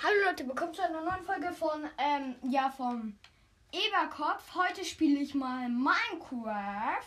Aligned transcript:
Hallo 0.00 0.14
Leute, 0.26 0.46
willkommen 0.46 0.72
zu 0.72 0.80
einer 0.80 1.00
neuen 1.00 1.24
Folge 1.24 1.52
von, 1.52 1.82
ähm, 1.98 2.36
ja, 2.48 2.70
vom 2.70 3.18
Eberkopf. 3.72 4.54
Heute 4.54 4.84
spiele 4.84 5.18
ich 5.18 5.34
mal 5.34 5.68
Minecraft 5.68 7.02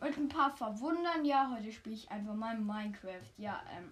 und 0.00 0.16
ein 0.16 0.28
paar 0.28 0.56
verwundern. 0.56 1.24
Ja, 1.24 1.50
heute 1.52 1.72
spiele 1.72 1.96
ich 1.96 2.08
einfach 2.08 2.34
mal 2.34 2.56
Minecraft. 2.56 3.26
Ja, 3.36 3.60
ähm, 3.76 3.90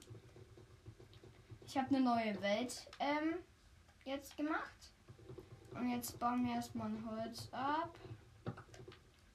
ich 1.66 1.76
habe 1.76 1.88
eine 1.88 2.00
neue 2.00 2.40
Welt, 2.40 2.88
ähm, 3.00 3.38
jetzt 4.04 4.36
gemacht. 4.36 4.92
Und 5.74 5.88
jetzt 5.88 6.20
bauen 6.20 6.46
wir 6.46 6.54
erstmal 6.54 6.90
ein 6.90 7.08
Holz 7.10 7.48
ab. 7.50 7.98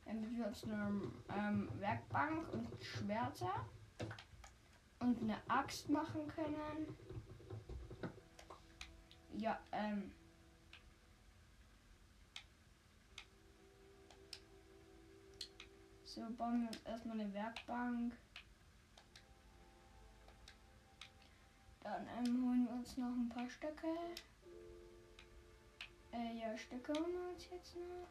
Damit 0.05 0.37
wir 0.37 0.47
uns 0.47 0.63
eine 0.63 1.01
ähm, 1.37 1.67
Werkbank 1.81 2.53
und 2.53 2.69
Schwerter 2.81 3.65
und 4.99 5.21
eine 5.21 5.35
Axt 5.49 5.89
machen 5.89 6.25
können. 6.33 7.12
Ja, 9.37 9.59
ähm. 9.71 10.11
So, 16.05 16.21
bauen 16.37 16.61
wir 16.61 16.69
uns 16.69 16.81
erstmal 16.85 17.19
eine 17.19 17.33
Werkbank. 17.33 18.13
Dann 21.81 22.07
ähm, 22.07 22.45
holen 22.45 22.65
wir 22.65 22.73
uns 22.73 22.97
noch 22.97 23.07
ein 23.07 23.29
paar 23.29 23.49
Stöcke. 23.49 23.87
Äh, 26.13 26.39
ja, 26.39 26.55
Stöcke 26.55 26.93
holen 26.93 27.13
wir 27.13 27.29
uns 27.33 27.49
jetzt 27.49 27.75
noch. 27.75 28.07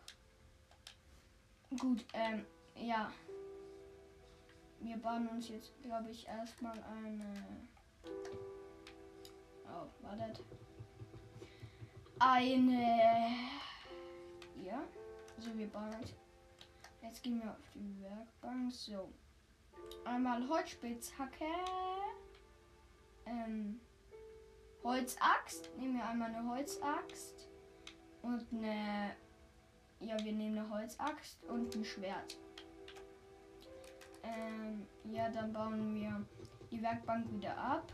Gut, 1.79 2.05
ähm, 2.13 2.45
ja. 2.77 3.13
Wir 4.81 4.97
bauen 4.97 5.29
uns 5.29 5.49
jetzt, 5.49 5.81
glaube 5.83 6.11
ich, 6.11 6.27
erstmal 6.27 6.83
eine. 6.83 7.69
Oh, 9.65 9.87
wartet 10.03 10.43
eine. 12.23 13.35
Ja, 14.65 14.83
also 15.37 15.57
wir 15.59 15.67
bauen 15.67 15.91
jetzt. 16.01 16.15
Jetzt 17.03 17.23
gehen 17.23 17.43
wir 17.43 17.51
auf 17.51 17.71
die 17.75 18.01
Werkbank. 18.01 18.73
So. 18.73 19.13
Einmal 20.05 20.49
Holzspitzhacke. 20.49 21.45
Ähm, 23.27 23.81
Holzaxt. 24.85 25.71
Nehmen 25.77 25.97
wir 25.97 26.09
einmal 26.09 26.33
eine 26.33 26.49
Holzaxt. 26.49 27.49
Und 28.23 28.47
eine. 28.53 29.17
Ja, 30.01 30.17
wir 30.25 30.33
nehmen 30.33 30.59
eine 30.59 30.71
Holzaxt 30.71 31.45
und 31.45 31.75
ein 31.75 31.85
Schwert. 31.85 32.37
Ähm, 34.23 34.87
ja, 35.13 35.29
dann 35.31 35.53
bauen 35.53 35.95
wir 35.95 36.25
die 36.71 36.83
Werkbank 36.83 37.33
wieder 37.33 37.57
ab. 37.57 37.93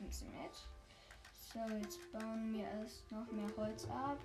Nimm's 0.00 0.22
mit. 0.22 0.73
So, 1.54 1.60
jetzt 1.72 2.10
bauen 2.10 2.52
wir 2.52 2.64
erst 2.64 3.12
noch 3.12 3.30
mehr 3.30 3.48
Holz 3.56 3.86
ab. 3.86 4.18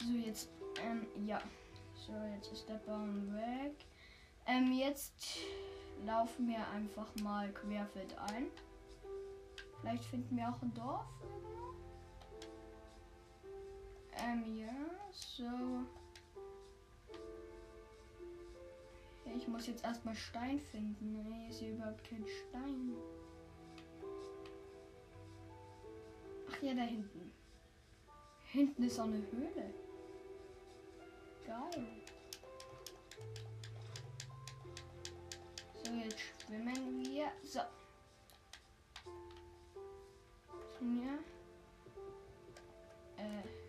So, 0.00 0.12
jetzt, 0.12 0.50
ähm, 0.82 1.06
ja. 1.24 1.40
So, 1.94 2.12
jetzt 2.34 2.52
ist 2.52 2.68
der 2.68 2.80
Baum 2.84 3.32
weg. 3.32 3.86
Ähm, 4.44 4.72
jetzt 4.72 5.38
laufen 6.04 6.48
wir 6.48 6.66
einfach 6.70 7.14
mal 7.22 7.52
querfeld 7.52 8.18
ein. 8.18 8.48
Vielleicht 9.80 10.04
finden 10.06 10.36
wir 10.36 10.48
auch 10.48 10.60
ein 10.62 10.74
Dorf. 10.74 11.06
Ähm, 14.16 14.56
ja, 14.56 14.74
so. 15.12 15.84
Ich 19.24 19.48
muss 19.48 19.66
jetzt 19.66 19.84
erstmal 19.84 20.14
Stein 20.14 20.60
finden. 20.60 21.24
Nee, 21.28 21.48
ist 21.48 21.58
hier 21.60 21.72
überhaupt 21.72 22.04
kein 22.04 22.24
Stein. 22.26 22.94
Ach 26.50 26.62
ja, 26.62 26.74
da 26.74 26.82
hinten. 26.82 27.32
Hinten 28.52 28.82
ist 28.84 29.00
auch 29.00 29.04
eine 29.04 29.22
Höhle. 29.32 29.74
Geil. 31.46 31.86
So, 35.82 35.92
jetzt 35.92 36.20
schwimmen 36.20 37.04
wir. 37.04 37.32
So. 37.42 37.60
Ja. 40.80 41.18
Äh. 43.16 43.63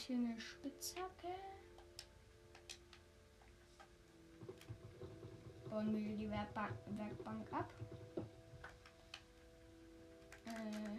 Hier 0.00 0.16
eine 0.16 0.40
Spitzhacke. 0.40 1.28
Bauen 5.68 5.94
wir 5.94 6.16
die 6.16 6.30
Werkbank, 6.30 6.76
Werkbank 6.86 7.52
ab. 7.52 7.72
Äh, 10.46 10.96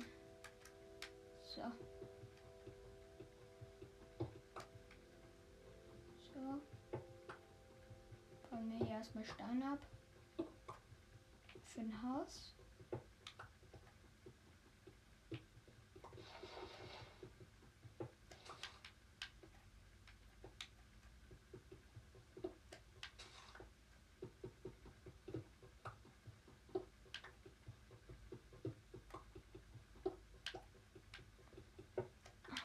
so. 1.44 1.62
So. 6.34 6.62
Bauen 8.50 8.70
wir 8.72 8.86
hier 8.86 8.96
erstmal 8.96 9.26
Stein 9.26 9.64
ab. 9.64 9.80
Für 11.66 11.82
ein 11.82 12.04
Haus. 12.04 12.56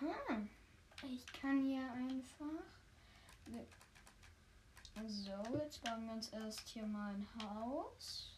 Aha. 0.00 0.42
Ich 1.04 1.26
kann 1.40 1.64
hier 1.64 1.90
einfach. 1.92 2.66
So, 5.08 5.30
jetzt 5.62 5.84
bauen 5.84 6.04
wir 6.06 6.14
uns 6.14 6.30
erst 6.30 6.68
hier 6.68 6.84
mal 6.84 7.14
ein 7.14 7.28
Haus. 7.40 8.28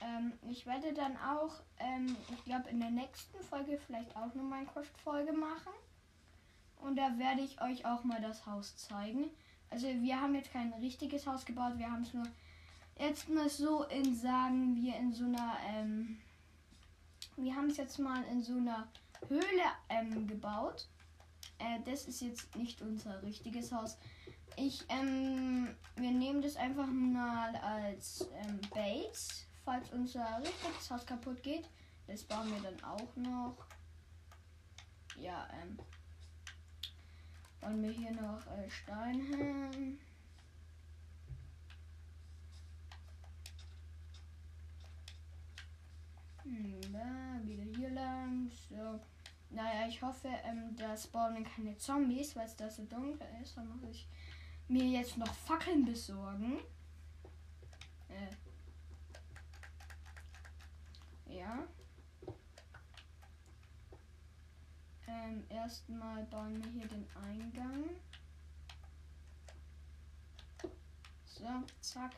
Ähm, 0.00 0.34
ich 0.48 0.66
werde 0.66 0.94
dann 0.94 1.16
auch, 1.16 1.52
ähm, 1.78 2.16
ich 2.32 2.44
glaube, 2.44 2.68
in 2.68 2.78
der 2.78 2.90
nächsten 2.90 3.42
Folge 3.42 3.76
vielleicht 3.84 4.14
auch 4.16 4.32
eine 4.32 4.42
Minecraft-Folge 4.44 5.32
machen. 5.32 5.72
Und 6.76 6.94
da 6.94 7.18
werde 7.18 7.40
ich 7.40 7.60
euch 7.60 7.84
auch 7.84 8.04
mal 8.04 8.20
das 8.20 8.46
Haus 8.46 8.76
zeigen. 8.76 9.30
Also 9.70 9.88
wir 9.88 10.20
haben 10.20 10.36
jetzt 10.36 10.52
kein 10.52 10.72
richtiges 10.74 11.26
Haus 11.26 11.44
gebaut, 11.44 11.76
wir 11.76 11.90
haben 11.90 12.02
es 12.02 12.14
nur 12.14 12.26
jetzt 13.00 13.28
mal 13.28 13.48
so 13.48 13.82
in, 13.84 14.14
sagen 14.14 14.76
wir, 14.76 14.94
in 14.94 15.12
so 15.12 15.24
einer, 15.24 15.56
ähm, 15.70 16.18
wir 17.36 17.56
haben 17.56 17.68
es 17.68 17.78
jetzt 17.78 17.98
mal 17.98 18.22
in 18.30 18.40
so 18.40 18.58
einer 18.58 18.86
Höhle 19.28 19.64
ähm, 19.88 20.28
gebaut. 20.28 20.86
Äh, 21.58 21.80
das 21.84 22.04
ist 22.04 22.20
jetzt 22.20 22.54
nicht 22.56 22.82
unser 22.82 23.22
richtiges 23.22 23.72
Haus. 23.72 23.96
Ich, 24.56 24.84
ähm, 24.88 25.74
wir 25.96 26.10
nehmen 26.10 26.42
das 26.42 26.56
einfach 26.56 26.86
mal 26.86 27.54
als 27.56 28.28
ähm, 28.42 28.60
Base, 28.74 29.44
falls 29.64 29.90
unser 29.90 30.38
richtiges 30.38 30.90
Haus 30.90 31.04
kaputt 31.06 31.42
geht. 31.42 31.68
Das 32.06 32.24
bauen 32.24 32.50
wir 32.50 32.60
dann 32.60 32.82
auch 32.84 33.16
noch. 33.16 33.66
Ja, 35.18 35.48
ähm, 35.62 35.78
bauen 37.60 37.82
wir 37.82 37.90
hier 37.90 38.12
noch 38.12 38.46
äh, 38.46 38.70
Stein 38.70 39.20
hin. 39.20 39.98
Hm, 46.44 46.80
da, 46.92 47.40
wieder 47.44 47.64
hier 47.76 47.90
lang. 47.90 48.50
So. 48.70 49.00
Naja, 49.56 49.88
ich 49.88 50.02
hoffe, 50.02 50.28
ähm, 50.44 50.76
da 50.76 50.94
spawnen 50.94 51.42
keine 51.42 51.78
Zombies, 51.78 52.36
weil 52.36 52.44
es 52.44 52.56
da 52.56 52.68
so 52.68 52.84
dunkel 52.84 53.26
ist. 53.42 53.56
Dann 53.56 53.66
muss 53.68 53.82
ich 53.84 54.06
mir 54.68 54.84
jetzt 54.84 55.16
noch 55.16 55.32
Fackeln 55.32 55.86
besorgen. 55.86 56.58
Äh. 58.10 58.28
Ja. 61.38 61.66
Ähm, 65.08 65.46
erstmal 65.48 66.22
bauen 66.24 66.62
wir 66.62 66.70
hier 66.72 66.88
den 66.88 67.08
Eingang. 67.24 67.84
So, 71.24 71.48
zack. 71.80 72.14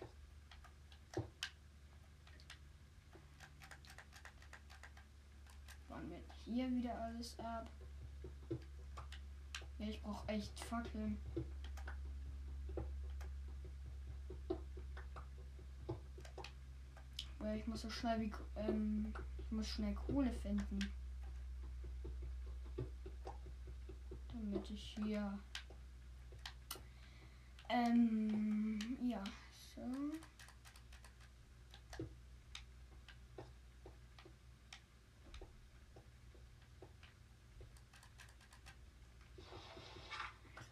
Bauen 5.88 6.10
wir 6.10 6.28
hier 6.52 6.70
wieder 6.70 6.98
alles 6.98 7.38
ab. 7.38 7.70
Ja, 9.78 9.86
ich 9.86 10.02
brauche 10.02 10.28
echt 10.28 10.58
Fackeln. 10.64 11.18
Weil 17.38 17.58
ich 17.58 17.66
muss 17.66 17.82
so 17.82 17.90
schnell 17.90 18.20
wie 18.20 18.32
ähm, 18.56 19.12
ich 19.38 19.52
muss 19.52 19.68
schnell 19.68 19.94
Kohle 19.94 20.32
finden. 20.32 20.78
Damit 24.32 24.70
ich 24.70 24.96
hier 24.96 25.38
ähm 27.68 28.78
ja 29.08 29.22
so. 29.74 29.82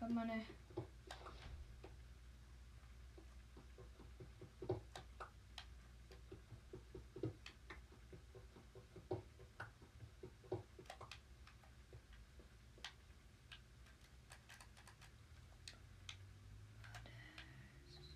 Habe 0.01 0.13
meine 0.13 0.45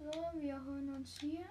So, 0.01 0.11
wir 0.41 0.65
holen 0.65 0.89
uns 0.95 1.19
hier. 1.21 1.45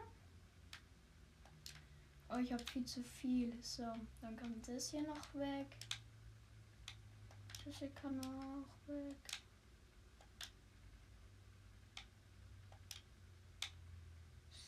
Oh, 2.30 2.38
ich 2.38 2.52
habe 2.52 2.64
viel 2.66 2.84
zu 2.86 3.04
viel. 3.04 3.56
So, 3.62 3.84
dann 4.22 4.36
kommt 4.36 4.68
das 4.68 4.90
hier 4.90 5.04
noch 5.04 5.36
weg. 5.36 5.78
Das 7.64 7.78
hier 7.78 7.90
kann 7.92 8.20
auch 8.22 8.88
weg. 8.88 9.18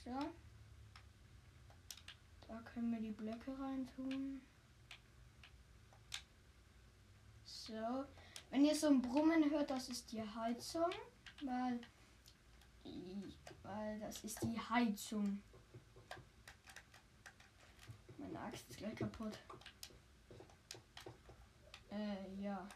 So. 0.04 0.20
Da 2.48 2.60
können 2.82 2.94
wir 2.94 3.00
die 3.00 3.12
Blöcke 3.12 3.60
reintun. 3.60 4.42
So. 7.44 8.06
Wenn 8.50 8.66
ihr 8.66 8.74
so 8.74 8.88
ein 8.88 9.04
Brummen 9.04 9.52
hört, 9.52 9.70
das 9.70 9.88
ist 9.90 10.12
die 10.12 10.24
Heizung, 10.24 10.90
weil, 11.44 11.80
weil 13.62 14.00
das 14.00 14.24
ist 14.24 14.42
die 14.42 14.60
Heizung. 14.60 15.44
Meine 18.18 18.40
Axt 18.40 18.68
ist 18.68 18.78
gleich 18.78 18.96
kaputt. 18.96 19.38
Äh, 21.92 22.42
ja. 22.42 22.68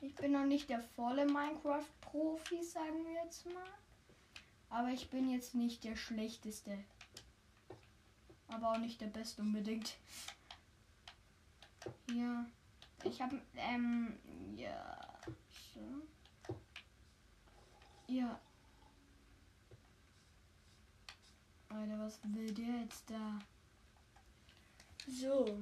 Ich 0.00 0.14
bin 0.14 0.32
noch 0.32 0.46
nicht 0.46 0.70
der 0.70 0.80
volle 0.80 1.26
Minecraft-Profi, 1.26 2.64
sagen 2.64 3.04
wir 3.04 3.24
jetzt 3.24 3.44
mal. 3.52 3.62
Aber 4.70 4.88
ich 4.88 5.10
bin 5.10 5.30
jetzt 5.30 5.54
nicht 5.54 5.84
der 5.84 5.96
schlechteste. 5.96 6.84
Aber 8.54 8.70
auch 8.70 8.78
nicht 8.78 9.00
der 9.00 9.08
beste 9.08 9.42
unbedingt. 9.42 9.96
Ja. 12.14 12.46
Ich 13.02 13.20
habe, 13.20 13.42
ähm, 13.56 14.16
ja. 14.56 15.08
So. 15.74 16.06
Ja. 18.06 18.38
Alter, 21.68 21.98
was 21.98 22.20
will 22.22 22.54
der 22.54 22.82
jetzt 22.82 23.10
da? 23.10 23.40
So. 25.08 25.58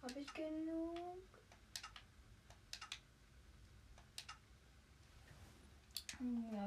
Habe 0.00 0.20
ich 0.20 0.32
genug? 0.32 1.18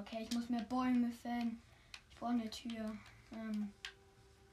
Okay, 0.02 0.28
ich 0.28 0.36
muss 0.36 0.50
mehr 0.50 0.64
Bäume 0.64 1.12
fällen. 1.12 1.62
Ich 2.24 2.30
eine 2.30 2.50
Tür. 2.50 2.98
Ähm, 3.34 3.74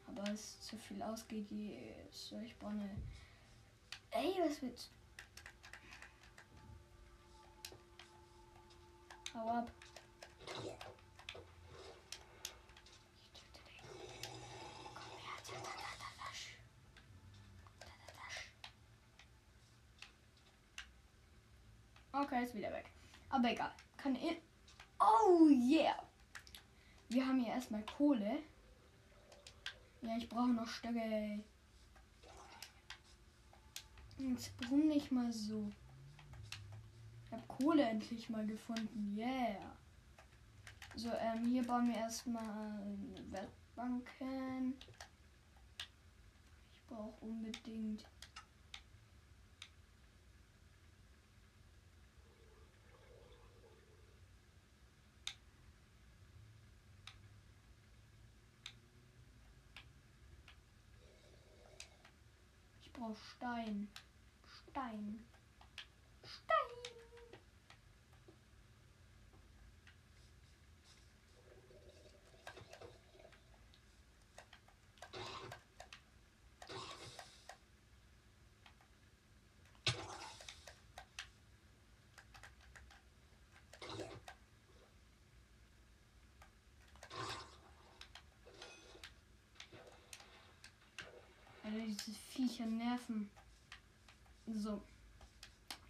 aber 0.09 0.25
es 0.25 0.41
ist 0.41 0.65
zu 0.65 0.77
viel 0.77 1.01
ausgegeben. 1.03 1.79
Ich 2.11 2.59
brauche 2.59 2.73
eine. 2.73 2.91
Ey, 4.11 4.35
was 4.45 4.61
willst 4.61 4.91
Hau 9.35 9.49
ab. 9.49 9.71
Ich. 10.47 10.73
Okay, 22.13 22.45
ist 22.45 22.55
wieder 22.57 22.73
weg. 22.73 22.91
Aber 23.29 23.49
egal. 23.49 23.73
Kann 23.97 24.17
in. 24.17 24.37
Oh 24.99 25.49
yeah. 25.49 26.10
Wir 27.11 27.27
haben 27.27 27.41
hier 27.41 27.53
erstmal 27.53 27.83
Kohle. 27.83 28.39
Ja, 30.01 30.17
ich 30.17 30.29
brauche 30.29 30.51
noch 30.51 30.69
Stöcke. 30.69 31.41
Jetzt 34.17 34.57
brumm 34.59 34.87
nicht 34.87 35.11
mal 35.11 35.33
so. 35.33 35.69
Ich 37.25 37.33
habe 37.33 37.43
Kohle 37.49 37.83
endlich 37.83 38.31
mal 38.31 38.47
gefunden. 38.47 39.17
Yeah. 39.19 39.77
So, 40.95 41.11
ähm, 41.11 41.47
hier 41.47 41.65
bauen 41.65 41.89
wir 41.89 41.97
erstmal 41.97 42.97
Werkbanken. 43.31 44.75
Ich 46.73 46.87
brauche 46.87 47.25
unbedingt. 47.25 48.07
Brauche 63.01 63.17
Stein. 63.35 63.89
Stein. 64.69 65.25
Stein. 66.23 66.71
Alter, 91.65 91.87
diese 92.07 92.19
Viecher 92.19 92.67
nerven. 92.67 93.31
So. 94.47 94.83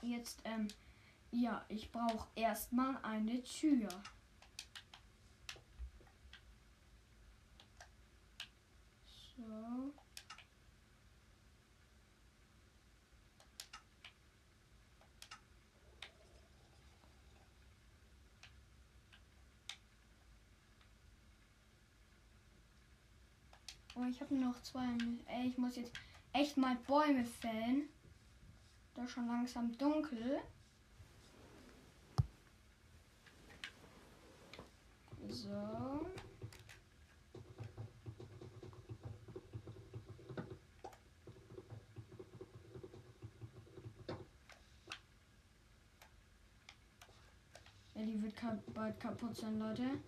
Jetzt, 0.03 0.41
ähm, 0.45 0.69
ja, 1.31 1.65
ich 1.69 1.91
brauche 1.93 2.27
erstmal 2.35 2.97
eine 3.03 3.43
Tür. 3.43 3.89
So. 9.37 9.93
Oh, 23.97 24.10
ich 24.21 24.23
habe 24.23 24.35
noch 24.35 24.61
zwei. 24.61 24.87
Ey, 25.29 25.49
ich 25.49 25.57
muss 25.57 25.77
jetzt 25.77 25.93
echt 26.35 26.59
mal 26.59 26.77
Bäume 26.87 27.25
fällen. 27.25 27.89
Da 28.95 29.05
ist 29.05 29.13
schon 29.13 29.27
langsam 29.27 29.77
dunkel. 29.79 30.41
So. 35.27 35.49
Ja, 47.95 48.05
die 48.05 48.23
wird 48.23 48.35
bald 48.75 49.01
kaputt 49.01 49.35
sein, 49.35 49.59
Leute. 49.59 49.99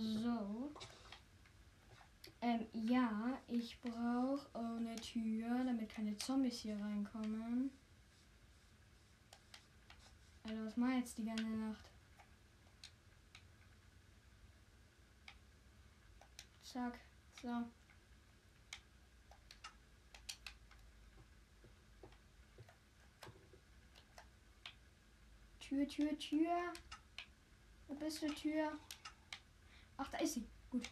So. 0.00 0.72
Ähm, 2.40 2.66
ja, 2.72 3.38
ich 3.48 3.78
brauche 3.82 4.48
eine 4.54 4.96
Tür, 4.96 5.62
damit 5.62 5.90
keine 5.90 6.16
Zombies 6.16 6.60
hier 6.60 6.80
reinkommen. 6.80 7.70
Alter, 10.44 10.64
was 10.64 10.76
mach 10.78 10.94
jetzt 10.94 11.18
die 11.18 11.26
ganze 11.26 11.44
Nacht? 11.44 11.90
Zack, 16.62 16.98
so. 17.42 17.48
Tür, 25.60 25.86
Tür, 25.86 26.18
Tür. 26.18 26.72
Wo 27.86 27.94
bist 27.96 28.22
du, 28.22 28.28
Tür? 28.28 28.78
Ach, 30.02 30.08
da 30.08 30.18
ist 30.18 30.32
sie. 30.32 30.46
Gut. 30.70 30.88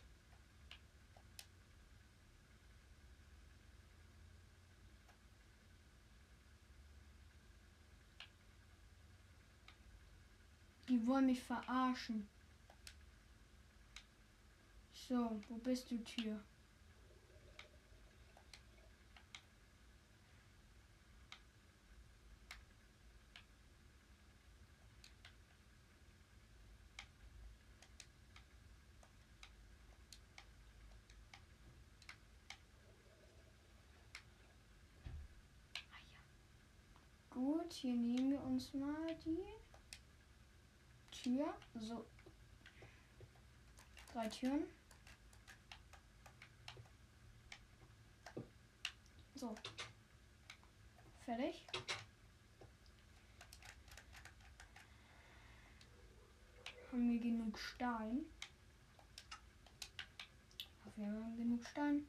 Die 10.89 11.07
wollen 11.07 11.27
mich 11.27 11.43
verarschen. 11.43 12.29
So, 14.93 15.41
wo 15.49 15.57
bist 15.57 15.91
du, 15.91 15.97
Tür? 16.05 16.39
Gut, 37.39 37.68
hier 37.81 37.95
nehmen 37.95 38.33
wir 38.33 38.43
uns 38.43 38.75
mal 38.75 39.15
die 39.25 39.39
Tür. 41.13 41.55
So. 41.81 42.05
Drei 44.13 44.29
Türen. 44.29 44.65
So. 49.37 49.55
Fertig. 51.25 51.65
Haben 56.91 57.13
wir 57.13 57.21
genug 57.21 57.57
Stein? 57.59 58.25
Ach, 60.85 60.97
wir 60.97 61.07
haben 61.07 61.37
genug 61.37 61.65
Stein. 61.65 62.09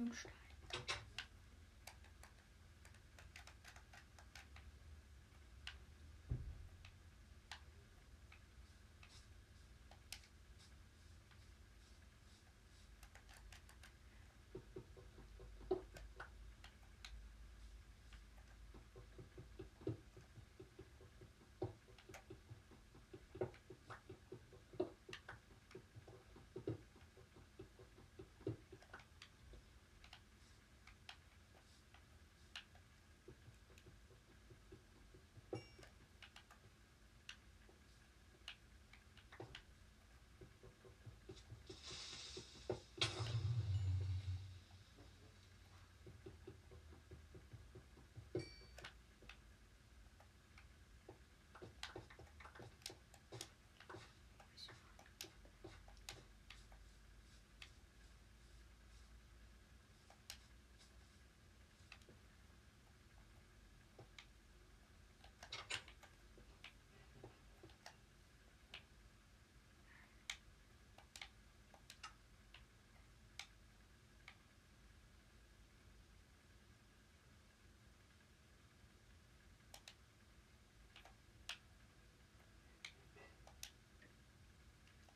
Genug 0.00 0.14
Stein. 0.14 0.39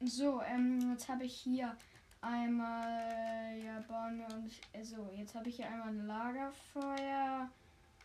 So, 0.07 0.43
ähm, 0.43 0.91
jetzt 0.93 1.09
habe 1.09 1.25
ich 1.25 1.35
hier 1.35 1.75
einmal, 2.21 3.59
ja, 3.59 3.81
bauen 3.89 4.19
wir 4.19 4.37
uns, 4.37 4.61
also, 4.75 5.11
jetzt 5.17 5.35
habe 5.35 5.49
ich 5.49 5.57
hier 5.57 5.67
einmal 5.67 5.89
ein 5.89 6.07
Lagerfeuer, 6.07 7.51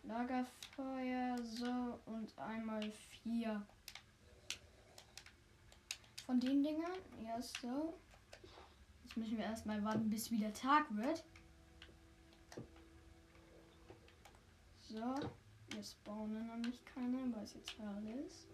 Lagerfeuer, 0.03 1.37
so, 1.43 1.99
und 2.05 2.37
einmal 2.37 2.89
vier. 3.21 3.61
Von 6.25 6.39
den 6.39 6.63
Dingern, 6.63 6.99
ja, 7.21 7.41
so. 7.41 7.93
Jetzt 9.03 9.17
müssen 9.17 9.37
wir 9.37 9.45
erstmal 9.45 9.83
warten, 9.83 10.09
bis 10.09 10.31
wieder 10.31 10.53
Tag 10.53 10.85
wird. 10.95 11.23
So, 14.79 15.15
jetzt 15.75 16.01
bauen 16.05 16.31
wir 16.31 16.41
nämlich 16.41 16.83
keine, 16.85 17.17
weil 17.35 17.43
es 17.43 17.55
jetzt 17.55 17.77
hell 17.77 18.23
ist. 18.25 18.47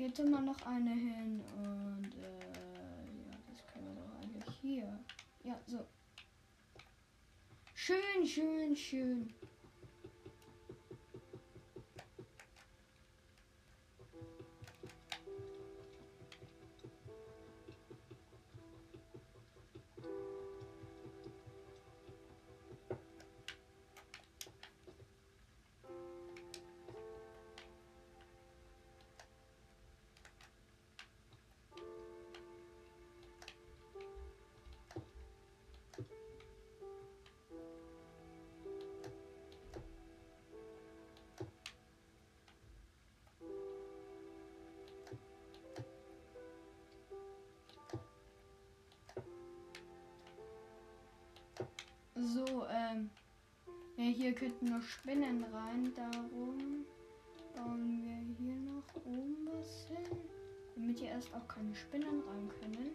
Hier 0.00 0.08
hätte 0.08 0.24
man 0.24 0.46
noch 0.46 0.62
eine 0.64 0.92
hin 0.92 1.42
und 1.58 2.10
äh, 2.22 3.28
ja, 3.28 3.36
das 3.50 3.66
können 3.66 3.94
wir 3.94 4.02
doch 4.02 4.14
eigentlich 4.22 4.56
hier. 4.62 4.98
Ja, 5.44 5.60
so. 5.66 5.86
Schön, 7.74 8.26
schön, 8.26 8.74
schön. 8.74 9.34
So, 52.22 52.66
ähm. 52.66 53.10
Ja, 53.96 54.04
hier 54.04 54.32
könnten 54.32 54.66
noch 54.66 54.82
Spinnen 54.82 55.44
rein. 55.52 55.92
Darum 55.94 56.86
bauen 57.54 57.86
wir 57.88 58.36
hier 58.38 58.56
noch 58.56 58.94
oben 59.04 59.46
was 59.46 59.86
hin. 59.88 60.16
Damit 60.74 60.98
hier 60.98 61.10
erst 61.10 61.34
auch 61.34 61.46
keine 61.48 61.74
Spinnen 61.74 62.22
rein 62.28 62.48
können. 62.60 62.94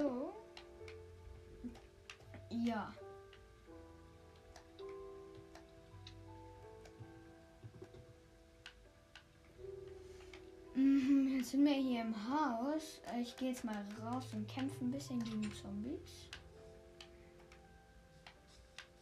So. 0.00 0.32
Ja. 2.48 2.94
Mhm, 10.74 11.36
Jetzt 11.36 11.50
sind 11.50 11.66
wir 11.66 11.74
hier 11.74 12.00
im 12.00 12.14
Haus. 12.30 13.02
Ich 13.20 13.36
gehe 13.36 13.50
jetzt 13.50 13.62
mal 13.62 13.76
raus 14.02 14.24
und 14.32 14.48
kämpfe 14.48 14.82
ein 14.82 14.90
bisschen 14.90 15.22
gegen 15.22 15.52
Zombies. 15.52 16.30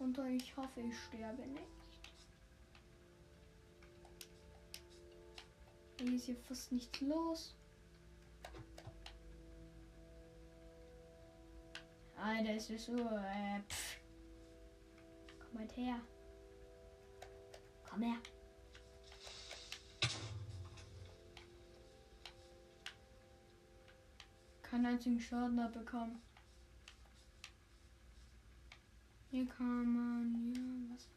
Und 0.01 0.19
ich 0.19 0.57
hoffe, 0.57 0.81
ich 0.81 0.99
sterbe 0.99 1.47
nicht. 1.47 1.63
Hier 6.01 6.13
ist 6.13 6.25
hier 6.25 6.37
fast 6.49 6.73
nichts 6.73 7.01
los. 7.03 7.58
Alter, 12.39 12.55
es 12.55 12.71
ist 12.71 12.87
so. 12.87 12.93
Äh, 12.95 13.61
pff. 13.69 13.99
Komm 15.41 15.59
halt 15.59 15.77
her. 15.77 16.01
Komm 17.83 18.03
her. 18.03 18.17
Keinen 24.63 24.87
einzigen 24.87 25.19
Schaden 25.19 25.59
abbekommen. 25.59 26.23
Hier 29.31 29.49
kann 29.49 29.93
man. 29.93 30.55
Ja, 30.55 30.95
was. 30.95 31.09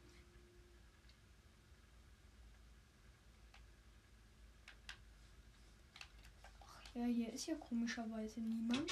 Ach 6.62 6.96
ja, 6.96 7.06
hier 7.06 7.32
ist 7.32 7.46
ja 7.46 7.54
komischerweise 7.54 8.42
niemand. 8.42 8.92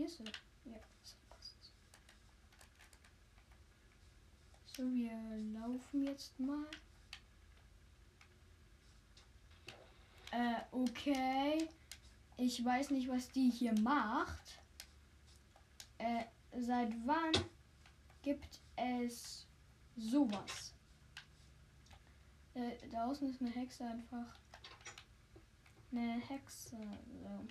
Hier 0.00 0.06
ist 0.06 0.20
er. 0.20 0.26
Ja, 0.64 0.80
so 1.02 1.16
passt. 1.28 1.74
So, 4.74 4.90
wir 4.94 5.10
laufen 5.90 6.04
jetzt 6.06 6.38
mal. 6.38 6.66
Äh, 10.32 10.60
okay. 10.70 11.68
Ich 12.36 12.64
weiß 12.64 12.90
nicht, 12.90 13.08
was 13.08 13.28
die 13.30 13.50
hier 13.50 13.78
macht. 13.80 14.60
Äh, 15.98 16.24
seit 16.58 16.92
wann 17.04 17.32
gibt 18.22 18.60
es 18.76 19.46
sowas? 19.96 20.74
Äh, 22.54 22.88
da 22.90 23.06
außen 23.06 23.28
ist 23.28 23.40
eine 23.40 23.50
Hexe 23.50 23.84
einfach. 23.84 24.38
Eine 25.92 26.20
Hexe. 26.20 26.76
So. 27.22 27.46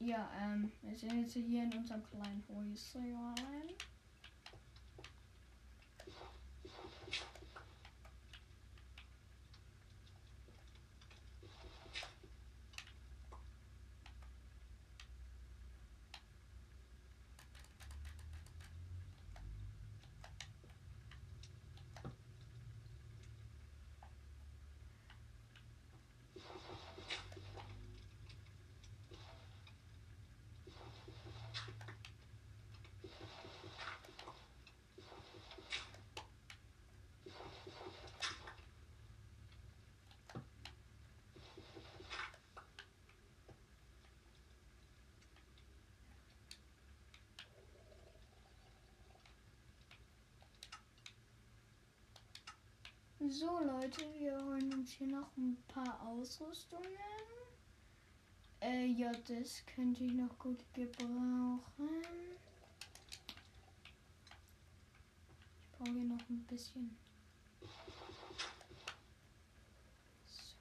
Ja, 0.00 0.28
ähm, 0.40 0.72
wir 0.82 0.98
sind 0.98 1.20
jetzt 1.20 1.34
hier 1.34 1.62
in 1.62 1.72
unserem 1.72 2.02
kleinen 2.02 2.44
Häuschen. 2.48 3.91
So 53.28 53.60
Leute, 53.60 54.02
wir 54.18 54.36
holen 54.44 54.72
uns 54.74 54.90
hier 54.92 55.06
noch 55.06 55.36
ein 55.36 55.56
paar 55.68 56.00
Ausrüstungen. 56.06 56.88
Äh, 58.60 58.86
ja, 58.86 59.12
das 59.12 59.64
könnte 59.64 60.02
ich 60.02 60.12
noch 60.12 60.36
gut 60.40 60.58
gebrauchen. 60.74 61.88
Ich 65.60 65.78
brauche 65.78 65.92
hier 65.92 66.04
noch 66.04 66.28
ein 66.28 66.44
bisschen. 66.48 66.96
So. 70.26 70.56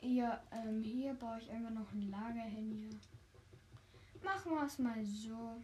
Ja, 0.00 0.40
ähm, 0.68 0.82
hier 0.82 1.14
baue 1.14 1.38
ich 1.40 1.50
einfach 1.50 1.70
noch 1.70 1.90
ein 1.92 2.10
Lager 2.10 2.42
hin 2.42 2.72
hier. 2.72 4.22
Machen 4.22 4.52
wir 4.52 4.64
es 4.64 4.78
mal 4.78 5.04
so. 5.04 5.62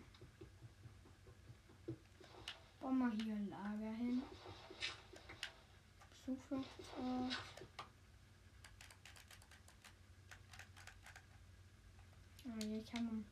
Bauen 2.80 2.98
wir 2.98 3.10
hier 3.10 3.34
ein 3.34 3.50
Lager 3.50 3.92
hin. 3.92 4.22
Zufluchtsort. 6.24 7.36
Oh, 12.46 12.58
ich 12.58 12.94
habe. 12.94 13.24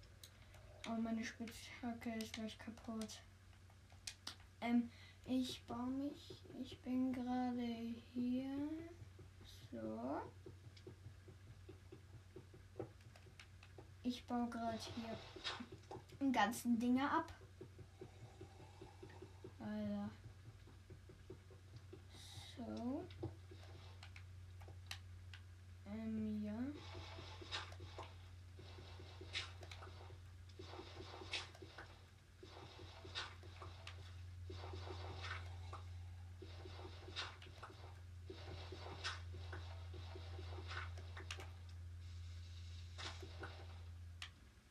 Oh, 0.89 1.01
meine 1.01 1.25
Spitzhacke 1.25 2.15
ist 2.17 2.33
gleich 2.33 2.59
kaputt. 2.59 3.23
Ähm, 4.61 4.91
ich 5.25 5.65
baue 5.67 5.91
mich. 5.91 6.43
Ich 6.61 6.79
bin 6.81 7.13
gerade 7.13 7.63
hier. 8.13 8.69
So. 9.71 10.23
Ich 14.05 14.25
baue 14.27 14.49
gerade 14.51 14.79
hier 14.79 15.17
den 16.21 16.33
ganzen 16.33 16.79
Dinge 16.79 17.09
ab. 17.09 17.33
Alter. 19.61 20.11
So. 22.57 23.05
Ähm, 25.87 26.43
ja. 26.45 26.92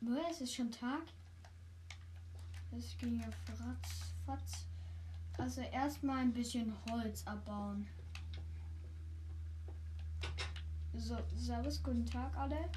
Boah, 0.04 0.28
es 0.28 0.40
ist 0.40 0.54
schon 0.54 0.68
Tag. 0.68 1.02
Es 2.76 2.98
ging 2.98 3.20
ja 3.20 3.28
fratz. 4.26 4.66
Also 5.38 5.60
erstmal 5.60 6.22
ein 6.22 6.32
bisschen 6.32 6.74
Holz 6.90 7.24
abbauen. 7.24 7.86
So, 10.94 11.16
servus, 11.36 11.80
guten 11.80 12.04
Tag 12.04 12.36
alle. 12.36 12.68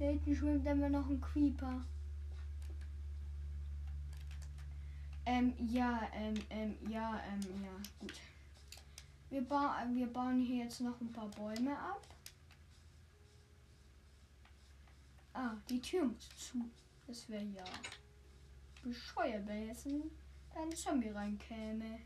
Da 0.00 0.06
hinten 0.06 0.34
schwimmt 0.34 0.66
immer 0.66 0.88
noch 0.88 1.08
ein 1.08 1.20
Creeper. 1.20 1.80
Ähm, 5.26 5.54
ja, 5.70 6.08
ähm, 6.12 6.34
ähm, 6.50 6.74
ja, 6.90 7.20
ähm, 7.30 7.62
ja, 7.62 7.70
gut. 8.00 8.14
Wir, 9.30 9.46
ba 9.46 9.86
wir 9.92 10.12
bauen 10.12 10.40
hier 10.40 10.64
jetzt 10.64 10.80
noch 10.80 11.00
ein 11.00 11.12
paar 11.12 11.28
Bäume 11.28 11.78
ab. 11.78 12.04
Ah, 15.32 15.56
die 15.68 15.80
Tür 15.80 16.04
muss 16.04 16.28
zu. 16.36 16.70
Das 17.06 17.28
wäre 17.28 17.44
ja 17.44 17.64
bescheuert, 18.82 19.46
wenn 19.46 19.66
jetzt 19.66 19.86
ein, 19.86 20.10
ein 20.54 20.70
Zombie 20.72 21.10
reinkäme. 21.10 22.00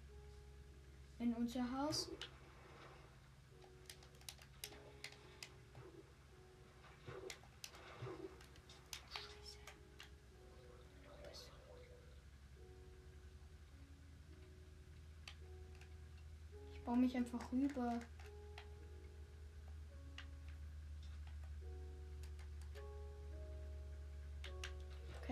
In 1.19 1.35
unser 1.35 1.71
Haus. 1.71 2.11
Ich 16.75 16.83
baue 16.85 16.97
mich 16.97 17.17
einfach 17.17 17.53
rüber. 17.53 18.01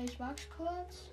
Okay, 0.00 0.08
ich 0.10 0.18
wag's 0.18 0.48
kurz. 0.56 1.10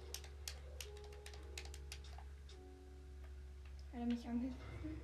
Hat 3.91 3.99
er 3.99 4.05
mich 4.05 4.25
angegriffen? 4.25 5.01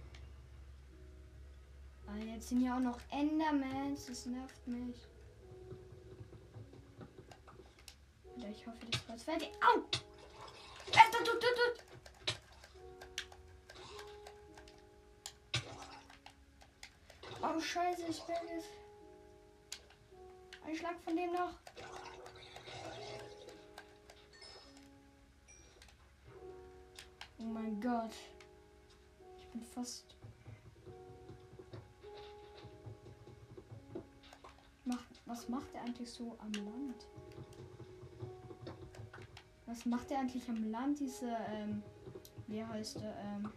Ah, 2.07 2.15
jetzt 2.15 2.47
sind 2.47 2.61
ja 2.61 2.77
auch 2.77 2.79
noch 2.79 2.97
Endermans. 3.11 4.05
Das 4.05 4.25
nervt 4.25 4.67
mich. 4.67 4.95
Oder 8.37 8.49
ich 8.49 8.65
hoffe, 8.65 8.85
das 8.89 9.09
war's 9.09 9.23
fertig. 9.23 9.51
Au! 9.61 9.79
Tut, 9.81 9.97
tut, 11.11 11.25
tut, 11.25 11.41
tut. 11.41 11.83
Oh, 17.41 17.59
scheiße, 17.59 18.03
ich 18.07 18.23
bin 18.23 18.35
jetzt. 18.55 18.69
Ein 20.65 20.75
Schlag 20.75 20.97
von 21.03 21.17
dem 21.17 21.33
noch. 21.33 21.59
Oh 27.43 27.49
mein 27.51 27.79
Gott. 27.82 28.13
Ich 29.38 29.47
bin 29.47 29.62
fast. 29.62 30.15
Macht, 34.86 35.21
was 35.25 35.49
macht 35.49 35.73
er 35.73 35.82
eigentlich 35.82 36.10
so 36.10 36.38
am 36.39 36.51
Land? 36.53 37.08
Was 39.65 39.86
macht 39.86 40.10
er 40.12 40.19
eigentlich 40.19 40.47
am 40.47 40.71
Land, 40.71 40.99
diese, 40.99 41.36
ähm, 41.49 41.84
wie 42.47 42.63
heißt 42.63 43.01
der, 43.01 43.15
ähm, 43.17 43.49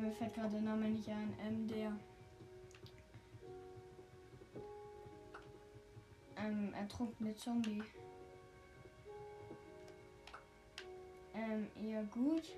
mir 0.00 0.12
fällt 0.12 0.34
gerade 0.34 0.50
der 0.50 0.60
Name 0.62 0.88
nicht 0.88 1.08
ein, 1.08 1.34
ähm, 1.40 1.68
der, 1.68 1.92
ähm, 6.36 6.72
ertrunkene 6.74 7.34
Zombie. 7.34 7.82
Ähm, 11.34 11.66
ja 11.90 12.02
gut. 12.02 12.56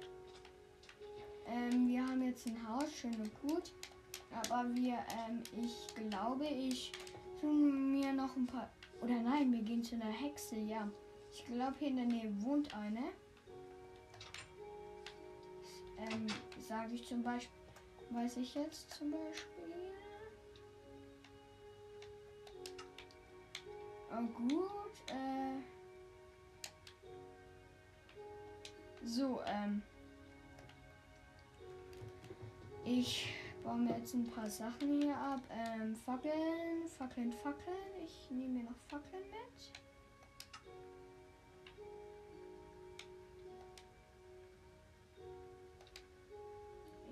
Ähm, 1.46 1.88
wir 1.88 2.06
haben 2.06 2.22
jetzt 2.22 2.46
ein 2.46 2.68
Haus, 2.68 2.92
schön 2.92 3.14
und 3.14 3.40
gut. 3.40 3.72
Aber 4.30 4.74
wir, 4.74 4.94
ähm, 4.94 5.42
ich 5.52 5.94
glaube, 5.94 6.46
ich 6.46 6.92
tue 7.40 7.52
mir 7.52 8.12
noch 8.12 8.36
ein 8.36 8.46
paar. 8.46 8.70
Oder 9.00 9.20
nein, 9.20 9.52
wir 9.52 9.62
gehen 9.62 9.82
zu 9.82 9.94
einer 9.94 10.12
Hexe, 10.12 10.56
ja. 10.56 10.90
Ich 11.32 11.44
glaube, 11.46 11.74
hier 11.78 11.88
in 11.88 11.96
der 11.96 12.06
Nähe 12.06 12.42
wohnt 12.42 12.74
eine. 12.74 13.12
Ähm, 15.98 16.26
sage 16.60 16.94
ich 16.94 17.06
zum 17.06 17.22
Beispiel. 17.22 17.60
Weiß 18.10 18.36
ich 18.36 18.54
jetzt 18.54 18.90
zum 18.90 19.10
Beispiel. 19.10 19.74
Oh, 24.12 24.26
gut. 24.38 25.10
Äh. 25.10 25.75
So, 29.06 29.40
ähm. 29.46 29.82
Ich 32.84 33.32
baue 33.62 33.78
mir 33.78 33.96
jetzt 33.96 34.14
ein 34.14 34.26
paar 34.26 34.50
Sachen 34.50 35.00
hier 35.00 35.16
ab. 35.16 35.40
Ähm, 35.50 35.94
Fackeln, 35.94 36.88
Fackeln, 36.98 37.32
Fackeln. 37.32 37.76
Ich 38.04 38.30
nehme 38.30 38.58
mir 38.58 38.64
noch 38.64 38.76
Fackeln 38.88 39.22
mit. 39.30 39.72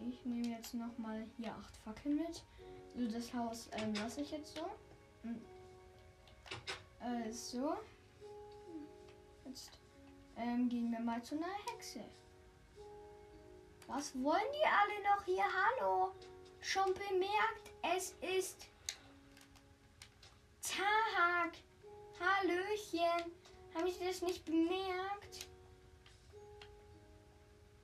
Ich 0.08 0.24
nehme 0.24 0.56
jetzt 0.56 0.74
noch 0.74 0.98
mal 0.98 1.24
hier 1.36 1.54
acht 1.54 1.76
Fackeln 1.76 2.16
mit. 2.16 2.42
So, 2.96 3.06
das 3.08 3.32
Haus 3.32 3.70
ähm, 3.72 3.94
lasse 3.94 4.20
ich 4.22 4.32
jetzt 4.32 4.56
so. 4.56 4.66
Hm. 5.22 5.40
Äh, 7.00 7.32
so. 7.32 7.76
Jetzt 9.44 9.70
ähm, 10.36 10.68
gehen 10.68 10.90
wir 10.90 11.00
mal 11.00 11.22
zu 11.22 11.36
einer 11.36 11.46
Hexe. 11.70 12.04
Was 13.86 14.14
wollen 14.22 14.52
die 14.52 14.66
alle 14.66 15.02
noch 15.02 15.24
hier? 15.24 15.44
Hallo? 15.44 16.12
Schon 16.60 16.94
bemerkt, 16.94 17.70
es 17.96 18.14
ist 18.20 18.66
Tag. 20.62 21.52
Hallöchen. 22.18 23.32
Habe 23.74 23.88
ich 23.88 23.98
das 23.98 24.22
nicht 24.22 24.44
bemerkt? 24.44 25.46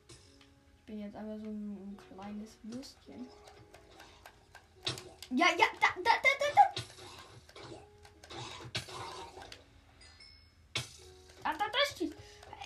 Ich 0.08 0.86
bin 0.86 1.00
jetzt 1.00 1.16
aber 1.16 1.38
so 1.38 1.48
ein 1.48 1.98
kleines 2.08 2.58
Würstchen. 2.62 3.28
Ja, 5.30 5.46
ja, 5.56 5.66
da, 5.80 5.88
da, 5.96 6.02
da, 6.02 6.10
da. 6.22 6.46
Da, 6.54 6.69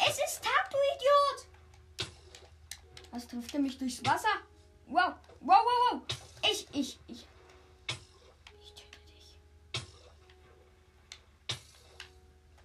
Es 0.06 0.18
ist 0.18 0.42
Tag, 0.44 0.70
du 0.70 0.76
Idiot. 0.96 2.10
Was 3.10 3.26
trifft 3.26 3.54
er 3.54 3.60
mich 3.60 3.78
durchs 3.78 4.04
Wasser? 4.04 4.28
Wow, 4.86 5.14
wow, 5.40 5.58
wow, 5.64 5.92
wow. 5.92 6.02
Ich, 6.42 6.66
ich, 6.72 6.98
ich. 7.06 7.26
Ich 8.60 8.74
töte 8.74 8.98
dich. 9.06 9.38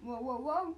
Wow, 0.00 0.20
wow, 0.20 0.44
wow. 0.44 0.76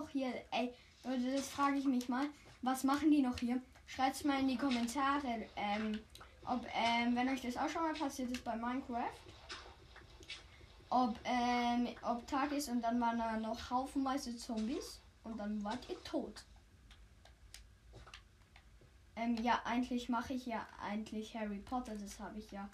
Noch 0.00 0.08
hier? 0.08 0.32
Ey, 0.50 0.72
Leute, 1.04 1.32
das 1.32 1.48
frage 1.48 1.76
ich 1.76 1.84
mich 1.84 2.08
mal. 2.08 2.26
Was 2.62 2.84
machen 2.84 3.10
die 3.10 3.22
noch 3.22 3.38
hier? 3.38 3.60
Schreibt 3.86 4.16
es 4.16 4.24
mal 4.24 4.40
in 4.40 4.48
die 4.48 4.56
Kommentare, 4.56 5.46
ähm, 5.56 5.98
ob, 6.46 6.64
ähm, 6.74 7.14
wenn 7.16 7.28
euch 7.28 7.42
das 7.42 7.56
auch 7.56 7.68
schon 7.68 7.82
mal 7.82 7.94
passiert 7.94 8.30
ist 8.30 8.44
bei 8.44 8.56
Minecraft. 8.56 9.10
Ob, 10.88 11.18
ähm, 11.24 11.88
ob 12.02 12.26
Tag 12.26 12.52
ist 12.52 12.68
und 12.68 12.82
dann 12.82 13.00
waren 13.00 13.18
da 13.18 13.36
noch 13.36 13.70
haufenweise 13.70 14.36
Zombies 14.36 15.00
und 15.22 15.38
dann 15.38 15.62
wart 15.62 15.88
ihr 15.88 16.02
tot. 16.02 16.44
Ähm, 19.16 19.36
ja, 19.42 19.60
eigentlich 19.64 20.08
mache 20.08 20.32
ich 20.34 20.46
ja 20.46 20.66
eigentlich 20.82 21.34
Harry 21.36 21.58
Potter, 21.58 21.94
das 21.94 22.18
habe 22.18 22.38
ich 22.38 22.50
ja 22.50 22.68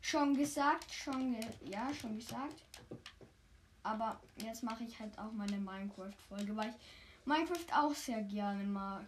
schon 0.00 0.36
gesagt, 0.36 0.90
schon, 0.90 1.32
ge 1.32 1.46
ja, 1.70 1.92
schon 1.92 2.18
gesagt. 2.18 2.62
Aber 3.82 4.20
jetzt 4.36 4.62
mache 4.62 4.84
ich 4.84 4.98
halt 4.98 5.18
auch 5.18 5.32
meine 5.32 5.56
Minecraft-Folge, 5.58 6.56
weil 6.56 6.70
ich 6.70 6.76
Minecraft 7.24 7.72
auch 7.74 7.94
sehr 7.94 8.22
gerne 8.22 8.64
mag. 8.64 9.04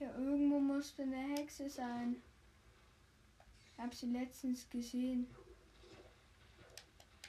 Ja, 0.00 0.14
irgendwo 0.16 0.60
musste 0.60 1.02
eine 1.02 1.16
Hexe 1.36 1.68
sein. 1.68 2.22
Ich 3.72 3.78
habe 3.78 3.94
sie 3.94 4.06
letztens 4.06 4.68
gesehen. 4.70 5.26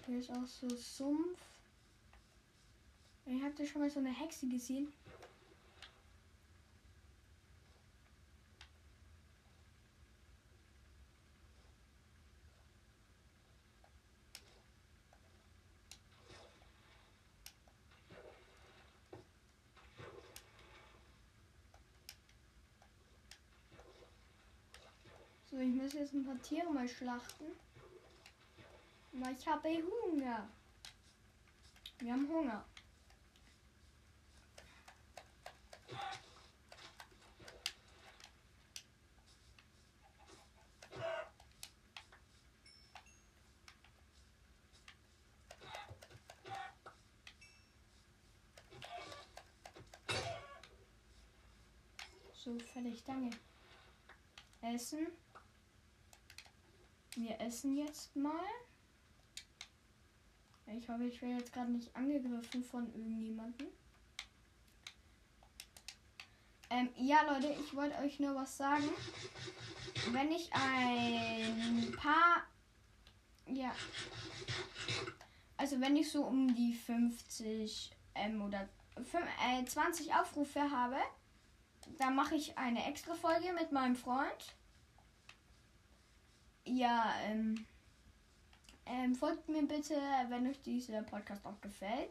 Hier 0.06 0.20
ist 0.20 0.32
auch 0.32 0.46
so 0.46 0.68
Sumpf. 0.76 1.38
Ich 3.26 3.44
habt 3.44 3.60
ihr 3.60 3.68
schon 3.68 3.82
mal 3.82 3.90
so 3.92 4.00
eine 4.00 4.10
Hexe 4.10 4.48
gesehen? 4.48 4.92
So, 25.52 25.58
ich 25.58 25.74
muss 25.74 25.94
jetzt 25.94 26.14
ein 26.14 26.26
paar 26.26 26.42
Tiere 26.42 26.72
mal 26.72 26.88
schlachten. 26.88 27.46
Aber 29.22 29.32
ich 29.32 29.46
habe 29.46 29.68
Hunger. 29.70 30.48
Wir 32.00 32.14
haben 32.14 32.30
Hunger. 32.30 32.64
So, 52.34 52.58
fertig, 52.60 53.04
danke. 53.04 53.38
Essen. 54.62 55.08
Wir 57.16 57.42
essen 57.42 57.76
jetzt 57.76 58.16
mal. 58.16 58.32
Ich 60.78 60.88
hoffe, 60.88 61.06
ich 61.06 61.22
werde 61.22 61.40
jetzt 61.40 61.54
gerade 61.54 61.72
nicht 61.72 61.96
angegriffen 61.96 62.64
von 62.64 62.88
irgendjemandem. 62.94 63.68
Ähm, 66.70 66.90
ja, 66.96 67.22
Leute, 67.24 67.56
ich 67.60 67.76
wollte 67.76 67.98
euch 67.98 68.20
nur 68.20 68.36
was 68.36 68.56
sagen. 68.56 68.88
Wenn 70.12 70.32
ich 70.32 70.52
ein 70.54 71.92
paar. 71.98 72.44
Ja. 73.48 73.74
Also, 75.58 75.82
wenn 75.82 75.96
ich 75.96 76.12
so 76.12 76.24
um 76.26 76.54
die 76.54 76.74
50 76.74 77.92
ähm, 78.14 78.42
oder 78.44 78.70
5, 78.96 79.16
äh, 79.16 79.66
20 79.66 80.14
Aufrufe 80.14 80.70
habe, 80.70 80.98
dann 81.98 82.16
mache 82.16 82.36
ich 82.36 82.58
eine 82.58 82.86
extra 82.86 83.16
Folge 83.16 83.52
mit 83.54 83.72
meinem 83.72 83.96
Freund. 83.96 84.56
Ja, 86.66 87.16
ähm. 87.24 87.66
Ähm, 88.92 89.14
folgt 89.14 89.48
mir 89.48 89.62
bitte, 89.68 89.94
wenn 90.30 90.48
euch 90.48 90.60
dieser 90.64 91.04
Podcast 91.04 91.46
auch 91.46 91.62
gefällt. 91.62 92.10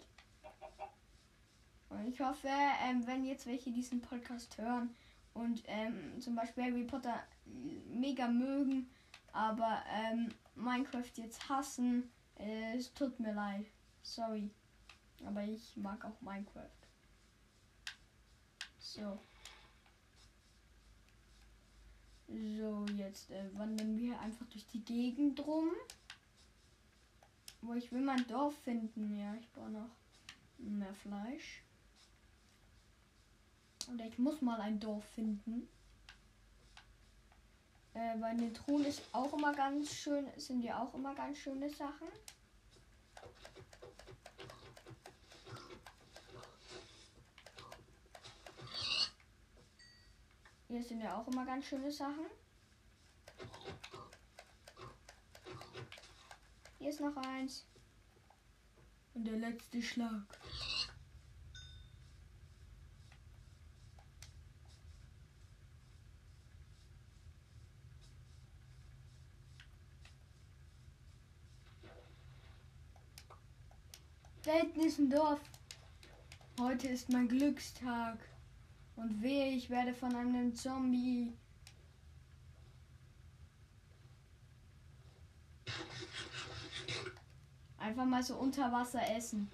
Und 1.88 2.06
ich 2.06 2.20
hoffe, 2.20 2.48
ähm, 2.48 3.04
wenn 3.04 3.24
jetzt 3.24 3.46
welche 3.46 3.72
diesen 3.72 4.00
Podcast 4.00 4.56
hören 4.58 4.94
und 5.34 5.62
ähm, 5.66 6.20
zum 6.20 6.36
Beispiel 6.36 6.64
Harry 6.64 6.84
Potter 6.84 7.20
mega 7.86 8.28
mögen, 8.28 8.88
aber 9.32 9.82
ähm, 9.92 10.28
Minecraft 10.54 11.10
jetzt 11.16 11.48
hassen, 11.48 12.12
äh, 12.38 12.76
es 12.76 12.92
tut 12.94 13.18
mir 13.18 13.32
leid. 13.32 13.66
Sorry. 14.02 14.48
Aber 15.26 15.42
ich 15.42 15.76
mag 15.76 16.04
auch 16.04 16.20
Minecraft. 16.20 16.70
So. 18.78 19.18
So, 22.28 22.86
jetzt 22.94 23.30
äh, 23.30 23.58
wandern 23.58 23.98
wir 23.98 24.20
einfach 24.20 24.46
durch 24.46 24.66
die 24.66 24.84
Gegend 24.84 25.44
rum. 25.44 25.70
Wo 27.60 27.74
ich 27.74 27.90
will 27.92 28.00
mein 28.00 28.26
Dorf 28.26 28.56
finden. 28.62 29.18
Ja, 29.18 29.34
ich 29.34 29.50
brauche 29.52 29.70
noch 29.70 29.90
mehr 30.58 30.94
Fleisch. 30.94 31.62
Oder 33.92 34.06
ich 34.06 34.18
muss 34.18 34.42
mal 34.42 34.60
ein 34.60 34.78
Dorf 34.78 35.04
finden. 35.14 35.68
Äh, 37.94 38.20
weil 38.20 38.32
eine 38.32 38.52
Truhe 38.52 38.86
ist 38.86 39.02
auch 39.12 39.32
immer 39.32 39.52
ganz 39.52 39.92
schön, 39.92 40.26
sind 40.36 40.62
ja 40.62 40.82
auch 40.82 40.94
immer 40.94 41.14
ganz 41.14 41.38
schöne 41.38 41.68
Sachen. 41.70 42.06
Hier 50.68 50.84
sind 50.84 51.00
ja 51.00 51.16
auch 51.16 51.26
immer 51.26 51.46
ganz 51.46 51.64
schöne 51.64 51.90
Sachen. 51.90 52.26
Hier 56.78 56.90
ist 56.90 57.00
noch 57.00 57.16
eins. 57.16 57.66
Und 59.14 59.24
der 59.24 59.36
letzte 59.36 59.82
Schlag. 59.82 60.22
Da 74.44 74.52
hinten 74.52 74.80
ist 74.80 74.98
ein 74.98 75.10
Dorf. 75.10 75.40
Heute 76.60 76.88
ist 76.88 77.10
mein 77.10 77.28
Glückstag. 77.28 78.18
Und 78.94 79.20
wehe, 79.20 79.48
ich 79.52 79.68
werde 79.68 79.92
von 79.92 80.14
einem 80.14 80.54
Zombie. 80.54 81.32
Einfach 87.78 88.04
mal 88.04 88.22
so 88.22 88.36
unter 88.36 88.70
Wasser 88.72 89.00
essen. 89.16 89.50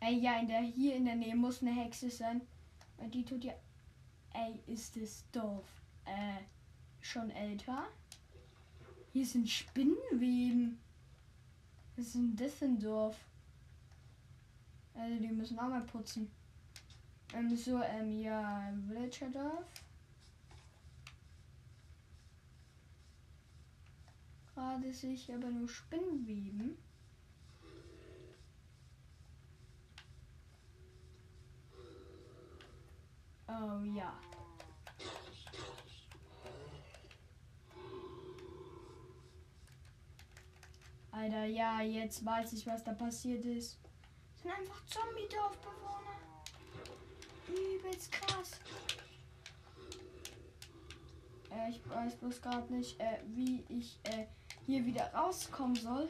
Ey, 0.00 0.18
ja, 0.18 0.38
in 0.40 0.46
der, 0.46 0.60
hier 0.60 0.96
in 0.96 1.04
der 1.04 1.16
Nähe 1.16 1.34
muss 1.34 1.62
eine 1.62 1.72
Hexe 1.72 2.10
sein. 2.10 2.42
Weil 2.96 3.10
die 3.10 3.24
tut 3.24 3.44
ja. 3.44 3.54
Ey, 4.34 4.60
ist 4.66 4.96
das 4.96 5.24
Dorf 5.32 5.66
äh, 6.04 6.42
schon 7.00 7.30
älter? 7.30 7.86
Hier 9.12 9.24
sind 9.24 9.48
Spinnenweben. 9.48 10.78
Was 11.96 12.06
ist 12.06 12.14
denn 12.14 12.36
das 12.36 12.54
für 12.54 12.66
ein 12.66 12.78
Dorf? 12.78 13.16
Also 14.94 15.18
die 15.18 15.28
müssen 15.28 15.58
auch 15.58 15.68
mal 15.68 15.82
putzen. 15.82 16.30
Ähm, 17.34 17.56
so, 17.56 17.82
ähm, 17.82 18.20
ja, 18.20 18.72
Villagerdorf. 18.86 19.64
Gerade 24.56 24.90
sich 24.90 25.30
aber 25.34 25.50
nur 25.50 25.68
Spinnenweben. 25.68 26.78
Oh 33.46 33.82
ja. 33.84 34.18
Alter, 41.10 41.44
ja, 41.44 41.82
jetzt 41.82 42.24
weiß 42.24 42.54
ich, 42.54 42.66
was 42.66 42.82
da 42.82 42.94
passiert 42.94 43.44
ist. 43.44 43.78
Das 44.32 44.42
sind 44.42 44.52
einfach 44.52 44.86
Zombie-Dorfbewohner. 44.86 46.18
Übelst 47.48 48.10
krass. 48.10 48.52
Äh, 51.50 51.70
ich 51.70 51.86
weiß 51.90 52.16
bloß 52.16 52.40
gerade 52.40 52.72
nicht, 52.72 52.98
äh, 52.98 53.20
wie 53.26 53.62
ich 53.68 54.00
äh, 54.04 54.26
hier 54.66 54.84
wieder 54.84 55.10
rauskommen 55.14 55.76
soll. 55.76 56.08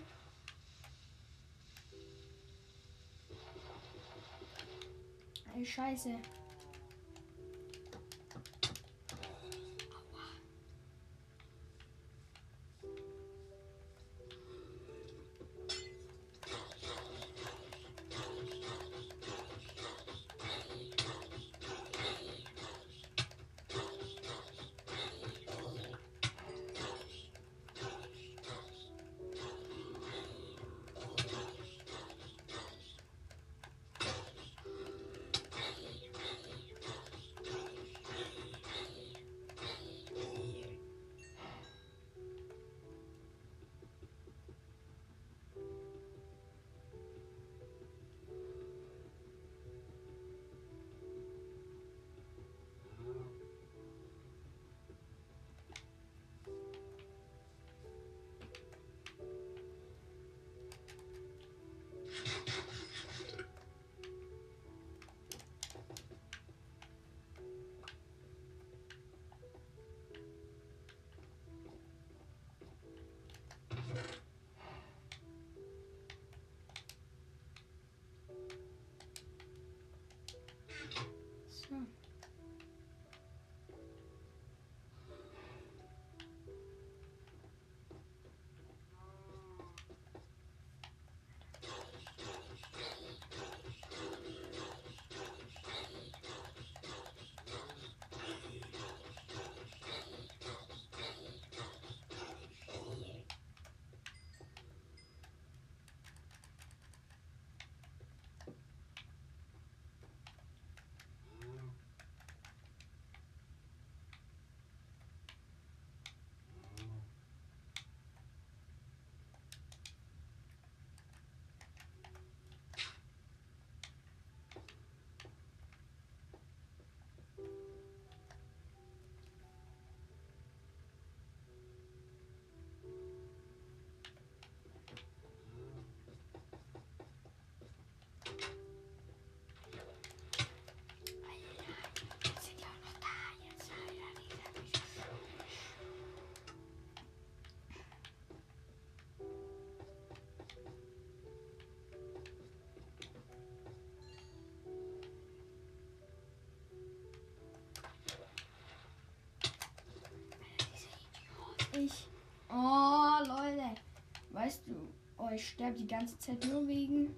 Ey, 164.46 164.52
scheiße. 164.52 165.34
ich 165.34 165.48
sterbe 165.48 165.76
die 165.76 165.86
ganze 165.86 166.16
Zeit 166.18 166.44
nur 166.44 166.68
wegen 166.68 167.16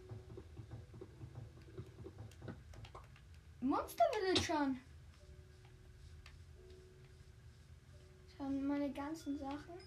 Monster 3.60 4.04
Villagern. 4.12 4.80
Waren 8.38 8.66
meine 8.66 8.90
ganzen 8.92 9.38
Sachen. 9.38 9.78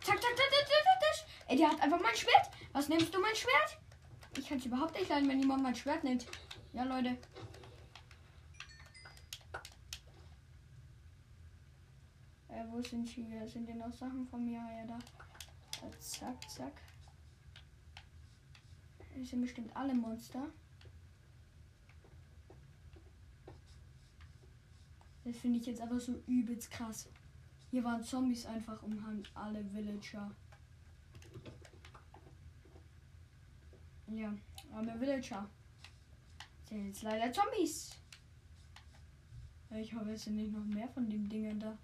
Zack, 0.00 0.20
zack, 0.20 0.20
zack, 0.20 0.50
zack, 0.50 0.66
zack, 0.68 1.00
zack. 1.00 1.28
Ey, 1.48 1.56
der 1.56 1.70
hat 1.70 1.80
einfach 1.80 2.00
mein 2.02 2.14
Schwert. 2.14 2.50
Was 2.72 2.88
nimmst 2.88 3.14
du 3.14 3.20
mein 3.20 3.34
Schwert? 3.34 3.78
Ich 4.36 4.46
kann 4.46 4.58
es 4.58 4.66
überhaupt 4.66 4.94
nicht 4.94 5.08
leiden, 5.08 5.28
wenn 5.28 5.40
jemand 5.40 5.62
mein 5.62 5.74
Schwert 5.74 6.04
nimmt. 6.04 6.26
Ja, 6.74 6.84
Leute. 6.84 7.16
Äh, 12.48 12.71
sind 12.90 13.08
hier? 13.08 13.46
Sind 13.48 13.68
denn 13.68 13.78
noch 13.78 13.92
Sachen 13.92 14.26
von 14.26 14.44
mir? 14.44 14.58
Ja, 14.58 14.86
da. 14.86 14.98
Äh, 15.86 15.90
zack, 15.98 16.50
zack. 16.50 16.80
Das 19.16 19.28
sind 19.28 19.42
bestimmt 19.42 19.74
alle 19.76 19.94
Monster. 19.94 20.48
Das 25.24 25.36
finde 25.36 25.58
ich 25.58 25.66
jetzt 25.66 25.80
aber 25.80 26.00
so 26.00 26.14
übelst 26.26 26.70
krass. 26.70 27.08
Hier 27.70 27.84
waren 27.84 28.02
Zombies 28.02 28.44
einfach 28.46 28.82
um 28.82 28.98
alle 29.34 29.64
Villager. 29.72 30.34
Ja, 34.08 34.34
arme 34.72 35.00
Villager. 35.00 35.48
Sind 36.68 36.86
jetzt 36.86 37.02
leider 37.02 37.32
Zombies. 37.32 37.90
Ich 39.70 39.94
hoffe, 39.94 40.10
es 40.10 40.24
sind 40.24 40.36
nicht 40.36 40.52
noch 40.52 40.64
mehr 40.64 40.88
von 40.88 41.08
den 41.08 41.28
Dingen 41.28 41.58
da. 41.58 41.78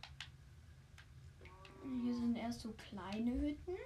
Hier 2.03 2.15
sind 2.15 2.37
erst 2.37 2.61
so 2.61 2.73
kleine 2.73 3.33
Hütten. 3.41 3.77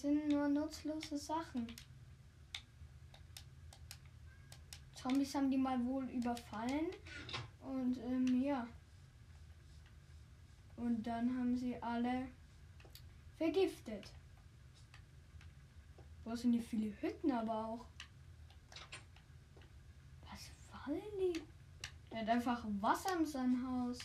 Sind 0.00 0.28
nur 0.28 0.48
nutzlose 0.48 1.18
Sachen. 1.18 1.66
Zombies 4.94 5.34
haben 5.34 5.50
die 5.50 5.58
mal 5.58 5.84
wohl 5.84 6.08
überfallen. 6.08 6.86
Und 7.60 7.98
ähm, 7.98 8.42
ja. 8.42 8.66
Und 10.76 11.02
dann 11.02 11.36
haben 11.36 11.54
sie 11.54 11.76
alle 11.82 12.28
vergiftet. 13.36 14.10
Wo 16.24 16.34
sind 16.34 16.54
hier 16.54 16.62
viele 16.62 16.98
Hütten 17.02 17.32
aber 17.32 17.66
auch? 17.66 17.86
Was 20.30 20.48
fallen 20.70 21.02
die? 21.18 21.42
Er 22.08 22.22
hat 22.22 22.28
einfach 22.30 22.64
Wasser 22.80 23.18
in 23.18 23.26
seinem 23.26 23.68
Haus. 23.68 23.98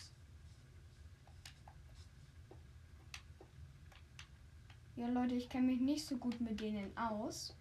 Ja, 4.96 5.08
Leute, 5.08 5.34
ich 5.34 5.50
kenne 5.50 5.66
mich 5.66 5.80
nicht 5.80 6.06
so 6.06 6.16
gut 6.16 6.40
mit 6.40 6.58
denen 6.58 6.96
aus. 6.96 7.54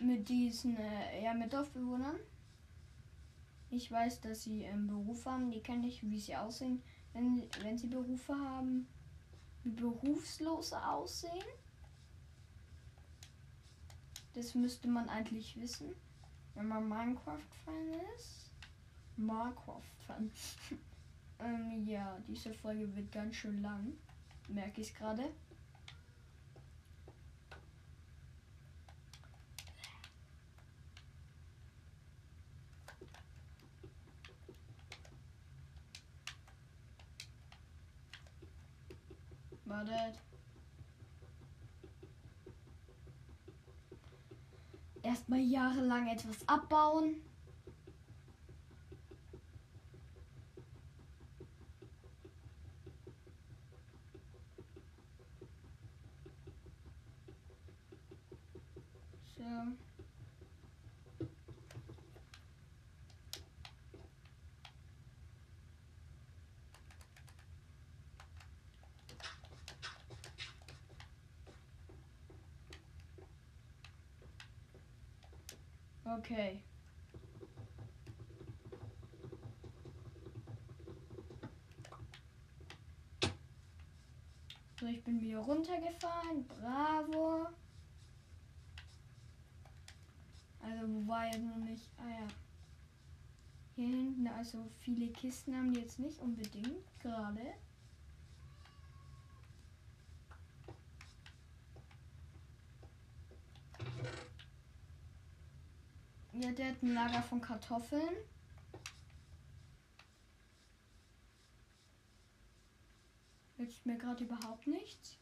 Mit 0.00 0.26
diesen, 0.30 0.78
äh, 0.78 1.22
ja, 1.22 1.34
mit 1.34 1.52
Dorfbewohnern. 1.52 2.16
Ich 3.68 3.92
weiß, 3.92 4.22
dass 4.22 4.44
sie 4.44 4.62
ähm, 4.62 4.86
Berufe 4.86 5.30
haben. 5.30 5.50
Die 5.50 5.60
kenne 5.60 5.86
ich, 5.86 6.02
wie 6.08 6.18
sie 6.18 6.34
aussehen, 6.34 6.82
wenn, 7.12 7.46
wenn 7.60 7.76
sie 7.76 7.88
Berufe 7.88 8.34
haben. 8.34 8.88
Wie 9.62 9.72
Berufslose 9.72 10.82
aussehen. 10.82 11.44
Das 14.32 14.54
müsste 14.54 14.88
man 14.88 15.10
eigentlich 15.10 15.60
wissen, 15.60 15.94
wenn 16.54 16.68
man 16.68 16.88
Minecraft-Fan 16.88 17.90
ist. 18.16 18.50
Minecraft-Fan. 19.18 20.30
ähm, 21.40 21.86
ja, 21.86 22.18
diese 22.26 22.54
Folge 22.54 22.96
wird 22.96 23.12
ganz 23.12 23.36
schön 23.36 23.60
lang 23.60 23.92
merke 24.48 24.80
ich 24.80 24.94
gerade. 24.94 25.24
Wartet. 39.64 40.18
Erstmal 45.02 45.40
jahrelang 45.40 46.08
etwas 46.08 46.48
abbauen. 46.48 47.22
Okay. 76.18 76.60
So, 84.80 84.86
ich 84.86 85.02
bin 85.04 85.20
wieder 85.20 85.38
runtergefahren. 85.38 86.44
Bravo. 86.46 87.46
Also, 90.60 90.88
wo 90.88 91.08
war 91.08 91.26
jetzt 91.26 91.44
noch 91.44 91.56
nicht? 91.56 91.88
Ah 91.98 92.08
ja. 92.08 92.26
Hier 93.76 93.86
hinten, 93.86 94.26
also 94.26 94.68
viele 94.80 95.08
Kisten 95.12 95.54
haben 95.56 95.72
die 95.72 95.80
jetzt 95.80 96.00
nicht 96.00 96.18
unbedingt 96.18 96.84
gerade. 97.00 97.54
Ja, 106.40 106.47
der 106.58 106.70
hat 106.70 106.82
ein 106.82 106.94
Lager 106.94 107.22
von 107.22 107.40
Kartoffeln. 107.40 108.16
Jetzt 113.56 113.86
mir 113.86 113.96
gerade 113.96 114.24
überhaupt 114.24 114.66
nichts. 114.66 115.16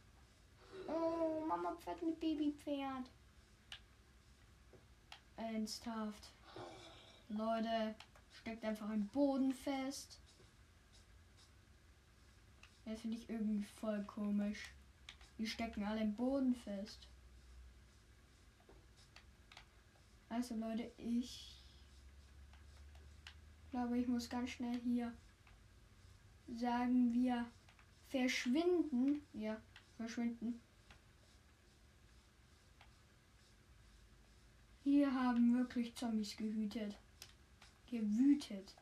Oh, 0.89 1.45
Mama 1.47 1.77
Pferd 1.77 2.03
mit 2.03 2.19
Babypferd. 2.21 3.11
Ernsthaft. 5.37 6.33
Leute, 7.29 7.95
steckt 8.33 8.65
einfach 8.65 8.91
im 8.91 9.07
Boden 9.09 9.53
fest. 9.53 10.19
Das 12.85 13.01
finde 13.01 13.19
ich 13.19 13.29
irgendwie 13.29 13.65
voll 13.65 14.03
komisch. 14.05 14.71
Die 15.39 15.47
stecken 15.47 15.85
alle 15.85 16.01
im 16.01 16.15
Boden 16.15 16.55
fest. 16.55 17.09
Also 20.29 20.55
Leute, 20.57 20.93
ich 20.99 21.63
glaube, 23.71 23.99
ich 23.99 24.09
muss 24.09 24.29
ganz 24.29 24.51
schnell 24.51 24.79
hier 24.81 25.13
sagen 26.55 27.13
wir 27.13 27.47
verschwinden. 28.09 29.23
Ja, 29.33 29.61
verschwinden. 29.97 30.61
Hier 34.85 35.13
haben 35.13 35.57
wirklich 35.59 35.95
Zombies 35.97 36.37
gehütet. 36.37 36.97
Gewütet. 37.91 38.75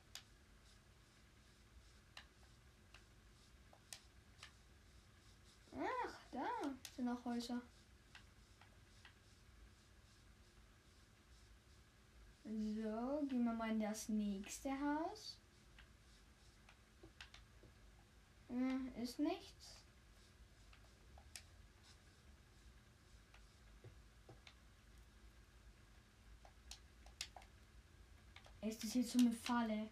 Ach, 5.72 6.20
da 6.30 6.46
sind 6.94 7.06
noch 7.06 7.24
Häuser. 7.24 7.62
So, 12.44 13.26
gehen 13.26 13.44
wir 13.44 13.54
mal 13.54 13.70
in 13.70 13.80
das 13.80 14.10
nächste 14.10 14.70
Haus. 14.70 15.38
Hm, 18.48 18.92
ist 19.02 19.18
nichts. 19.18 19.82
Ist 28.60 28.84
das 28.84 28.94
jetzt 28.94 29.12
so 29.12 29.18
eine 29.18 29.32
Falle? 29.32 29.88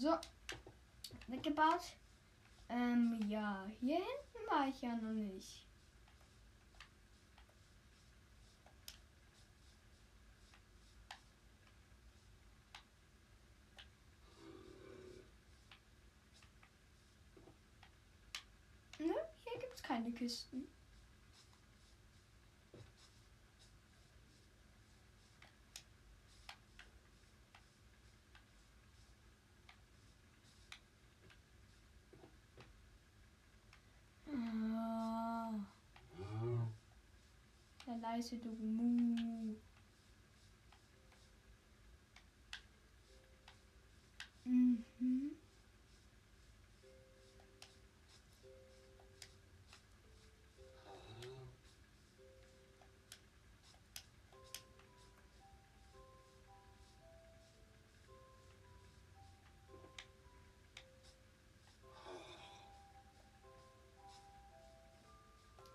So, 0.00 0.16
weggebaut. 1.26 1.82
Ähm, 2.68 3.18
ja, 3.28 3.66
hier 3.80 3.96
hinten 3.96 4.48
war 4.48 4.68
ich 4.68 4.80
ja 4.80 4.94
noch 4.94 5.12
nicht. 5.12 5.66
Nö, 19.00 19.12
hier 19.44 19.58
gibt's 19.58 19.82
keine 19.82 20.12
Kisten. 20.12 20.68
Ja, 38.08 38.14
leise, 38.14 38.38
du 38.38 38.48
Mu. 38.64 39.58
Mhm. 44.44 45.38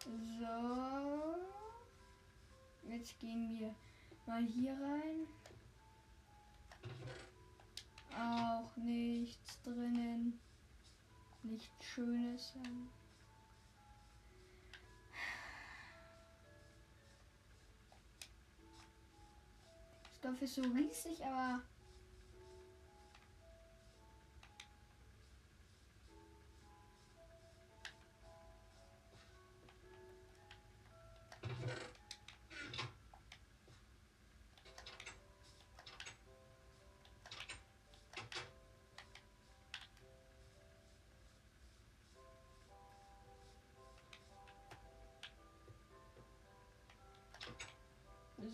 So. 0.06 0.93
Jetzt 3.04 3.20
gehen 3.20 3.50
wir 3.60 3.76
mal 4.26 4.46
hier 4.46 4.72
rein. 4.72 5.28
Auch 8.18 8.78
nichts 8.78 9.62
drinnen. 9.62 10.40
Nichts 11.42 11.86
Schönes. 11.86 12.54
Das 20.06 20.22
Dorf 20.22 20.42
ist 20.42 20.56
so 20.56 20.62
riesig, 20.62 21.26
aber 21.26 21.62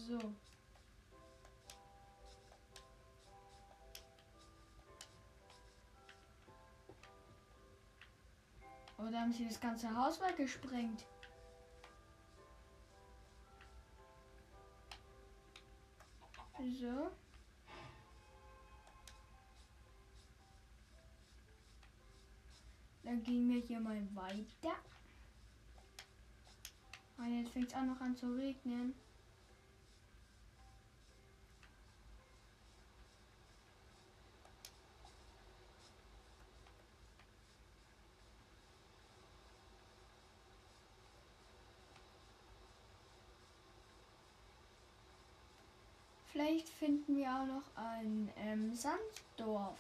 so. 0.10 0.18
Oder 8.97 9.22
haben 9.22 9.32
sie 9.32 9.47
das 9.47 9.60
ganze 9.60 9.95
Haus 9.95 10.20
weggesprengt? 10.20 11.05
So. 16.80 17.12
Dann 23.03 23.24
gehen 23.24 23.49
wir 23.49 23.62
hier 23.62 23.80
mal 23.80 24.03
weiter. 24.14 24.76
Ah, 27.18 27.26
jetzt 27.28 27.51
fängt 27.51 27.70
es 27.70 27.76
auch 27.76 27.84
noch 27.84 27.99
an 28.01 28.16
zu 28.16 28.36
regnen. 28.36 28.93
Vielleicht 46.40 46.70
finden 46.70 47.18
wir 47.18 47.28
auch 47.28 47.46
noch 47.46 47.64
ein 47.76 48.32
ähm, 48.38 48.74
Sanddorf. 48.74 49.78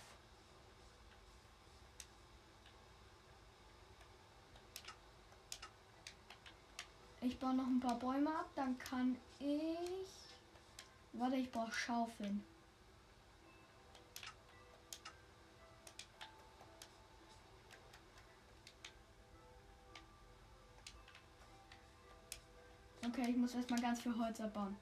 Ich 7.21 7.39
baue 7.39 7.53
noch 7.53 7.65
ein 7.65 7.79
paar 7.79 7.97
Bäume 7.97 8.29
ab, 8.31 8.49
dann 8.57 8.77
kann 8.77 9.15
ich. 9.39 10.09
Warte, 11.13 11.37
ich 11.37 11.49
brauche 11.49 11.71
Schaufeln. 11.71 12.43
Okay, 23.07 23.29
ich 23.29 23.37
muss 23.37 23.55
erstmal 23.55 23.79
ganz 23.79 24.01
viel 24.01 24.17
Holz 24.17 24.41
abbauen 24.41 24.75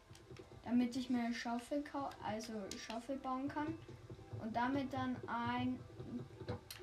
damit 0.67 0.95
ich 0.97 1.09
mir 1.09 1.19
eine 1.19 1.33
Schaufel 1.33 1.83
also 2.23 2.53
Schaufel 2.85 3.15
bauen 3.17 3.47
kann 3.47 3.67
und 4.41 4.55
damit 4.55 4.91
dann 4.93 5.15
ein 5.27 5.79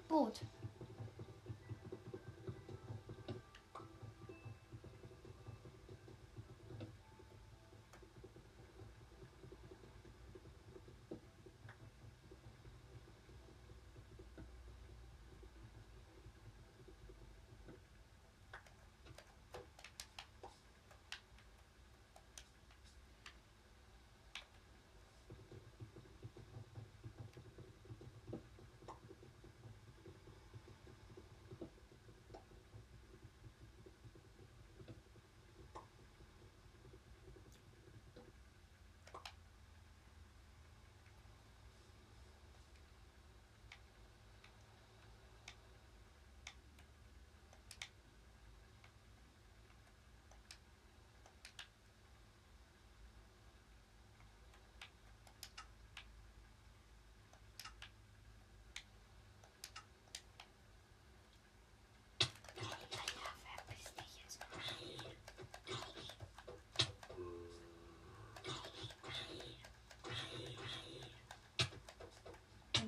Boot. 0.09 0.41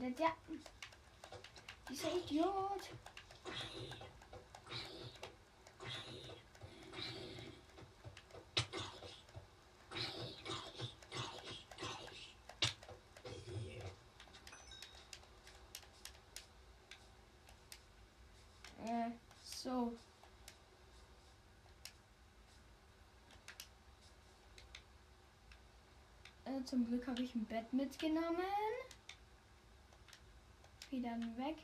Wartet, 0.01 0.21
ja. 0.21 0.33
Dieser 1.89 2.15
Idiot. 2.17 2.91
Äh, 18.85 19.11
so. 19.45 19.97
Äh, 26.45 26.65
zum 26.65 26.87
Glück 26.87 27.07
habe 27.07 27.23
ich 27.23 27.35
ein 27.35 27.45
Bett 27.47 27.73
mitgenommen. 27.73 28.76
Wieder 30.97 31.19
weg. 31.37 31.57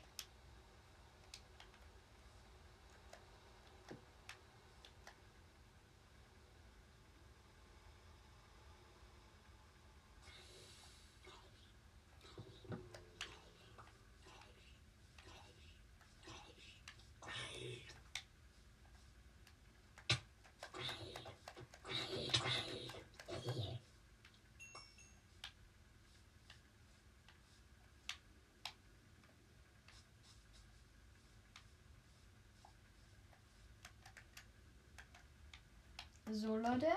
So, 36.35 36.57
Leute. 36.57 36.87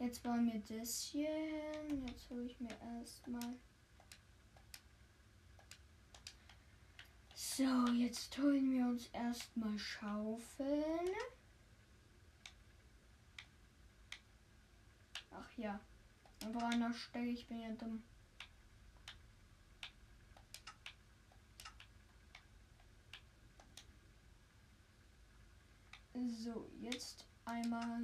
Jetzt 0.00 0.24
bauen 0.24 0.50
wir 0.52 0.78
das 0.78 1.02
hier 1.02 1.30
hin. 1.30 2.04
Jetzt 2.08 2.28
hole 2.28 2.42
ich 2.44 2.58
mir 2.58 2.76
erstmal. 2.98 3.54
So, 7.36 7.86
jetzt 7.92 8.36
holen 8.36 8.72
wir 8.72 8.84
uns 8.86 9.06
erstmal 9.10 9.78
Schaufeln. 9.78 11.06
Ach 15.30 15.52
ja. 15.56 15.78
Aber 16.44 16.64
an 16.64 16.80
der 16.80 16.94
Stelle, 16.94 17.28
ich 17.28 17.46
bin 17.46 17.60
ja 17.60 17.70
dumm. 17.74 18.02
So, 26.42 26.68
jetzt 26.80 27.24
einmal 27.44 28.02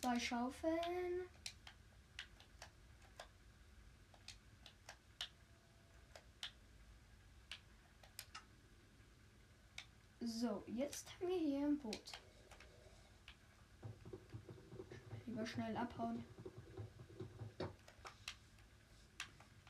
zwei 0.00 0.18
Schaufeln. 0.20 1.28
So, 10.20 10.62
jetzt 10.66 11.08
haben 11.14 11.28
wir 11.28 11.38
hier 11.38 11.66
ein 11.66 11.78
Boot. 11.78 12.12
Lieber 15.26 15.46
schnell 15.46 15.76
abhauen. 15.76 16.24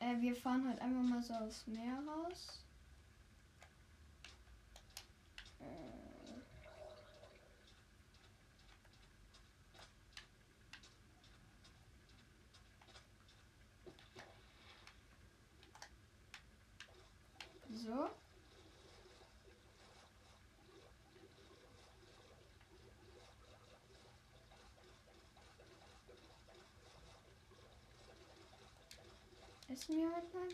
Äh, 0.01 0.21
wir 0.21 0.37
fahren 0.37 0.69
halt 0.69 0.81
einfach 0.81 1.03
mal 1.03 1.23
so 1.23 1.35
aufs 1.35 1.67
Meer 1.67 2.03
raus. 2.07 2.65
Äh, 5.61 5.89
So. 17.85 18.11
Essen 29.89 30.01
wir 30.01 30.15
heute 30.15 30.37
mal 30.37 30.49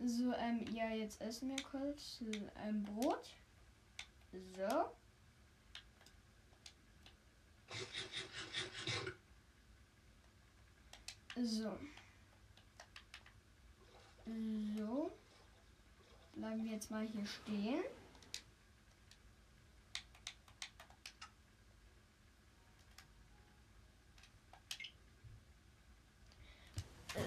was? 0.00 0.10
So, 0.10 0.32
ähm, 0.32 0.64
ja, 0.74 0.90
jetzt 0.90 1.20
essen 1.20 1.50
wir 1.50 1.62
kurz 1.62 2.20
ein 2.56 2.82
Brot. 2.82 3.30
So. 4.32 4.96
So. 11.36 11.78
So. 14.76 15.12
Bleiben 16.34 16.64
wir 16.64 16.72
jetzt 16.72 16.90
mal 16.90 17.06
hier 17.06 17.24
stehen. 17.24 17.84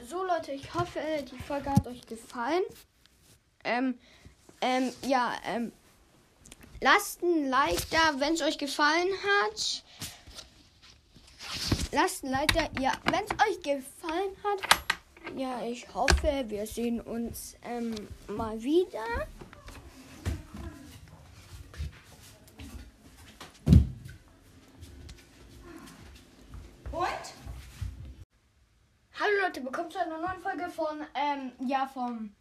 So 0.09 0.23
Leute, 0.23 0.51
ich 0.51 0.73
hoffe, 0.73 0.99
die 1.31 1.39
Folge 1.43 1.69
hat 1.69 1.87
euch 1.87 2.05
gefallen. 2.05 2.63
Ähm, 3.63 3.97
ähm, 4.59 4.91
ja, 5.03 5.33
ähm, 5.45 5.71
lasst 6.81 7.21
ein 7.23 7.49
Like 7.49 7.89
da, 7.89 8.19
wenn 8.19 8.33
es 8.33 8.41
euch 8.41 8.57
gefallen 8.57 9.07
hat. 9.23 9.83
Lasst 11.93 12.25
ein 12.25 12.31
Like 12.31 12.53
da, 12.53 12.69
ja, 12.81 12.91
wenn 13.05 13.23
es 13.23 13.31
euch 13.31 13.61
gefallen 13.63 14.35
hat. 14.43 15.37
Ja, 15.37 15.63
ich 15.63 15.93
hoffe, 15.93 16.43
wir 16.47 16.65
sehen 16.67 16.99
uns 16.99 17.55
ähm, 17.63 17.95
mal 18.27 18.61
wieder. 18.61 19.27
Und? 26.91 27.37
Hallo 29.19 29.46
Leute, 29.57 29.65
willkommen 29.65 29.89
zu 29.89 29.99
einer 29.99 30.19
neuen 30.19 30.39
Folge 30.39 30.69
von, 30.69 31.01
ähm, 31.15 31.51
ja, 31.67 31.87
vom 31.87 32.31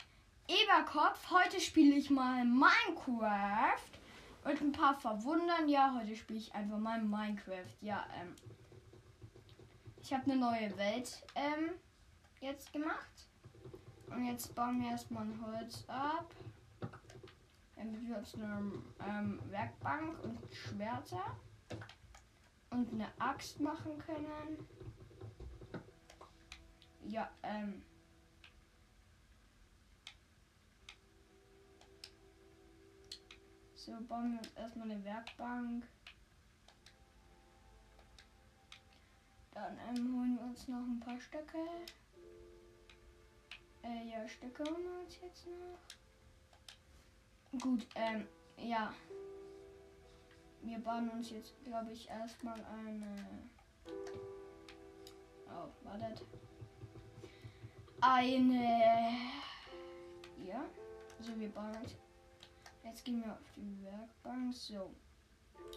Eberkopf. 0.49 1.31
Heute 1.31 1.59
spiele 1.59 1.95
ich 1.95 2.11
mal 2.11 2.45
Minecraft. 2.45 3.81
Und 4.45 4.61
ein 4.61 4.73
paar 4.73 4.95
verwundern. 4.95 5.67
Ja, 5.67 5.99
heute 5.99 6.15
spiele 6.15 6.41
ich 6.41 6.55
einfach 6.55 6.77
mal 6.77 7.01
Minecraft. 7.01 7.73
Ja, 7.81 8.05
ähm. 8.21 8.35
Ich 10.03 10.13
habe 10.13 10.31
eine 10.31 10.37
neue 10.37 10.77
Welt, 10.77 11.25
ähm, 11.35 11.71
jetzt 12.43 12.71
gemacht. 12.75 13.31
Und 14.11 14.27
jetzt 14.27 14.55
bauen 14.55 14.83
wir 14.83 14.91
erstmal 14.91 15.23
ein 15.23 15.43
Holz 15.43 15.85
ab. 15.89 16.35
Damit 17.77 18.07
wir 18.07 18.19
uns 18.19 18.35
eine 18.35 18.73
ähm, 19.09 19.41
Werkbank 19.49 20.23
und 20.23 20.39
Schwerter 20.55 21.25
und 22.69 22.93
eine 22.93 23.07
Axt 23.19 23.59
machen 23.59 23.97
können. 24.05 24.69
Ja, 27.09 27.31
ähm. 27.45 27.83
So, 33.75 33.93
bauen 34.09 34.33
wir 34.33 34.41
uns 34.41 34.53
erstmal 34.57 34.91
eine 34.91 35.05
Werkbank. 35.05 35.87
Dann 39.53 39.79
ähm, 39.89 40.19
holen 40.19 40.37
wir 40.37 40.45
uns 40.47 40.67
noch 40.67 40.79
ein 40.79 40.99
paar 41.01 41.21
Stöcke. 41.21 41.59
Äh, 43.85 44.11
ja, 44.11 44.27
Stöcke 44.27 44.65
holen 44.65 44.83
wir 44.83 45.01
uns 45.05 45.21
jetzt 45.21 45.47
noch. 45.47 45.79
Gut, 47.61 47.87
ähm, 47.95 48.27
ja. 48.57 48.95
Wir 50.63 50.79
bauen 50.81 51.09
uns 51.11 51.31
jetzt, 51.31 51.55
glaube 51.65 51.93
ich, 51.93 52.09
erstmal 52.09 52.65
eine. 52.65 53.49
Oh, 55.49 55.69
wartet 55.85 56.21
eine. 58.01 59.19
Ja. 60.45 60.65
So, 61.21 61.39
wir 61.39 61.49
bauen 61.49 61.75
uns. 61.83 61.97
Jetzt 62.85 63.05
gehen 63.05 63.23
wir 63.25 63.33
auf 63.33 63.53
die 63.57 63.85
Werkbank. 63.85 64.55
So. 64.55 64.91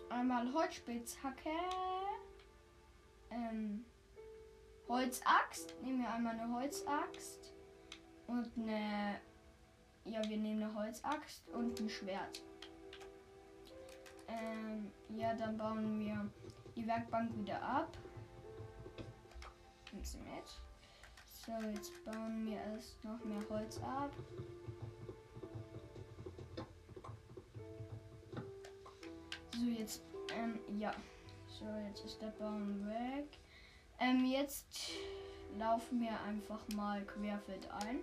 Einmal 0.09 0.53
Holzspitzhacke. 0.53 1.49
Ähm, 3.31 3.85
Holzaxt. 4.87 5.75
Nehmen 5.81 6.01
wir 6.01 6.13
einmal 6.13 6.39
eine 6.39 6.53
Holzaxt. 6.53 7.53
Und 8.27 8.51
eine. 8.57 9.19
Ja, 10.05 10.27
wir 10.27 10.37
nehmen 10.37 10.63
eine 10.63 10.73
Holzaxt 10.73 11.47
und 11.49 11.79
ein 11.79 11.89
Schwert. 11.89 12.41
Ähm, 14.27 14.91
ja, 15.09 15.33
dann 15.33 15.57
bauen 15.57 15.99
wir 15.99 16.29
die 16.75 16.87
Werkbank 16.87 17.35
wieder 17.37 17.61
ab. 17.61 17.97
Nimm 19.91 20.03
sie 20.03 20.19
mit. 20.19 20.68
So, 21.49 21.67
jetzt 21.67 22.05
bauen 22.05 22.45
wir 22.45 22.57
erst 22.57 23.03
noch 23.03 23.23
mehr 23.25 23.41
Holz 23.49 23.79
ab. 23.79 24.11
So, 29.55 29.65
jetzt, 29.65 30.03
ähm, 30.37 30.59
ja. 30.77 30.93
So, 31.47 31.65
jetzt 31.87 32.05
ist 32.05 32.21
der 32.21 32.27
Baum 32.37 32.85
weg. 32.85 33.39
Ähm, 33.99 34.25
jetzt 34.25 34.91
laufen 35.57 35.99
wir 35.99 36.21
einfach 36.21 36.61
mal 36.75 37.03
querfeld 37.05 37.67
ein. 37.71 38.01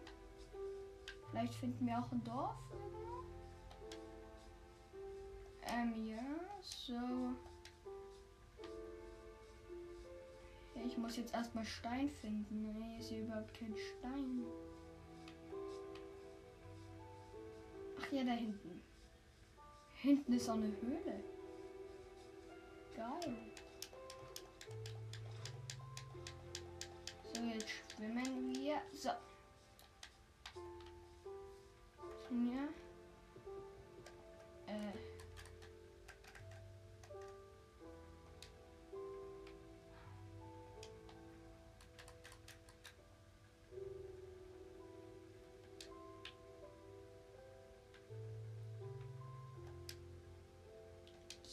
Vielleicht 1.30 1.54
finden 1.54 1.86
wir 1.86 2.00
auch 2.00 2.10
ein 2.10 2.24
Dorf. 2.24 2.56
Ähm, 5.72 6.04
ja, 6.04 6.24
so. 6.60 6.98
Ich 10.84 10.96
muss 10.98 11.16
jetzt 11.16 11.34
erstmal 11.34 11.64
Stein 11.64 12.08
finden. 12.08 12.72
Nee, 12.78 12.98
ist 12.98 13.08
hier 13.08 13.22
überhaupt 13.22 13.54
kein 13.54 13.74
Stein. 13.76 14.44
Ach 18.00 18.12
ja, 18.12 18.24
da 18.24 18.32
hinten. 18.32 18.82
Hinten 19.94 20.32
ist 20.32 20.48
auch 20.48 20.54
eine 20.54 20.72
Höhle. 20.80 21.24
Geil. 22.94 23.36
So, 27.34 27.42
jetzt 27.42 27.68
schwimmen 27.68 28.54
wir. 28.54 28.80
So. 28.92 29.10
Ja. 32.30 32.68
Äh. 34.66 35.15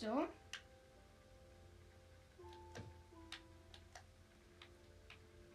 So. 0.03 0.27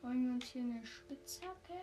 Wollen 0.00 0.24
wir 0.24 0.32
uns 0.32 0.44
hier 0.46 0.62
eine 0.62 0.86
Spitzhacke? 0.86 1.74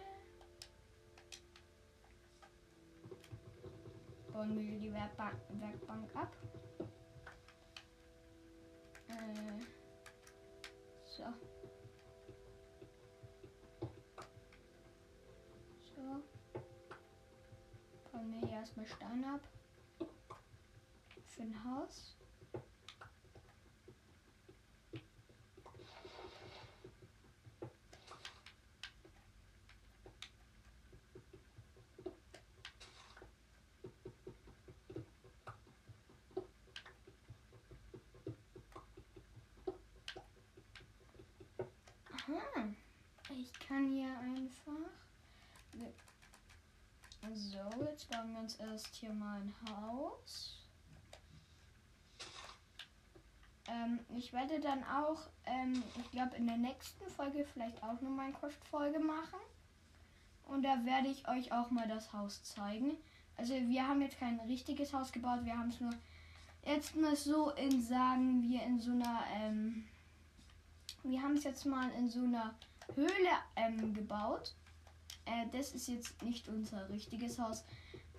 Bauen 4.33 4.57
wir 4.57 4.79
die 4.79 4.91
Werkbank, 4.91 5.35
Werkbank 5.59 6.15
ab. 6.15 6.35
Äh, 9.09 9.61
so. 11.05 11.23
So. 15.95 16.23
Bauen 18.11 18.31
wir 18.31 18.39
hier 18.47 18.57
erstmal 18.57 18.87
Stein 18.87 19.23
ab. 19.23 19.41
Für 21.27 21.43
ein 21.43 21.63
Haus. 21.63 22.15
Aha. 42.27 42.67
Ich 43.29 43.53
kann 43.59 43.91
hier 43.91 44.09
einfach. 44.19 44.89
So, 47.33 47.57
jetzt 47.89 48.09
bauen 48.09 48.33
wir 48.33 48.39
uns 48.39 48.55
erst 48.55 48.93
hier 48.95 49.11
mal 49.11 49.41
ein 49.41 49.53
Haus. 49.69 50.57
Ähm, 53.67 53.99
ich 54.15 54.31
werde 54.31 54.59
dann 54.59 54.83
auch, 54.83 55.27
ähm, 55.45 55.83
ich 55.99 56.11
glaube, 56.11 56.35
in 56.35 56.45
der 56.45 56.57
nächsten 56.57 57.09
Folge 57.09 57.45
vielleicht 57.45 57.81
auch 57.83 57.99
eine 57.99 58.09
Minecraft-Folge 58.09 58.99
machen. 58.99 59.39
Und 60.43 60.63
da 60.63 60.85
werde 60.85 61.07
ich 61.07 61.27
euch 61.27 61.51
auch 61.51 61.71
mal 61.71 61.87
das 61.87 62.13
Haus 62.13 62.43
zeigen. 62.43 62.97
Also 63.37 63.53
wir 63.53 63.87
haben 63.87 64.01
jetzt 64.01 64.19
kein 64.19 64.39
richtiges 64.41 64.93
Haus 64.93 65.11
gebaut, 65.11 65.43
wir 65.43 65.57
haben 65.57 65.69
es 65.69 65.81
nur 65.81 65.93
jetzt 66.63 66.95
mal 66.95 67.15
so 67.15 67.51
in, 67.51 67.81
sagen 67.81 68.43
wir, 68.43 68.61
in 68.63 68.79
so 68.79 68.91
einer, 68.91 69.23
ähm, 69.33 69.85
wir 71.03 71.21
haben 71.21 71.35
es 71.35 71.43
jetzt 71.43 71.65
mal 71.65 71.89
in 71.91 72.07
so 72.07 72.23
einer 72.23 72.53
Höhle 72.93 73.09
ähm, 73.55 73.93
gebaut. 73.93 74.53
Äh, 75.25 75.47
das 75.51 75.71
ist 75.71 75.87
jetzt 75.87 76.21
nicht 76.21 76.47
unser 76.47 76.87
richtiges 76.89 77.39
Haus. 77.39 77.63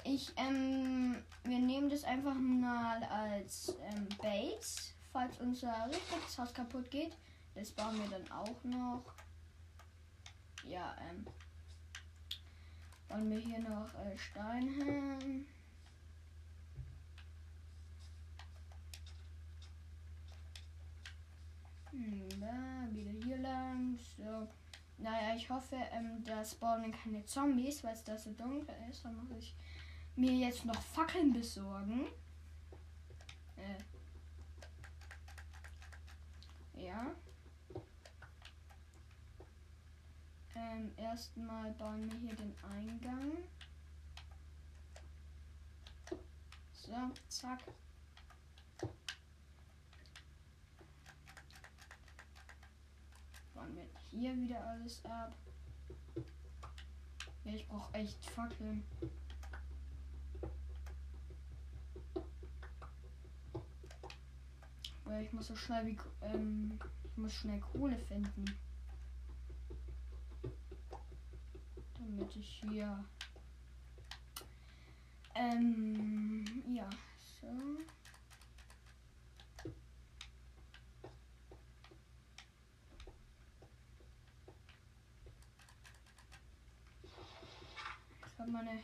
Ich, 0.04 0.32
ähm, 0.36 1.16
wir 1.44 1.58
nehmen 1.58 1.88
das 1.88 2.04
einfach 2.04 2.34
mal 2.34 3.02
als 3.04 3.76
ähm, 3.90 4.08
Base, 4.22 4.92
falls 5.12 5.38
unser 5.40 5.86
richtiges 5.86 6.38
Haus 6.38 6.52
kaputt 6.52 6.90
geht. 6.90 7.16
Das 7.54 7.70
bauen 7.70 7.98
wir 7.98 8.08
dann 8.10 8.30
auch 8.30 8.62
noch. 8.64 9.14
Ja, 10.64 10.94
ähm, 11.08 11.26
bauen 13.08 13.30
wir 13.30 13.38
hier 13.38 13.60
noch 13.60 13.94
äh, 13.94 14.18
Stein 14.18 14.68
hin. 14.68 15.46
Hm, 21.90 22.28
da, 22.40 22.94
wieder 22.94 23.12
hier 23.24 23.38
lang. 23.38 23.98
So. 24.16 24.48
Naja, 24.98 25.36
ich 25.36 25.50
hoffe, 25.50 25.76
ähm, 25.92 26.24
da 26.24 26.44
spawnen 26.44 26.90
keine 26.92 27.24
Zombies, 27.24 27.84
weil 27.84 27.92
es 27.92 28.04
da 28.04 28.16
so 28.16 28.32
dunkel 28.32 28.74
ist. 28.90 29.04
Dann 29.04 29.16
muss 29.16 29.30
ich 29.30 29.54
mir 30.16 30.32
jetzt 30.32 30.64
noch 30.64 30.80
Fackeln 30.80 31.32
besorgen. 31.32 32.06
Äh. 33.56 33.76
Ja. 36.80 37.14
Ähm, 40.54 40.92
erstmal 40.96 41.70
bauen 41.72 42.10
wir 42.10 42.18
hier 42.18 42.34
den 42.34 42.54
Eingang. 42.64 43.32
So, 46.72 47.10
zack. 47.28 47.60
Bauen 53.52 53.76
wir 53.76 53.95
hier 54.10 54.36
wieder 54.36 54.64
alles 54.66 55.04
ab. 55.04 55.34
Ja, 57.44 57.52
ich 57.52 57.66
brauche 57.68 57.94
echt 57.94 58.24
Fackeln. 58.30 58.82
Weil 65.04 65.24
ich 65.24 65.32
muss 65.32 65.46
so 65.46 65.56
schnell 65.56 65.86
wie 65.86 65.98
ähm, 66.22 66.78
ich 67.04 67.16
muss 67.16 67.32
schnell 67.32 67.60
Kohle 67.60 67.96
finden. 67.96 68.44
Damit 71.98 72.36
ich 72.36 72.64
hier 72.68 73.04
ähm 75.34 76.44
ja 76.74 76.88
so. 77.40 77.46
Habe 88.38 88.50
meine 88.50 88.80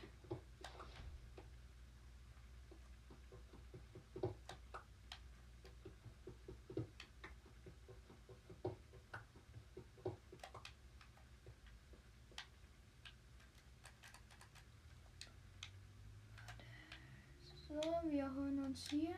So, 17.72 17.80
wir 18.10 18.34
holen 18.34 18.58
uns 18.58 18.90
hier. 18.90 19.14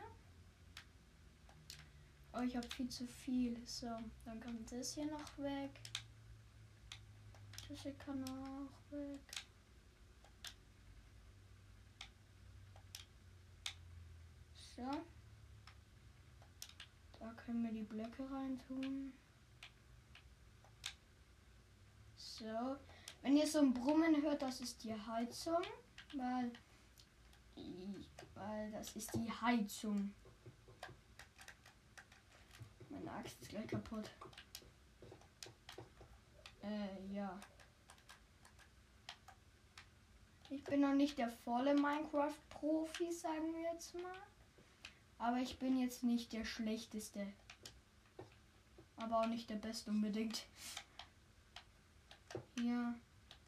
Oh, 2.31 2.39
ich 2.41 2.55
habe 2.55 2.67
viel 2.69 2.87
zu 2.87 3.05
viel. 3.05 3.61
So, 3.65 3.87
dann 4.23 4.39
kommt 4.39 4.71
das 4.71 4.93
hier 4.93 5.07
noch 5.07 5.37
weg. 5.37 5.81
Das 7.67 7.81
hier 7.81 7.93
kann 7.95 8.23
auch 8.23 8.91
weg. 8.91 9.19
So. 14.53 14.89
Da 17.19 17.33
können 17.33 17.63
wir 17.63 17.71
die 17.73 17.74
Blöcke 17.87 18.29
reintun. 18.31 19.13
So. 22.15 22.77
Wenn 23.21 23.37
ihr 23.37 23.47
so 23.47 23.59
ein 23.59 23.73
Brummen 23.73 24.21
hört, 24.21 24.41
das 24.41 24.61
ist 24.61 24.83
die 24.83 24.93
Heizung, 24.93 25.63
weil, 26.13 26.51
weil 28.35 28.71
das 28.71 28.95
ist 28.95 29.13
die 29.15 29.31
Heizung. 29.31 30.13
Axt 33.15 33.41
ist 33.41 33.49
gleich 33.49 33.67
kaputt. 33.67 34.09
Äh, 36.63 37.13
ja. 37.13 37.39
Ich 40.49 40.63
bin 40.63 40.81
noch 40.81 40.93
nicht 40.93 41.17
der 41.17 41.29
volle 41.29 41.73
Minecraft-Profi, 41.73 43.11
sagen 43.11 43.53
wir 43.55 43.71
jetzt 43.73 43.95
mal. 43.95 44.13
Aber 45.17 45.37
ich 45.37 45.57
bin 45.59 45.79
jetzt 45.79 46.03
nicht 46.03 46.33
der 46.33 46.45
schlechteste. 46.45 47.25
Aber 48.97 49.21
auch 49.21 49.27
nicht 49.27 49.49
der 49.49 49.55
beste 49.55 49.91
unbedingt. 49.91 50.45
Ja. 52.61 52.95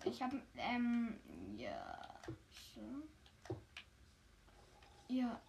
Ich 0.04 0.22
habe, 0.22 0.42
ähm, 0.56 1.20
ja. 1.58 2.08
So. 2.76 3.08
Ja. 5.08 5.42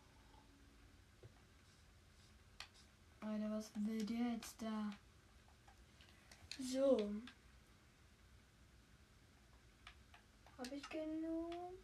Alter, 3.20 3.50
was 3.50 3.70
will 3.74 4.04
der 4.06 4.32
jetzt 4.32 4.62
da? 4.62 4.90
So. 6.58 6.96
Habe 10.56 10.74
ich 10.74 10.88
genug? 10.88 11.78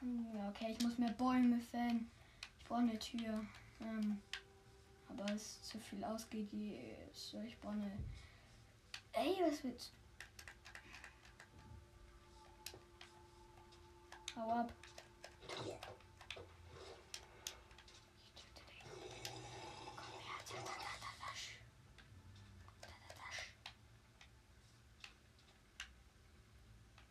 Ja, 0.00 0.48
okay, 0.48 0.76
ich 0.76 0.84
muss 0.84 0.98
mehr 0.98 1.10
Bäume 1.10 1.60
fällen. 1.60 2.10
Eine 2.70 2.98
Tür. 2.98 3.44
Ähm, 3.80 4.20
aber 5.08 5.32
es 5.32 5.62
zu 5.62 5.78
viel 5.78 6.04
so, 7.12 7.40
ich 7.40 7.58
brauche. 7.60 7.90
Ey, 9.12 9.36
was 9.46 9.62
willst 9.62 9.92
Hau 14.36 14.50
ab. 14.50 14.72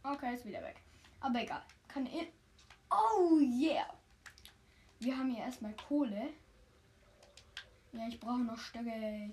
Okay, 0.05 0.35
ist 0.35 0.45
wieder 0.45 0.61
weg. 0.61 0.75
Aber 1.21 1.41
egal. 1.41 1.63
Kann 1.87 2.05
ich. 2.05 2.27
Oh 2.91 3.39
yeah. 3.39 3.87
Wir 5.03 5.17
haben 5.17 5.31
hier 5.31 5.43
erstmal 5.43 5.73
Kohle. 5.73 6.29
Ja, 7.91 8.07
ich 8.07 8.17
brauche 8.21 8.39
noch 8.39 8.57
Stöcke. 8.57 9.31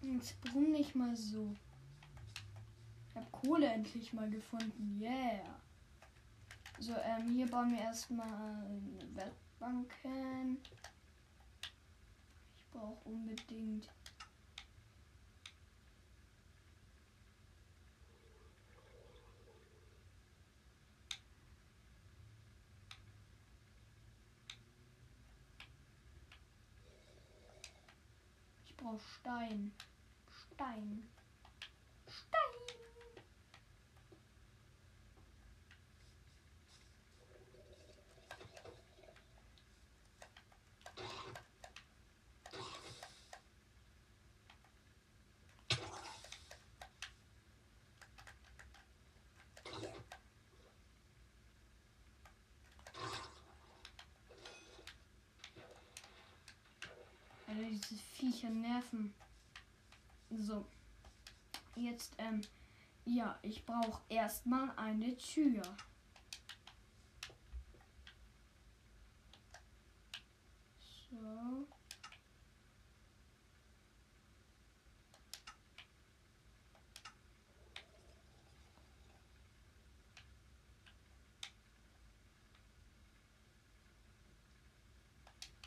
Jetzt 0.00 0.40
brumm 0.40 0.72
nicht 0.72 0.94
mal 0.94 1.14
so. 1.14 1.54
Ich 3.10 3.16
habe 3.16 3.26
Kohle 3.30 3.66
endlich 3.66 4.14
mal 4.14 4.30
gefunden. 4.30 4.98
Yeah. 4.98 5.44
So, 6.78 6.94
ähm, 6.94 7.34
hier 7.34 7.46
bauen 7.50 7.72
wir 7.72 7.80
erstmal 7.80 8.80
Werkbanken. 9.12 10.56
Ich 12.56 12.70
brauche 12.70 12.96
unbedingt. 13.04 13.90
Stein. 28.94 29.72
Stein. 30.54 31.02
Alter, 57.56 57.65
diese 57.76 57.96
Viecher 57.96 58.50
nerven. 58.50 59.14
So. 60.30 60.66
Jetzt, 61.76 62.14
ähm, 62.18 62.40
ja, 63.04 63.38
ich 63.42 63.64
brauche 63.64 64.00
erstmal 64.08 64.70
eine 64.76 65.16
Tür. 65.16 65.62
So. 71.10 71.66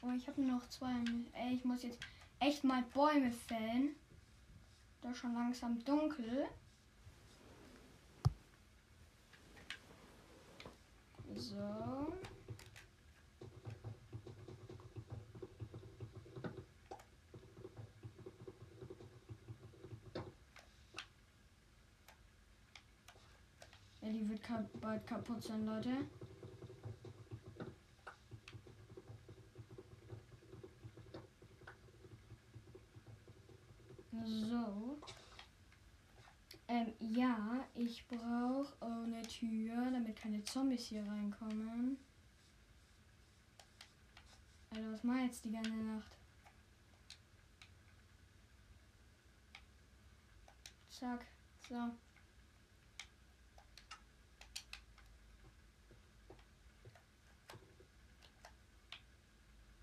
Oh, 0.01 0.08
ich 0.19 0.27
habe 0.27 0.41
noch 0.41 0.67
zwei. 0.67 0.93
Ey, 1.31 1.53
ich 1.53 1.63
muss 1.63 1.83
jetzt 1.83 1.99
echt 2.39 2.65
mal 2.65 2.83
Bäume 2.93 3.31
fällen. 3.31 3.95
Da 5.01 5.13
schon 5.13 5.33
langsam 5.33 5.81
dunkel. 5.85 6.45
So. 11.35 11.55
Ja, 24.01 24.09
die 24.11 24.29
wird 24.29 24.41
bald 24.81 25.07
kaputt 25.07 25.41
sein, 25.41 25.65
Leute. 25.65 26.09
So. 34.25 34.97
Ähm, 36.67 36.93
ja, 37.19 37.67
ich 37.75 38.07
brauche 38.07 38.73
eine 38.81 39.21
Tür, 39.23 39.91
damit 39.91 40.15
keine 40.15 40.41
Zombies 40.45 40.85
hier 40.85 41.05
reinkommen. 41.05 41.97
Alter, 44.69 44.93
was 44.93 45.03
macht 45.03 45.23
jetzt 45.23 45.43
die 45.43 45.51
ganze 45.51 45.71
Nacht? 45.71 46.17
Zack, 50.89 51.25
so. 51.67 51.75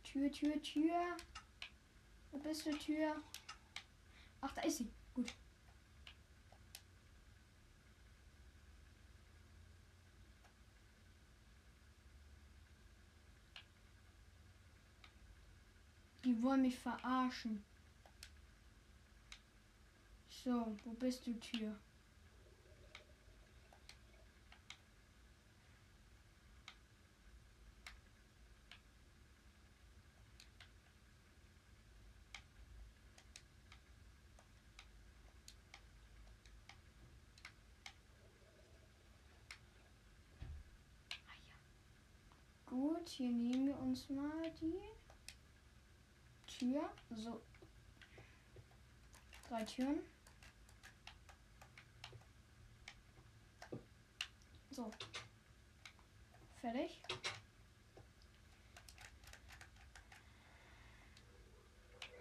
Tür, 0.04 0.32
Tür, 0.32 0.62
Tür. 0.62 1.16
Wo 2.30 2.38
bist 2.38 2.64
du, 2.64 2.70
Tür? 2.78 3.22
Ach, 4.40 4.52
da 4.52 4.62
ist 4.62 4.78
sie. 4.78 4.90
Gut. 5.14 5.34
Die 16.26 16.42
wollen 16.42 16.62
mich 16.62 16.76
verarschen. 16.76 17.62
So, 20.28 20.76
wo 20.82 20.90
bist 20.94 21.24
du, 21.24 21.38
Tür? 21.38 21.78
Gut, 42.66 43.08
hier 43.10 43.30
nehmen 43.30 43.68
wir 43.68 43.78
uns 43.78 44.10
mal 44.10 44.50
die 44.60 44.74
Tür. 46.58 46.90
So. 47.10 47.42
Drei 49.48 49.64
Türen. 49.64 49.98
So. 54.70 54.90
Fertig. 56.60 57.02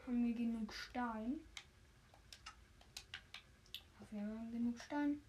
Haben 0.06 0.26
wir 0.26 0.36
genug 0.36 0.74
Stein? 0.74 1.40
Ich 3.72 4.00
hoffe, 4.00 4.12
wir 4.12 4.22
haben 4.22 4.52
genug 4.52 4.80
Stein. 4.82 5.22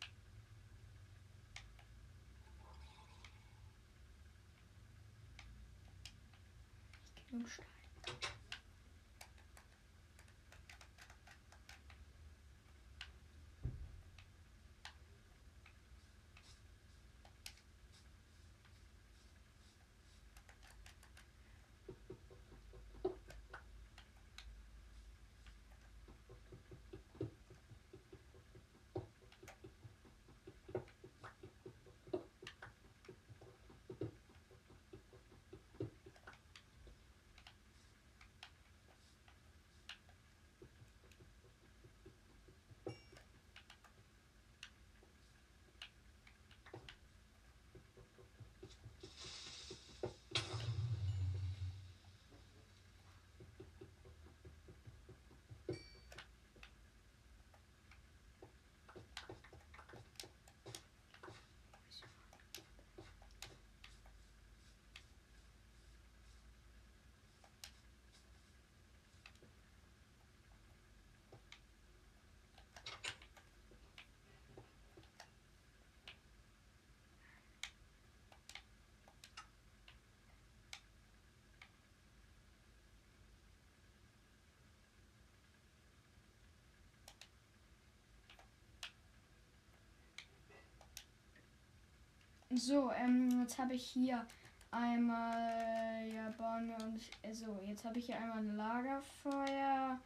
So, 92.58 92.90
ähm, 92.92 93.42
jetzt 93.42 93.58
habe 93.58 93.74
ich 93.74 93.84
hier 93.84 94.26
einmal, 94.70 96.08
ja, 96.08 96.30
bauen 96.38 96.68
wir 96.68 96.86
uns, 96.86 97.04
also 97.22 97.60
jetzt 97.62 97.84
habe 97.84 97.98
ich 97.98 98.06
hier 98.06 98.16
einmal 98.16 98.38
ein 98.38 98.56
Lagerfeuer, 98.56 100.00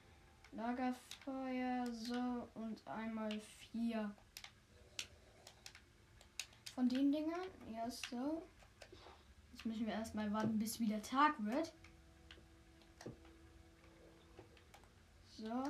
Lagerfeuer, 0.51 1.87
so, 1.93 2.49
und 2.55 2.85
einmal 2.89 3.31
vier. 3.71 4.11
Von 6.75 6.89
den 6.89 7.13
Dingern, 7.13 7.39
ja, 7.73 7.89
so. 7.89 8.43
Jetzt 9.53 9.67
müssen 9.67 9.87
wir 9.87 9.93
erstmal 9.93 10.33
warten, 10.33 10.59
bis 10.59 10.81
wieder 10.81 11.01
Tag 11.03 11.35
wird. 11.45 11.73
So, 15.29 15.63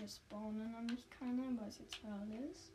jetzt 0.00 0.16
spawnen 0.16 0.72
nämlich 0.72 1.08
keine, 1.08 1.42
weil 1.56 1.68
es 1.68 1.78
jetzt 1.78 2.02
hell 2.02 2.50
ist. 2.50 2.72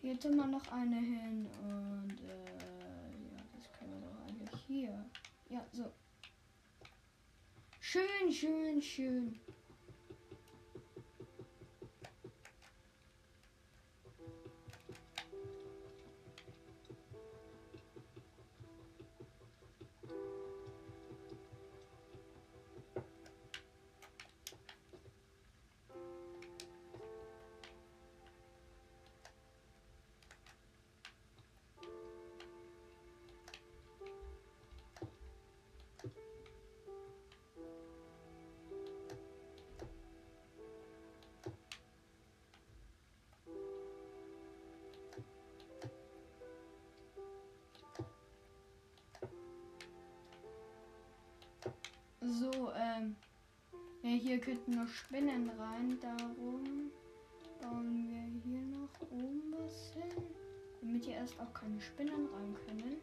Hier 0.00 0.14
hätte 0.14 0.30
man 0.30 0.50
noch 0.52 0.66
eine 0.70 0.96
hin 0.96 1.46
und 1.62 2.20
äh, 2.20 3.34
ja, 3.34 3.42
das 3.56 3.72
können 3.72 3.92
wir 3.92 4.08
doch 4.08 4.20
eigentlich 4.28 4.60
hier. 4.66 5.04
Ja, 5.48 5.64
so. 5.72 5.92
Schön, 7.80 8.32
schön, 8.32 8.80
schön. 8.80 9.40
So, 52.28 52.72
ähm. 52.76 53.16
Ja, 54.02 54.10
hier 54.10 54.38
könnten 54.38 54.72
noch 54.72 54.88
Spinnen 54.88 55.50
rein. 55.58 55.98
Darum 56.00 56.90
bauen 57.60 57.94
wir 57.94 58.42
hier 58.44 58.60
noch 58.60 59.00
oben 59.10 59.42
was 59.50 59.92
hin. 59.94 60.22
Damit 60.80 61.04
hier 61.04 61.14
erst 61.14 61.40
auch 61.40 61.52
keine 61.52 61.80
Spinnen 61.80 62.28
rein 62.32 62.54
können. 62.66 62.96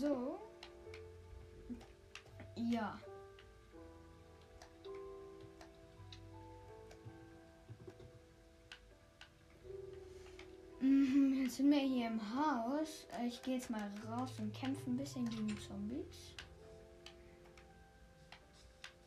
So. 0.00 0.38
Ja. 2.54 2.96
Mhm, 10.80 11.42
Jetzt 11.42 11.56
sind 11.56 11.70
wir 11.70 11.80
hier 11.80 12.06
im 12.06 12.20
Haus. 12.20 13.06
Ich 13.26 13.42
gehe 13.42 13.56
jetzt 13.56 13.70
mal 13.70 13.90
raus 14.08 14.30
und 14.38 14.54
kämpfe 14.54 14.88
ein 14.88 14.96
bisschen 14.96 15.28
gegen 15.30 15.58
Zombies. 15.58 16.34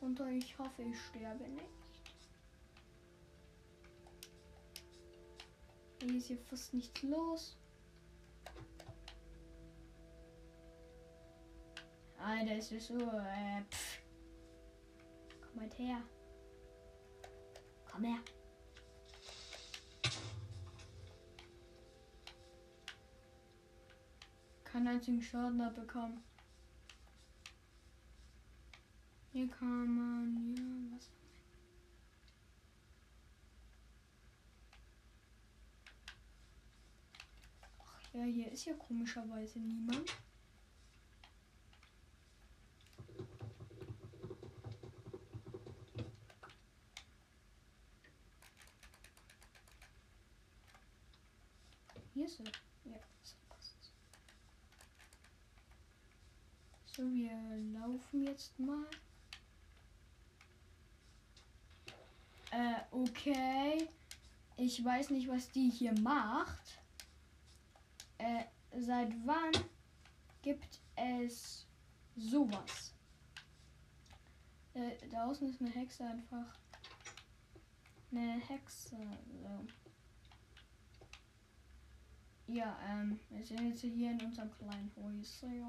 Und 0.02 0.20
ich 0.20 0.58
hoffe, 0.58 0.82
ich 0.82 1.00
sterbe 1.00 1.48
nicht. 1.48 1.64
Hier 6.02 6.16
ist 6.18 6.26
hier 6.26 6.38
fast 6.50 6.74
nichts 6.74 7.02
los. 7.02 7.56
Ist 12.44 12.72
das 12.72 12.86
so. 12.86 12.98
Äh, 12.98 13.62
pff. 13.70 14.02
Komm 15.40 15.60
halt 15.60 15.78
her. 15.78 16.02
Komm 17.90 18.04
her. 18.04 18.18
Keinen 24.64 24.88
einzigen 24.88 25.22
Schaden 25.22 25.60
abbekommen. 25.60 26.22
Hier 29.32 29.48
kann 29.48 29.86
man, 29.94 30.54
ja, 30.56 30.96
was? 30.96 31.10
Ach 37.78 38.14
ja, 38.14 38.24
hier 38.24 38.52
ist 38.52 38.64
ja 38.66 38.74
komischerweise 38.74 39.58
niemand. 39.58 40.10
Hier 52.14 52.26
ist 52.26 52.40
er. 52.40 52.46
Ja, 52.92 52.98
so 53.22 53.36
passt. 53.48 53.92
So, 56.84 57.08
wir 57.32 57.80
laufen 57.80 58.24
jetzt 58.24 58.58
mal. 58.58 58.86
Äh, 62.50 62.80
okay. 62.90 63.88
ich 64.56 64.84
weiß 64.84 65.10
nicht, 65.10 65.28
was 65.28 65.50
die 65.50 65.70
hier 65.70 65.98
macht. 66.00 66.78
Äh, 68.18 68.44
seit 68.78 69.12
wann 69.26 69.52
gibt 70.42 70.80
es 70.96 71.66
sowas? 72.14 72.94
Äh, 74.74 75.08
da 75.10 75.26
außen 75.26 75.48
ist 75.48 75.60
eine 75.60 75.70
Hexe 75.70 76.04
einfach. 76.04 76.58
Eine 78.10 78.38
Hexe. 78.40 78.96
So. 79.42 79.66
Ja, 82.52 82.78
ähm, 82.86 83.18
wir 83.30 83.44
sind 83.46 83.70
jetzt 83.70 83.80
hier 83.80 84.10
in 84.10 84.20
unserem 84.20 84.50
kleinen 84.52 84.92
Häuschen. 84.96 85.62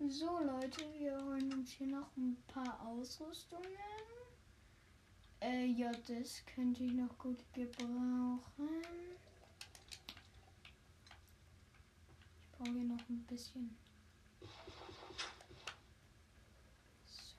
So 0.00 0.38
Leute, 0.40 0.82
wir 0.98 1.16
holen 1.24 1.52
uns 1.52 1.70
hier 1.70 1.86
noch 1.86 2.16
ein 2.16 2.36
paar 2.48 2.84
Ausrüstungen. 2.86 3.64
Äh, 5.40 5.66
ja, 5.66 5.92
das 6.08 6.44
könnte 6.54 6.82
ich 6.84 6.92
noch 6.92 7.16
gut 7.18 7.38
gebrauchen. 7.52 8.68
Ich 12.42 12.58
brauche 12.58 12.70
hier 12.70 12.84
noch 12.84 13.08
ein 13.08 13.24
bisschen. 13.28 13.76
So. 17.06 17.34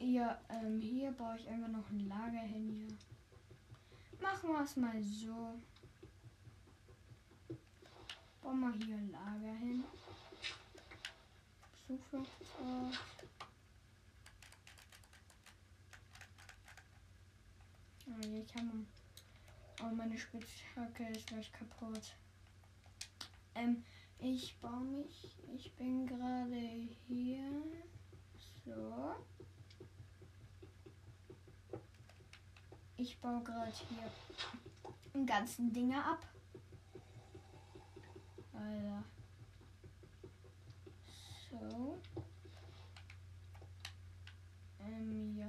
Ja, 0.00 0.38
ähm, 0.48 0.80
hier 1.08 1.16
baue 1.16 1.36
ich 1.38 1.48
einfach 1.48 1.68
noch 1.68 1.88
ein 1.88 2.06
Lager 2.06 2.40
hin 2.40 2.70
hier. 2.70 4.20
Machen 4.20 4.50
wir 4.50 4.60
es 4.60 4.76
mal 4.76 5.02
so. 5.02 5.58
Bauen 8.42 8.60
wir 8.60 8.72
hier 8.72 8.96
ein 8.96 9.10
Lager 9.10 9.54
hin. 9.54 9.84
Zufluchtsort. 11.86 12.98
Ah, 18.06 18.22
hier 18.22 18.46
kann 18.46 18.66
man. 18.66 18.86
Oh, 19.80 19.94
meine 19.94 20.18
Spitzhacke 20.18 21.08
ist 21.08 21.26
gleich 21.28 21.50
kaputt. 21.52 22.14
Ähm, 23.54 23.82
ich 24.18 24.58
baue 24.60 24.84
mich. 24.84 25.38
Ich 25.54 25.74
bin 25.74 26.06
gerade 26.06 26.88
hier. 27.06 27.62
So. 28.66 29.14
Ich 33.00 33.16
baue 33.20 33.40
gerade 33.44 33.70
hier 33.70 34.10
den 35.14 35.24
ganzen 35.24 35.72
Dinge 35.72 36.04
ab. 36.04 36.18
Alter. 38.52 39.04
So. 41.48 42.00
Ähm, 44.80 45.36
ja. 45.38 45.46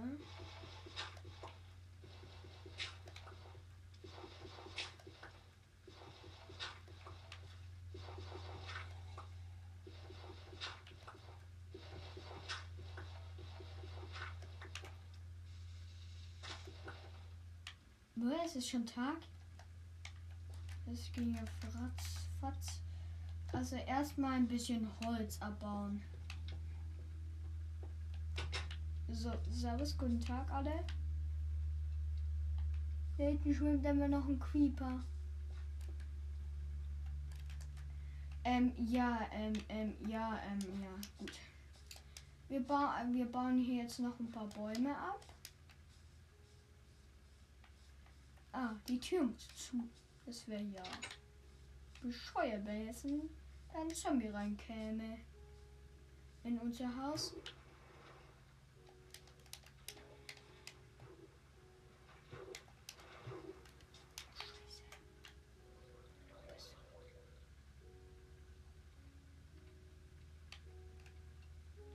Boah, 18.19 18.43
es 18.45 18.57
ist 18.57 18.69
schon 18.69 18.85
Tag. 18.85 19.17
Es 20.91 21.09
ging 21.13 21.35
ja 21.35 21.43
fratz. 22.41 22.81
Also 23.53 23.77
erstmal 23.77 24.33
ein 24.33 24.47
bisschen 24.47 24.89
Holz 25.05 25.41
abbauen. 25.41 26.01
So, 29.07 29.31
servus, 29.49 29.97
guten 29.97 30.19
Tag 30.19 30.51
alle. 30.51 30.83
Da 33.17 33.23
hinten 33.23 33.53
schwimmt 33.53 33.85
immer 33.85 34.09
noch 34.09 34.27
ein 34.27 34.39
Creeper. 34.39 34.99
Ähm, 38.43 38.73
ja, 38.85 39.19
ähm, 39.31 39.53
ähm, 39.69 39.93
ja, 40.07 40.39
ähm, 40.45 40.81
ja, 40.81 40.89
gut. 41.17 41.31
Wir, 42.49 42.65
ba 42.65 43.01
wir 43.11 43.31
bauen 43.31 43.59
hier 43.63 43.83
jetzt 43.83 43.99
noch 43.99 44.19
ein 44.19 44.29
paar 44.29 44.47
Bäume 44.47 44.97
ab. 44.97 45.25
Ah, 48.51 48.75
die 48.87 48.99
Tür 48.99 49.23
muss 49.23 49.47
zu. 49.55 49.87
Das 50.25 50.47
wäre 50.47 50.63
ja 50.63 50.83
bescheuert, 52.01 52.65
wenn 52.65 52.85
jetzt 52.85 53.05
ein, 53.05 53.29
ein 53.73 53.89
Zombie 53.89 54.27
reinkäme. 54.27 55.19
In 56.43 56.57
unser 56.59 56.95
Haus. 56.95 57.35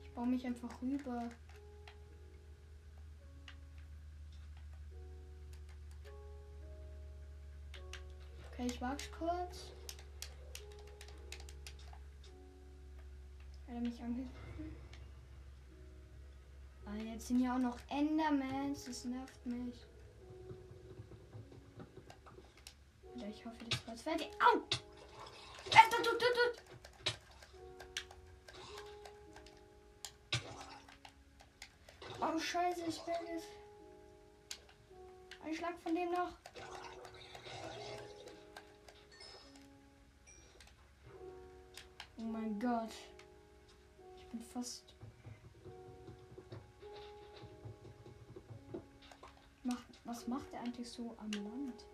Ich 0.02 0.11
baue 0.14 0.26
mich 0.26 0.46
einfach 0.46 0.82
rüber. 0.82 1.30
Ich 8.67 8.81
wag's 8.81 9.11
kurz. 9.12 9.73
Hat 13.67 13.75
er 13.75 13.81
mich 13.81 14.01
angegriffen? 14.01 14.77
Ah, 16.87 16.97
jetzt 16.97 17.29
sind 17.29 17.41
ja 17.41 17.55
auch 17.55 17.59
noch 17.59 17.79
Endermans. 17.89 18.85
Das 18.85 19.05
nervt 19.05 19.47
mich. 19.47 19.75
Oder 23.15 23.29
ich 23.29 23.45
hoffe, 23.45 23.65
das 23.69 23.87
war's 23.87 24.03
fertig. 24.03 24.31
Au! 24.41 24.59
Äh, 25.71 25.91
tut, 25.91 26.05
tut, 26.05 26.19
tut. 26.21 26.65
Oh, 32.21 32.39
scheiße, 32.39 32.85
ich 32.89 33.07
werde 33.07 33.25
es. 33.37 33.45
Ein 35.45 35.55
Schlag 35.55 35.79
von 35.83 35.95
dem 35.95 36.11
noch. 36.11 36.33
Oh 42.25 42.27
mein 42.27 42.59
Gott. 42.59 42.95
Ich 44.16 44.27
bin 44.29 44.41
fast. 44.41 44.95
Macht, 49.62 50.01
was 50.05 50.27
macht 50.27 50.53
er 50.53 50.61
eigentlich 50.61 50.89
so 50.89 51.14
am 51.18 51.31
Land? 51.33 51.85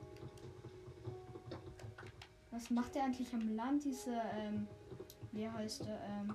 Was 2.52 2.70
macht 2.70 2.94
er 2.94 3.04
eigentlich 3.04 3.32
am 3.34 3.56
Land, 3.56 3.84
diese, 3.84 4.20
ähm, 4.34 4.68
wie 5.32 5.48
heißt 5.48 5.86
er, 5.86 6.00
ähm, 6.04 6.34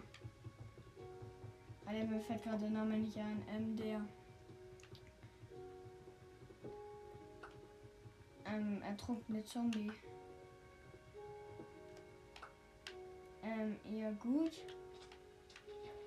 Alter, 1.86 2.06
mir 2.06 2.20
fällt 2.20 2.43
gerade 2.43 2.60
der 2.60 2.70
Name 2.72 2.98
nicht 2.98 3.18
ein, 3.18 3.41
ähm, 3.50 3.76
der, 3.78 4.02
ähm, 8.46 8.82
ertrunkene 8.82 9.43
Zombie. 9.46 9.91
Ähm, 13.56 13.76
ja 13.99 14.12
gut. 14.12 14.51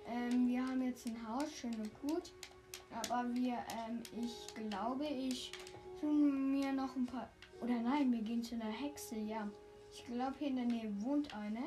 Ähm, 0.07 0.49
wir 0.49 0.67
haben 0.67 0.83
jetzt 0.83 1.07
ein 1.07 1.29
Haus, 1.29 1.53
schön 1.53 1.75
und 1.75 2.01
gut. 2.01 2.33
Aber 2.91 3.29
wir, 3.35 3.59
ähm, 3.87 4.03
ich 4.17 4.55
glaube, 4.55 5.07
ich 5.07 5.53
tun 6.01 6.53
mir 6.53 6.73
noch 6.73 6.95
ein 6.97 7.07
paar. 7.07 7.31
Oder 7.61 7.81
nein, 7.81 8.13
wir 8.13 8.23
gehen 8.23 8.43
zu 8.43 8.55
einer 8.55 8.71
Hexe, 8.71 9.17
ja. 9.17 9.49
Ich 9.93 10.05
glaube, 10.07 10.35
hier 10.39 10.49
in 10.49 10.57
der 10.57 10.65
Nähe 10.67 11.03
wohnt 11.03 11.35
eine. 11.35 11.65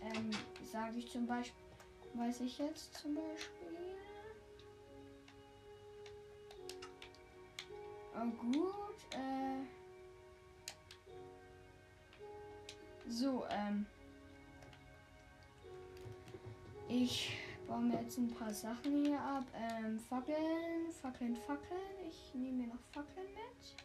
Ähm, 0.00 0.30
sage 0.64 0.98
ich 0.98 1.10
zum 1.10 1.26
Beispiel, 1.26 1.62
weiß 2.14 2.40
ich 2.40 2.58
jetzt 2.58 2.94
zum 2.94 3.14
Beispiel. 3.14 3.68
Oh, 8.14 8.30
gut, 8.42 8.96
äh. 9.14 9.81
So, 13.12 13.44
ähm. 13.50 13.84
Ich 16.88 17.36
baue 17.68 17.82
mir 17.82 18.00
jetzt 18.00 18.16
ein 18.16 18.32
paar 18.32 18.54
Sachen 18.54 19.04
hier 19.04 19.20
ab. 19.20 19.44
Ähm, 19.54 20.00
Fackeln, 20.00 20.90
Fackeln, 20.90 21.36
Fackeln. 21.36 22.08
Ich 22.08 22.34
nehme 22.34 22.62
mir 22.62 22.68
noch 22.68 22.80
Fackeln 22.90 23.26
mit. 23.34 23.76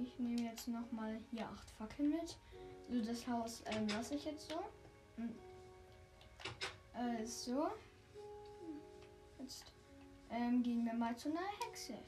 Ich 0.00 0.18
nehme 0.20 0.42
jetzt 0.42 0.68
noch 0.68 0.92
mal 0.92 1.18
hier 1.32 1.48
acht 1.48 1.70
Fackeln 1.72 2.10
mit. 2.10 2.36
So, 2.88 3.04
das 3.04 3.26
Haus 3.26 3.64
ähm, 3.66 3.88
lasse 3.88 4.14
ich 4.14 4.24
jetzt 4.26 4.48
so. 4.48 4.60
Hm. 5.16 5.34
Äh, 6.94 7.26
so. 7.26 7.68
Jetzt 9.40 9.64
ähm, 10.30 10.62
gehen 10.62 10.84
wir 10.84 10.94
mal 10.94 11.16
zu 11.16 11.28
einer 11.28 11.40
Hexe. 11.64 11.98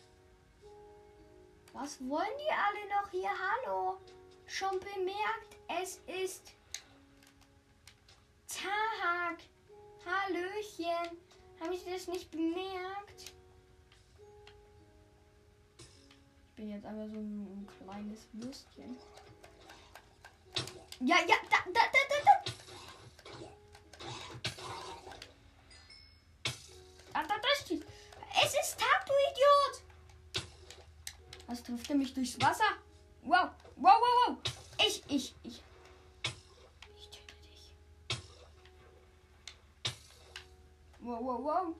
Was 1.72 2.00
wollen 2.06 2.38
die 2.38 2.52
alle 2.52 2.88
noch 2.88 3.10
hier? 3.10 3.30
Hallo? 3.30 3.98
Schon 4.46 4.78
bemerkt, 4.80 5.56
es 5.80 6.00
ist 6.06 6.52
Tag. 8.48 9.38
Hallöchen. 10.04 11.16
Habe 11.60 11.74
ich 11.74 11.84
das 11.84 12.08
nicht 12.08 12.30
bemerkt? 12.30 13.32
Ich 15.78 16.56
bin 16.56 16.70
jetzt 16.70 16.84
aber 16.84 17.08
so 17.08 17.16
ein 17.16 17.68
kleines 17.78 18.28
Würstchen. 18.32 18.96
Ja, 21.00 21.16
ja, 21.26 21.36
da, 21.50 21.56
da, 21.66 21.72
da, 21.72 21.80
da, 21.92 22.16
da. 22.24 22.52
Ah, 27.14 27.22
da, 27.22 27.34
da 27.34 27.64
steht. 27.64 27.84
Es 28.44 28.54
ist 28.54 28.78
Tag, 28.78 29.06
du 29.06 29.12
Idiot. 29.30 30.46
Was 31.46 31.62
trifft 31.62 31.88
er 31.90 31.96
mich 31.96 32.12
durchs 32.12 32.40
Wasser? 32.40 32.64
Wow, 33.22 33.50
wow, 33.76 33.92
wow, 34.00 34.26
wow. 34.26 34.36
Ich, 34.84 35.02
ich, 35.08 35.34
ich. 35.44 35.62
Ich 36.96 37.08
töte 37.10 37.34
dich. 37.42 37.74
Wow, 41.00 41.20
wow, 41.20 41.44
wow. 41.44 41.76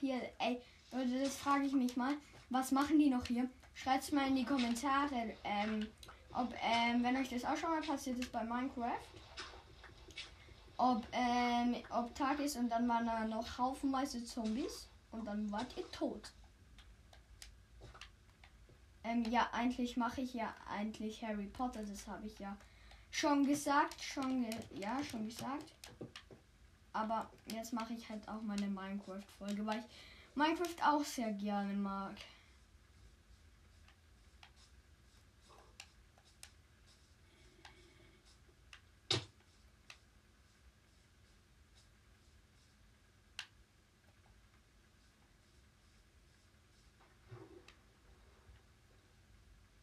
Hier? 0.00 0.20
Ey, 0.38 0.60
Leute, 0.92 1.20
das 1.20 1.36
frage 1.36 1.66
ich 1.66 1.72
mich 1.72 1.96
mal. 1.96 2.14
Was 2.48 2.72
machen 2.72 2.98
die 2.98 3.10
noch 3.10 3.24
hier? 3.26 3.48
Schreibt 3.74 4.12
mal 4.12 4.26
in 4.26 4.36
die 4.36 4.44
Kommentare, 4.44 5.34
ähm, 5.44 5.86
ob, 6.34 6.52
ähm, 6.62 7.02
wenn 7.04 7.16
euch 7.16 7.28
das 7.28 7.44
auch 7.44 7.56
schon 7.56 7.70
mal 7.70 7.82
passiert 7.82 8.18
ist 8.18 8.32
bei 8.32 8.42
Minecraft. 8.42 8.98
Ob, 10.76 11.06
ähm, 11.12 11.76
ob 11.90 12.14
Tag 12.14 12.40
ist 12.40 12.56
und 12.56 12.70
dann 12.70 12.88
waren 12.88 13.06
da 13.06 13.24
noch 13.26 13.58
haufenweise 13.58 14.24
Zombies 14.24 14.88
und 15.12 15.26
dann 15.26 15.50
wart 15.52 15.76
ihr 15.76 15.88
tot. 15.90 16.32
Ähm, 19.04 19.24
ja, 19.30 19.48
eigentlich 19.52 19.96
mache 19.96 20.22
ich 20.22 20.34
ja 20.34 20.54
eigentlich 20.68 21.22
Harry 21.22 21.46
Potter, 21.46 21.82
das 21.82 22.06
habe 22.06 22.26
ich 22.26 22.38
ja 22.38 22.56
schon 23.10 23.46
gesagt, 23.46 24.02
schon, 24.02 24.42
ge 24.42 24.56
ja, 24.78 25.02
schon 25.04 25.28
gesagt. 25.28 25.74
Aber 26.92 27.30
jetzt 27.46 27.72
mache 27.72 27.94
ich 27.94 28.08
halt 28.08 28.26
auch 28.28 28.42
meine 28.42 28.66
Minecraft-Folge, 28.66 29.64
weil 29.64 29.78
ich 29.78 29.84
Minecraft 30.34 30.82
auch 30.84 31.04
sehr 31.04 31.32
gerne 31.32 31.72
mag. 31.74 32.14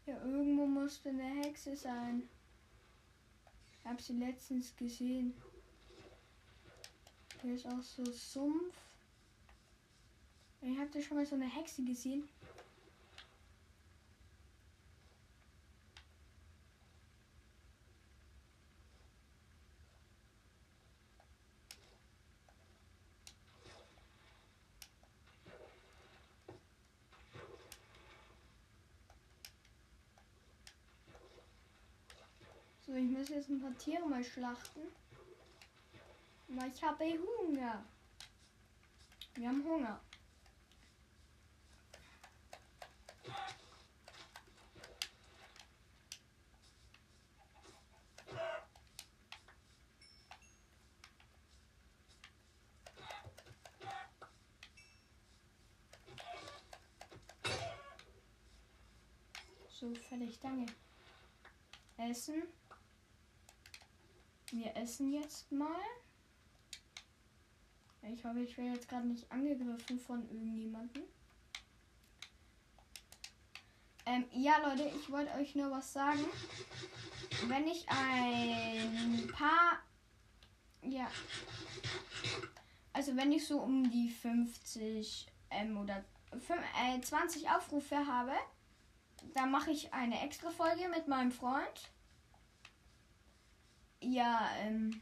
Ja, 0.06 0.16
irgendwo 0.24 0.66
musste 0.66 1.10
eine 1.10 1.44
Hexe 1.44 1.76
sein. 1.76 2.24
Ich 3.78 3.86
habe 3.86 4.02
sie 4.02 4.14
letztens 4.14 4.74
gesehen. 4.76 5.34
Hier 7.48 7.56
ist 7.56 7.66
auch 7.66 7.82
so 7.82 8.04
Sumpf. 8.04 8.76
Ich 10.60 10.78
hatte 10.78 11.02
schon 11.02 11.16
mal 11.16 11.26
so 11.26 11.36
eine 11.36 11.46
Hexe 11.46 11.82
gesehen. 11.82 12.28
So, 32.86 32.94
ich 32.94 33.10
muss 33.10 33.30
jetzt 33.30 33.48
ein 33.48 33.62
paar 33.62 33.78
Tiere 33.78 34.06
mal 34.06 34.22
schlachten. 34.22 34.82
Ich 36.50 36.84
habe 36.84 37.04
Hunger. 37.04 37.84
Wir 39.36 39.50
haben 39.50 39.64
Hunger. 39.64 40.00
So, 59.70 59.94
fertig, 59.94 60.40
danke. 60.40 60.74
Essen. 61.98 62.44
Wir 64.52 64.76
essen 64.76 65.14
jetzt 65.14 65.52
mal. 65.52 65.68
Ich 68.14 68.24
hoffe, 68.24 68.40
ich 68.40 68.58
werde 68.58 68.76
jetzt 68.76 68.88
gerade 68.88 69.08
nicht 69.08 69.30
angegriffen 69.32 70.00
von 70.00 70.24
irgendjemandem. 70.30 71.04
Ähm, 74.06 74.26
ja, 74.32 74.58
Leute, 74.66 74.90
ich 74.96 75.12
wollte 75.12 75.34
euch 75.34 75.56
nur 75.56 75.70
was 75.72 75.92
sagen. 75.92 76.26
Wenn 77.48 77.68
ich 77.68 77.86
ein 77.90 79.28
paar. 79.34 79.80
Ja. 80.82 81.10
Also, 82.94 83.16
wenn 83.18 83.32
ich 83.32 83.46
so 83.46 83.60
um 83.60 83.90
die 83.90 84.10
50 84.10 85.28
ähm, 85.50 85.78
oder 85.78 86.06
5, 86.32 86.52
äh, 86.52 87.02
20 87.02 87.50
Aufrufe 87.50 88.08
habe, 88.08 88.34
dann 89.34 89.52
mache 89.52 89.72
ich 89.72 89.94
eine 89.94 90.22
extra 90.22 90.50
Folge 90.52 90.88
mit 90.90 91.08
meinem 91.08 91.32
Freund. 91.32 91.92
Ja, 94.00 94.50
ähm. 94.62 95.02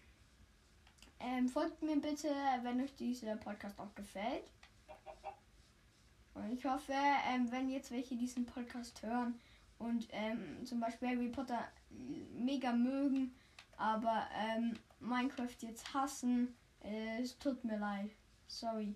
Ähm, 1.26 1.50
folgt 1.50 1.82
mir 1.82 2.00
bitte, 2.00 2.30
wenn 2.62 2.82
euch 2.82 2.94
dieser 2.96 3.36
Podcast 3.36 3.80
auch 3.80 3.96
gefällt. 3.96 4.44
Und 6.36 6.52
ich 6.52 6.64
hoffe, 6.66 6.94
ähm, 7.28 7.52
wenn 7.52 7.68
jetzt 7.68 7.90
welche 7.90 8.16
diesen 8.16 8.46
Podcast 8.46 9.02
hören 9.02 9.40
und 9.80 10.08
ähm, 10.12 10.64
zum 10.66 10.80
Beispiel 10.80 11.08
Harry 11.08 11.30
Potter 11.30 11.68
mega 11.90 12.74
mögen, 12.74 13.34
aber 13.76 14.28
ähm, 14.36 14.78
Minecraft 15.00 15.56
jetzt 15.62 15.92
hassen, 15.96 16.56
äh, 16.84 17.22
es 17.24 17.36
tut 17.40 17.64
mir 17.64 17.80
leid. 17.80 18.12
Sorry. 18.48 18.94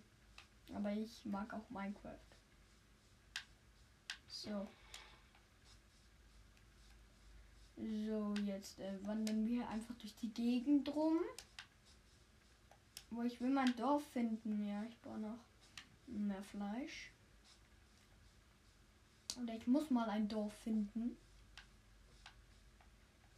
Aber 0.75 0.91
ich 0.91 1.25
mag 1.25 1.51
auch 1.51 1.67
Minecraft. 1.71 2.19
So. 4.27 4.67
So, 7.75 8.35
jetzt 8.45 8.77
äh, 8.79 9.07
wandern 9.07 9.47
wir 9.47 9.67
einfach 9.69 9.95
durch 9.95 10.13
die 10.17 10.31
Gegend 10.31 10.93
rum. 10.93 11.17
Wo 13.11 13.23
ich 13.23 13.41
will 13.41 13.49
mein 13.49 13.75
Dorf 13.75 14.03
finden. 14.11 14.67
Ja, 14.67 14.83
ich 14.83 14.99
brauche 15.01 15.19
noch 15.19 15.39
mehr 16.07 16.43
Fleisch. 16.43 17.11
Oder 19.41 19.55
ich 19.55 19.67
muss 19.67 19.89
mal 19.89 20.09
ein 20.09 20.27
Dorf 20.27 20.53
finden. 20.63 21.17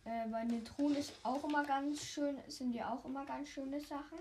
Äh, 0.04 0.28
bei 0.30 0.46
den 0.46 0.66
Truhen 0.66 0.96
ist 0.96 1.14
auch 1.24 1.44
immer 1.44 1.64
ganz 1.64 2.04
schön, 2.04 2.38
sind 2.48 2.74
ja 2.74 2.92
auch 2.92 3.06
immer 3.06 3.26
ganz 3.26 3.50
schöne 3.50 3.80
Sachen. 3.80 4.18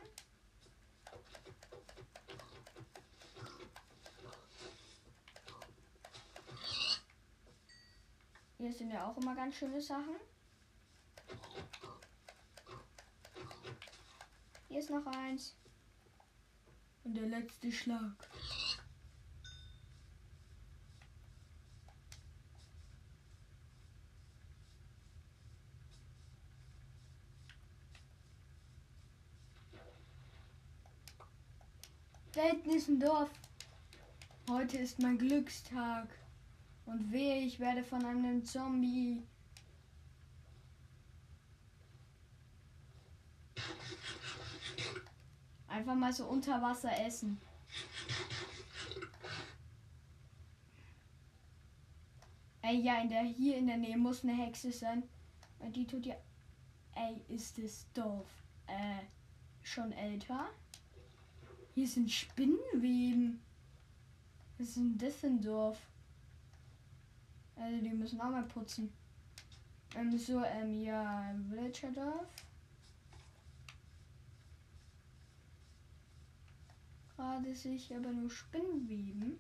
Hier 8.59 8.73
sind 8.75 8.91
ja 8.91 9.07
auch 9.07 9.17
immer 9.17 9.35
ganz 9.35 9.55
schöne 9.55 9.81
Sachen. 9.81 10.17
Hier 14.71 14.79
ist 14.79 14.91
noch 14.91 15.05
eins. 15.05 15.57
Und 17.03 17.15
der 17.15 17.27
letzte 17.27 17.73
Schlag. 17.73 18.31
Da 32.33 32.43
hinten 32.43 32.71
ist 32.71 32.89
ein 32.89 33.01
Dorf. 33.01 33.29
Heute 34.49 34.79
ist 34.79 35.01
mein 35.01 35.19
Glückstag. 35.19 36.07
Und 36.87 37.11
wehe, 37.11 37.45
ich 37.45 37.59
werde 37.59 37.83
von 37.83 38.05
einem 38.05 38.45
Zombie. 38.45 39.21
Einfach 45.81 45.95
mal 45.95 46.13
so 46.13 46.27
unter 46.27 46.61
Wasser 46.61 46.91
essen. 47.07 47.41
Ey, 52.61 52.83
ja, 52.83 53.01
in 53.01 53.09
der, 53.09 53.23
hier 53.23 53.57
in 53.57 53.67
der 53.67 53.79
Nähe 53.79 53.97
muss 53.97 54.23
eine 54.23 54.35
Hexe 54.35 54.73
sein. 54.73 55.05
Weil 55.59 55.73
die 55.73 55.87
tut 55.87 56.05
ja. 56.05 56.17
Ey, 56.95 57.25
ist 57.35 57.57
das 57.57 57.91
Dorf. 57.95 58.29
Äh, 58.67 59.07
schon 59.63 59.91
älter? 59.93 60.51
Hier 61.75 61.89
sind 61.89 62.11
Spinnenweben. 62.11 63.41
Was 64.59 64.67
ist 64.69 64.77
denn 64.77 64.99
das 64.99 65.17
für 65.17 65.29
ein 65.29 65.41
Dorf? 65.41 65.81
Also 67.57 67.81
die 67.81 67.95
müssen 67.95 68.21
auch 68.21 68.29
mal 68.29 68.43
putzen. 68.43 68.93
Ähm, 69.97 70.19
so, 70.19 70.45
ähm, 70.45 70.83
ja, 70.83 71.35
Villagerdorf. 71.49 72.50
Gerade 77.21 77.55
sich 77.55 77.95
aber 77.95 78.13
nur 78.13 78.31
Spinnenweben. 78.31 79.39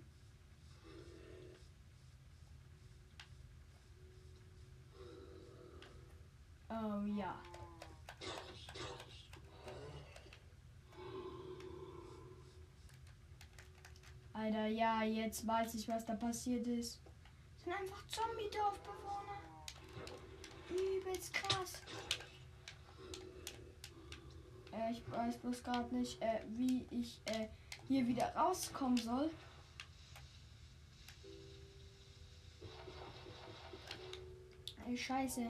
Oh 6.68 7.06
ja. 7.06 7.40
Alter, 14.34 14.66
ja, 14.66 15.02
jetzt 15.02 15.46
weiß 15.46 15.72
ich, 15.76 15.88
was 15.88 16.04
da 16.04 16.16
passiert 16.16 16.66
ist. 16.66 17.00
Das 17.54 17.64
sind 17.64 17.72
einfach 17.72 18.06
Zombie-Dorfbewohner. 18.08 19.40
Übelst 20.68 21.32
krass. 21.32 21.80
Äh, 24.70 24.92
ich 24.92 25.10
weiß 25.10 25.38
bloß 25.38 25.64
gerade 25.64 25.94
nicht, 25.94 26.20
äh, 26.20 26.42
wie 26.50 26.86
ich 26.90 27.22
äh, 27.24 27.48
hier 27.90 28.06
wieder 28.06 28.32
rauskommen 28.36 28.96
soll. 28.98 29.30
Scheiße. 34.96 35.48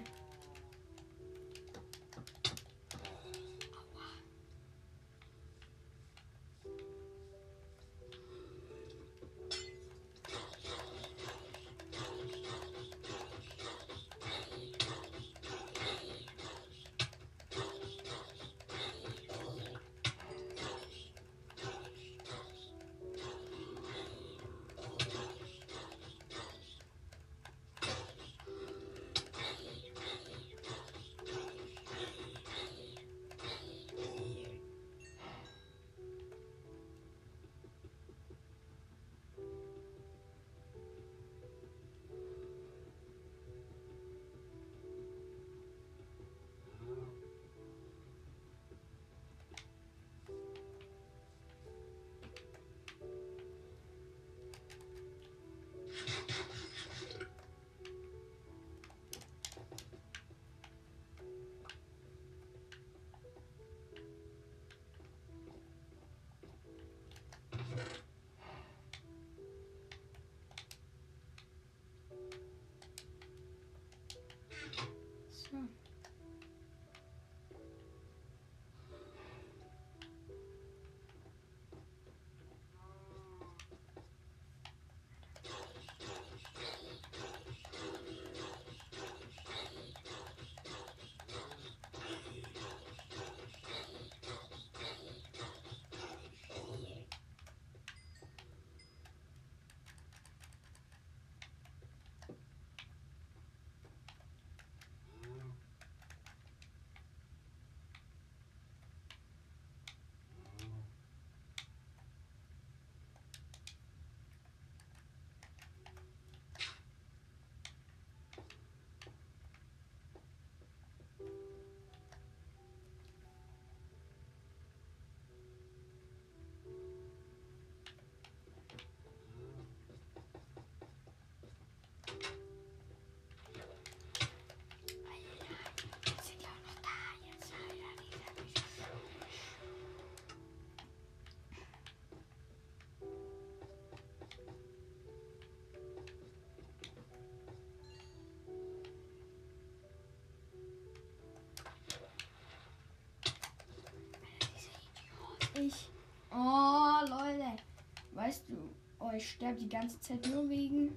Ich 159.20 159.32
sterbe 159.32 159.56
die 159.56 159.68
ganze 159.68 160.00
Zeit 160.00 160.26
nur 160.28 160.48
wegen. 160.48 160.96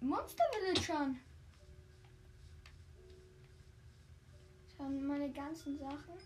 Monster 0.00 0.44
Villagern. 0.52 1.18
Schauen 4.76 5.06
meine 5.06 5.30
ganzen 5.32 5.78
Sachen. 5.78 6.18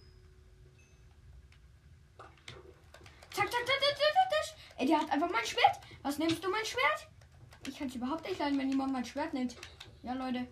Zack, 3.30 3.50
zack, 3.50 3.50
zack, 3.52 3.80
zack, 3.80 3.98
zack, 3.98 4.30
zack. 4.30 4.56
Ey, 4.78 4.86
der 4.86 5.00
hat 5.00 5.10
einfach 5.10 5.30
mein 5.30 5.46
Schwert. 5.46 5.80
Was 6.02 6.18
nimmst 6.18 6.42
du 6.42 6.50
mein 6.50 6.64
Schwert? 6.64 7.08
Ich 7.68 7.78
kann 7.78 7.88
es 7.88 7.94
überhaupt 7.94 8.28
nicht 8.28 8.40
leiden, 8.40 8.58
wenn 8.58 8.68
jemand 8.68 8.92
mein 8.92 9.04
Schwert 9.04 9.32
nimmt. 9.32 9.54
Ja, 10.02 10.14
Leute. 10.14 10.46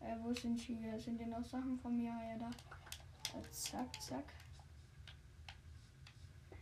Äh, 0.00 0.16
wo 0.22 0.25
sind 0.38 0.60
hier? 0.60 0.98
Sind 0.98 1.18
hier 1.18 1.26
noch 1.26 1.44
Sachen 1.44 1.78
von 1.78 1.96
mir? 1.96 2.10
Ja, 2.10 2.38
da. 2.38 2.50
da 3.32 3.52
zack, 3.52 4.00
zack. 4.00 4.32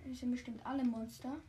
Das 0.06 0.18
sind 0.18 0.30
bestimmt 0.30 0.64
alle 0.64 0.84
Monster. 0.84 1.40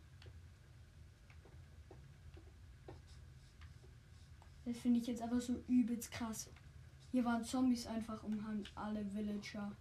Das 4.65 4.77
finde 4.77 4.99
ich 4.99 5.07
jetzt 5.07 5.21
aber 5.21 5.39
so 5.39 5.63
übelst 5.67 6.11
krass. 6.11 6.49
Hier 7.11 7.23
waren 7.23 7.43
Zombies 7.43 7.85
einfach 7.85 8.23
um 8.23 8.43
alle 8.75 9.05
Villager. 9.13 9.71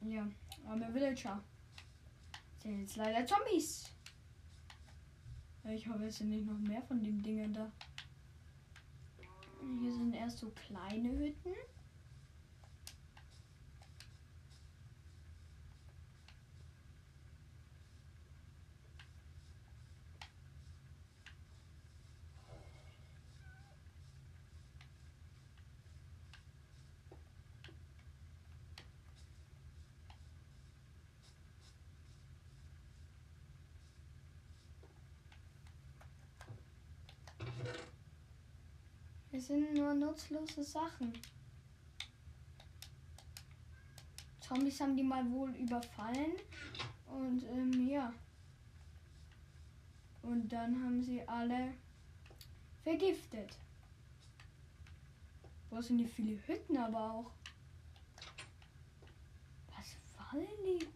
Ja, 0.00 0.28
arme 0.66 0.94
Villager. 0.94 1.42
Sind 2.62 2.80
jetzt 2.80 2.96
leider 2.96 3.26
Zombies. 3.26 3.90
Ich 5.64 5.86
hoffe, 5.88 6.04
es 6.04 6.18
sind 6.18 6.30
nicht 6.30 6.46
noch 6.46 6.58
mehr 6.58 6.82
von 6.82 7.02
den 7.02 7.22
Dingen 7.22 7.52
da. 7.52 7.70
Hier 9.80 9.92
sind 9.92 10.14
erst 10.14 10.38
so 10.38 10.50
kleine 10.50 11.10
Hütten. 11.10 11.54
Sind 39.48 39.72
nur 39.72 39.94
nutzlose 39.94 40.62
Sachen. 40.62 41.10
Zombies 44.40 44.78
haben 44.78 44.94
die 44.94 45.02
mal 45.02 45.28
wohl 45.30 45.50
überfallen. 45.56 46.32
Und 47.06 47.42
ähm, 47.44 47.88
ja. 47.88 48.12
Und 50.22 50.50
dann 50.50 50.84
haben 50.84 51.02
sie 51.02 51.26
alle 51.26 51.72
vergiftet. 52.82 53.56
Wo 55.70 55.80
sind 55.80 55.98
hier 55.98 56.08
viele 56.08 56.46
Hütten 56.46 56.76
aber 56.76 57.10
auch? 57.12 57.30
Was 59.74 59.96
fallen 60.14 60.46
die? 60.66 60.86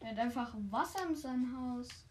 Der 0.00 0.12
hat 0.12 0.18
einfach 0.18 0.54
Wasser 0.70 1.06
in 1.06 1.14
seinem 1.14 1.54
Haus. 1.54 2.06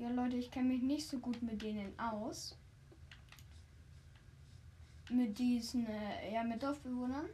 Ja, 0.00 0.08
Leute, 0.08 0.38
ich 0.38 0.50
kenne 0.50 0.68
mich 0.68 0.80
nicht 0.80 1.06
so 1.06 1.18
gut 1.18 1.42
mit 1.42 1.60
denen 1.60 1.92
aus. 1.98 2.56
Mit 5.10 5.38
diesen, 5.38 5.84
äh, 5.84 6.32
ja, 6.32 6.42
mit 6.42 6.62
Dorfbewohnern. 6.62 7.26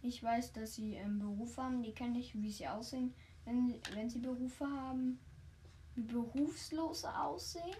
Ich 0.00 0.20
weiß, 0.20 0.52
dass 0.52 0.74
sie 0.74 0.94
ähm, 0.94 1.20
Berufe 1.20 1.62
haben. 1.62 1.84
Die 1.84 1.92
kenne 1.92 2.18
ich, 2.18 2.34
wie 2.34 2.50
sie 2.50 2.66
aussehen, 2.66 3.14
wenn, 3.44 3.80
wenn 3.94 4.10
sie 4.10 4.18
Berufe 4.18 4.66
haben. 4.66 5.20
Wie 5.94 6.02
Berufslose 6.02 7.16
aussehen. 7.16 7.76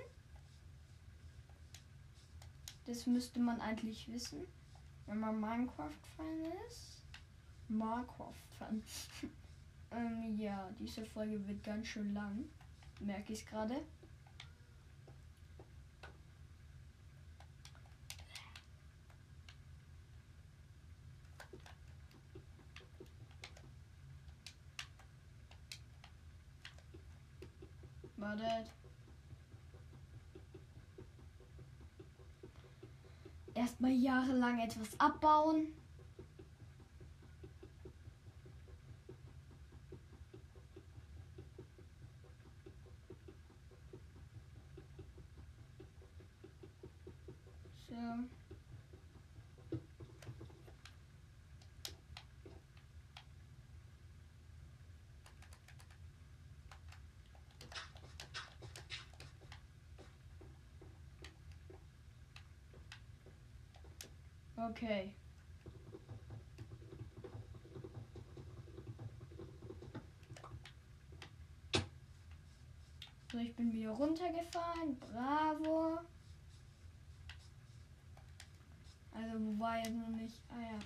Das 2.84 3.06
müsste 3.06 3.40
man 3.40 3.60
eigentlich 3.60 4.08
wissen, 4.12 4.46
wenn 5.06 5.18
man 5.18 5.40
Minecraft-Fan 5.40 6.44
ist. 6.68 7.02
Minecraft-Fan. 7.66 8.84
ähm, 9.90 10.38
ja, 10.38 10.70
diese 10.78 11.04
Folge 11.04 11.44
wird 11.48 11.64
ganz 11.64 11.88
schön 11.88 12.14
lang 12.14 12.44
merke 13.04 13.32
ich 13.32 13.46
gerade. 13.46 13.76
Wartet. 28.16 28.70
Erstmal 33.54 33.90
jahrelang 33.90 34.60
etwas 34.60 34.98
abbauen. 34.98 35.81
Okay. 64.70 65.14
So, 73.30 73.38
ich 73.38 73.54
bin 73.56 73.72
wieder 73.72 73.90
runtergefahren. 73.90 74.98
Bravo. 74.98 75.98
Also, 79.14 79.38
wo 79.38 79.58
war 79.58 79.78
jetzt 79.78 79.94
noch 79.94 80.08
nicht? 80.08 80.40
Ah 80.48 80.60
ja. 80.60 80.78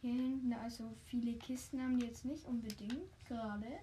Hier 0.00 0.12
hinten, 0.12 0.52
also 0.52 0.94
viele 1.06 1.34
Kisten 1.34 1.80
haben 1.80 1.98
die 1.98 2.06
jetzt 2.06 2.24
nicht 2.24 2.44
unbedingt 2.44 3.10
gerade. 3.26 3.80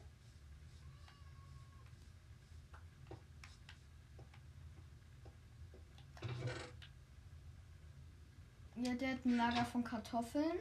Ja, 8.75 8.93
der 8.95 9.11
hat 9.11 9.25
ein 9.25 9.37
Lager 9.37 9.65
von 9.65 9.83
Kartoffeln. 9.83 10.59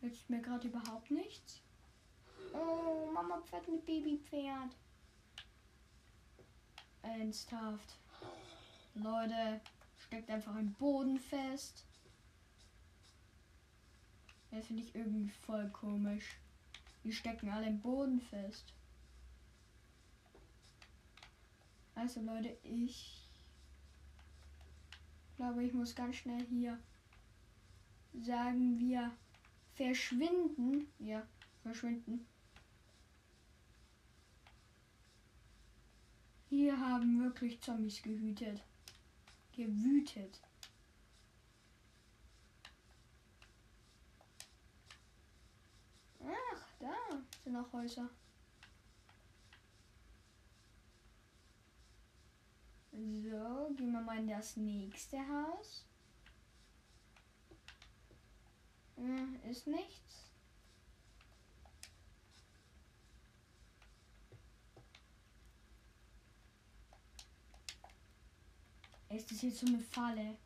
Hilft 0.00 0.28
mir 0.28 0.42
gerade 0.42 0.68
überhaupt 0.68 1.10
nichts. 1.10 1.62
Oh, 2.52 3.10
Mama 3.12 3.40
Pferd 3.40 3.66
mit 3.68 3.86
Babypferd. 3.86 4.76
Ernsthaft. 7.04 7.96
Leute, 8.94 9.60
steckt 9.98 10.30
einfach 10.30 10.56
im 10.56 10.72
Boden 10.74 11.18
fest. 11.18 11.84
Das 14.50 14.66
finde 14.66 14.82
ich 14.82 14.94
irgendwie 14.94 15.30
voll 15.30 15.68
komisch. 15.70 16.36
Die 17.02 17.12
stecken 17.12 17.50
alle 17.50 17.66
im 17.66 17.80
Boden 17.80 18.20
fest. 18.20 18.72
Also 21.94 22.20
Leute, 22.20 22.56
ich 22.62 23.22
glaube, 25.36 25.64
ich 25.64 25.72
muss 25.72 25.94
ganz 25.94 26.16
schnell 26.16 26.44
hier 26.46 26.78
sagen 28.22 28.78
wir 28.78 29.10
verschwinden. 29.74 30.86
Ja, 30.98 31.22
verschwinden. 31.62 32.26
Hier 36.56 36.78
haben 36.78 37.20
wirklich 37.20 37.60
Zombies 37.60 38.00
gehütet. 38.00 38.62
Gewütet. 39.56 40.40
Ach, 46.20 46.68
da 46.78 46.94
sind 47.42 47.54
noch 47.54 47.72
Häuser. 47.72 48.08
So, 52.92 53.74
gehen 53.76 53.90
wir 53.90 54.00
mal 54.02 54.18
in 54.18 54.28
das 54.28 54.56
nächste 54.56 55.18
Haus. 55.18 55.84
Hm, 58.94 59.40
ist 59.50 59.66
nichts. 59.66 60.23
Ist 69.14 69.30
das 69.30 69.42
jetzt 69.42 69.58
so 69.58 69.66
eine 69.66 69.78
Falle? 69.78 70.36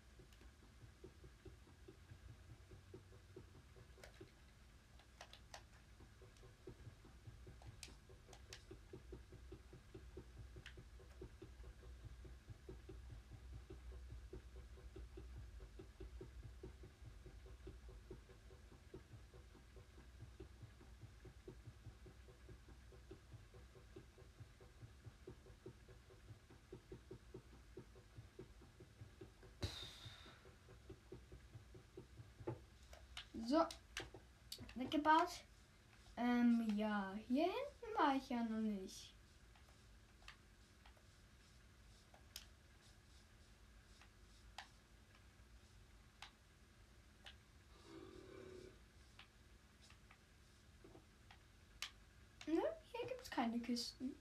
So, 33.48 33.64
weggebaut. 34.74 35.40
Ähm, 36.18 36.68
ja, 36.76 37.14
hier 37.28 37.44
hinten 37.44 37.96
war 37.96 38.14
ich 38.14 38.28
ja 38.28 38.44
noch 38.44 38.60
nicht. 38.60 39.14
Nö, 52.46 52.60
hier 52.92 53.08
gibt's 53.08 53.30
keine 53.30 53.58
Kisten. 53.60 54.14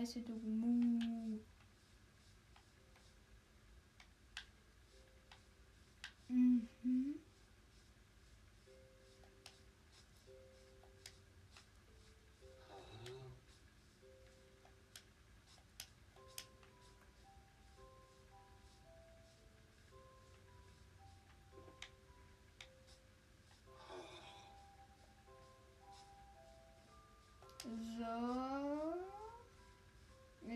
Leise, 0.00 0.22
du 0.24 0.32
Mu. 0.32 1.44
Mhm. 6.28 7.24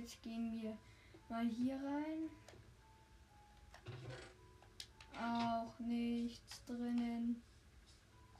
Jetzt 0.09 0.22
gehen 0.22 0.51
wir 0.62 0.78
mal 1.28 1.47
hier 1.47 1.74
rein. 1.74 2.30
Auch 5.20 5.78
nichts 5.80 6.64
drinnen. 6.64 7.43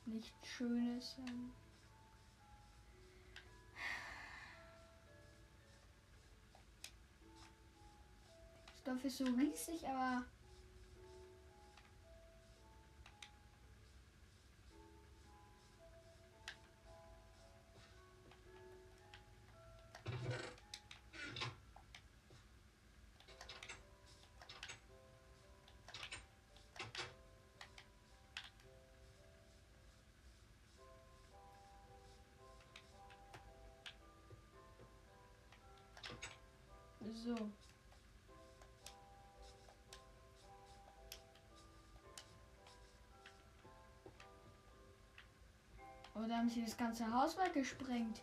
Nichts 0.07 0.49
Schönes. 0.49 1.17
Das 8.69 8.83
Dorf 8.85 9.05
ist 9.05 9.19
so 9.19 9.25
riesig, 9.25 9.87
aber 9.87 10.25
so. 37.29 37.51
Oder 46.15 46.39
haben 46.39 46.49
sie 46.49 46.65
das 46.65 46.77
ganze 46.77 47.13
Haus 47.13 47.37
weggesprengt? 47.39 48.23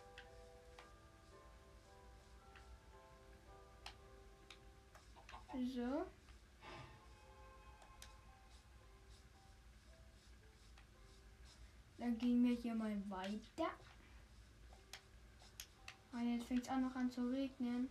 So. 5.74 6.06
Dann 11.98 12.18
gehen 12.18 12.44
wir 12.44 12.54
hier 12.54 12.74
mal 12.74 12.94
weiter. 13.08 13.70
Ah, 16.12 16.20
jetzt 16.20 16.46
fängt 16.46 16.62
es 16.62 16.68
auch 16.68 16.76
noch 16.76 16.94
an 16.94 17.10
zu 17.10 17.30
regnen. 17.30 17.88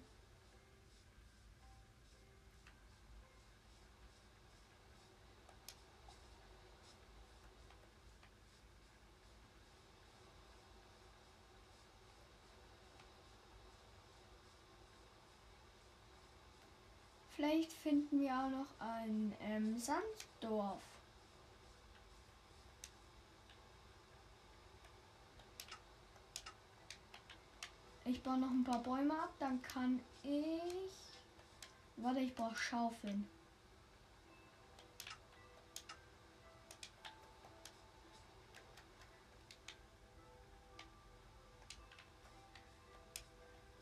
Vielleicht 17.36 17.74
finden 17.74 18.22
wir 18.22 18.32
auch 18.32 18.50
noch 18.50 18.68
ein 18.80 19.36
ähm, 19.42 19.78
Sanddorf. 19.78 20.82
Ich 28.06 28.24
baue 28.24 28.38
noch 28.38 28.52
ein 28.52 28.64
paar 28.64 28.82
Bäume 28.82 29.14
ab, 29.14 29.34
dann 29.40 29.62
kann 29.62 30.00
ich. 30.24 30.94
Warte, 31.98 32.20
ich 32.22 32.34
brauche 32.34 32.56
Schaufeln. 32.56 33.28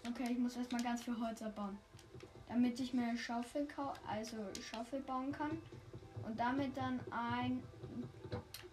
Okay, 0.08 0.32
ich 0.32 0.40
muss 0.40 0.56
erstmal 0.56 0.82
ganz 0.82 1.04
viel 1.04 1.20
Holz 1.20 1.42
abbauen 1.42 1.78
damit 2.54 2.80
ich 2.80 2.94
mir 2.94 3.08
eine 3.08 3.18
Schaufel 3.18 3.68
also 4.08 4.38
Schaufel 4.62 5.00
bauen 5.02 5.32
kann 5.32 5.58
und 6.24 6.40
damit 6.40 6.78
dann 6.78 7.00
ein 7.10 7.64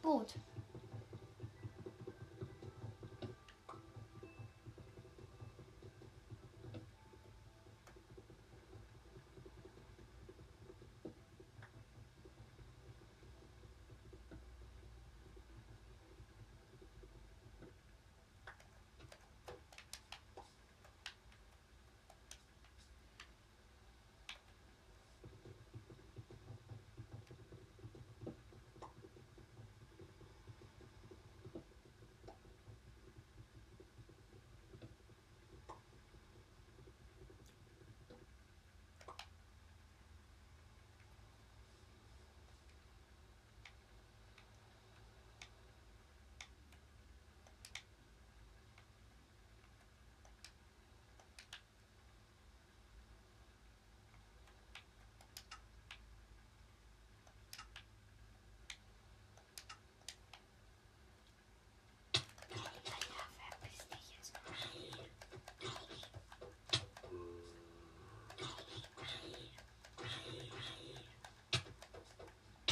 Boot. 0.02 0.35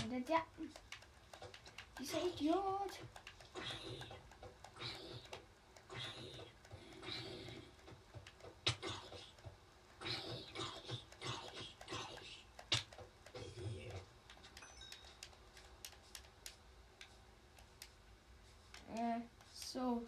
Bett, 0.08 0.28
ja. 0.30 0.38
Dieser 1.98 2.24
Idiot. 2.24 2.98
Äh, 18.96 19.20
so. 19.52 20.06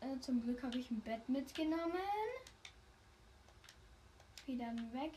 Äh, 0.00 0.18
zum 0.20 0.42
Glück 0.42 0.60
habe 0.64 0.78
ich 0.78 0.90
ein 0.90 1.00
Bett 1.02 1.28
mitgenommen. 1.28 2.00
Wieder 4.46 4.74
weg. 4.92 5.12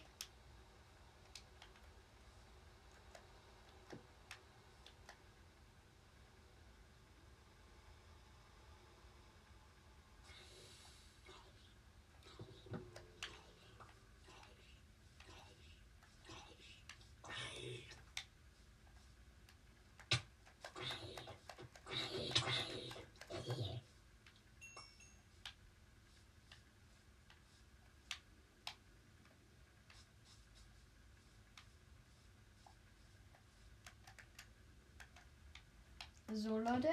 So, 36.33 36.59
Leute. 36.59 36.89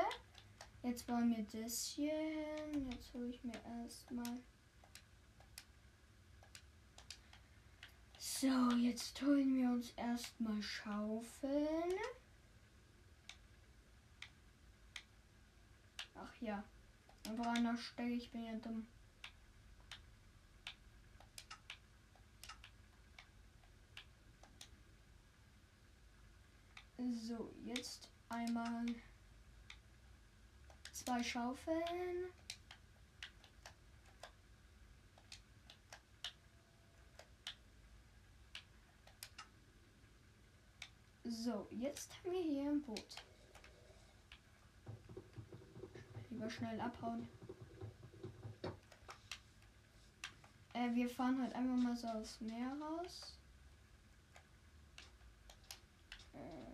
Jetzt 0.85 1.07
bauen 1.09 1.35
wir 1.35 1.45
das 1.61 1.87
hier 1.87 2.13
hin. 2.13 2.89
Jetzt 2.91 3.13
hole 3.15 3.29
ich 3.31 3.43
mir 3.43 3.61
erstmal. 3.65 4.39
So, 8.17 8.71
jetzt 8.77 9.21
holen 9.23 9.57
wir 9.57 9.71
uns 9.71 9.91
erstmal 9.93 10.63
Schaufeln. 10.63 11.95
Ach 16.15 16.35
ja. 16.41 16.63
Aber 17.29 17.49
an 17.49 17.65
der 17.65 17.77
Stelle, 17.77 18.11
ich 18.11 18.31
bin 18.31 18.45
ja 18.45 18.55
dumm. 18.55 18.87
So, 27.27 27.53
jetzt 27.65 28.09
einmal 28.29 28.87
zwei 31.05 31.23
Schaufeln. 31.23 32.33
So, 41.25 41.67
jetzt 41.71 42.11
haben 42.19 42.33
wir 42.33 42.43
hier 42.43 42.71
ein 42.71 42.83
Boot. 42.83 43.17
Lieber 46.31 46.51
schnell 46.51 46.81
abhauen. 46.81 47.29
Äh, 50.73 50.95
wir 50.95 51.09
fahren 51.09 51.41
halt 51.41 51.55
einfach 51.55 51.77
mal 51.77 51.97
so 51.97 52.09
aufs 52.09 52.41
Meer 52.41 52.77
raus. 52.81 53.39
Äh, 56.35 56.65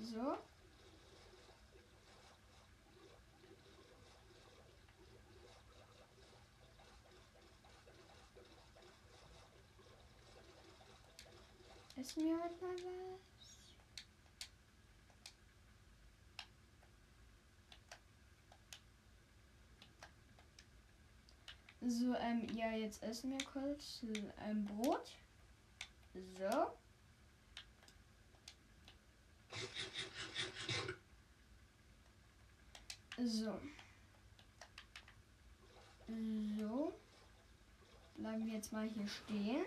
So. 0.00 0.38
Essen 12.18 12.26
wir 12.26 12.38
was? 12.40 12.58
So, 21.80 22.14
ähm, 22.16 22.48
ja, 22.56 22.72
jetzt 22.72 23.02
essen 23.04 23.30
wir 23.30 23.44
kurz 23.44 24.04
ein 24.38 24.64
Brot. 24.64 25.12
So. 26.12 26.76
So. 33.24 33.60
So. 36.58 37.00
Bleiben 38.16 38.46
wir 38.46 38.54
jetzt 38.54 38.72
mal 38.72 38.88
hier 38.88 39.06
stehen. 39.06 39.66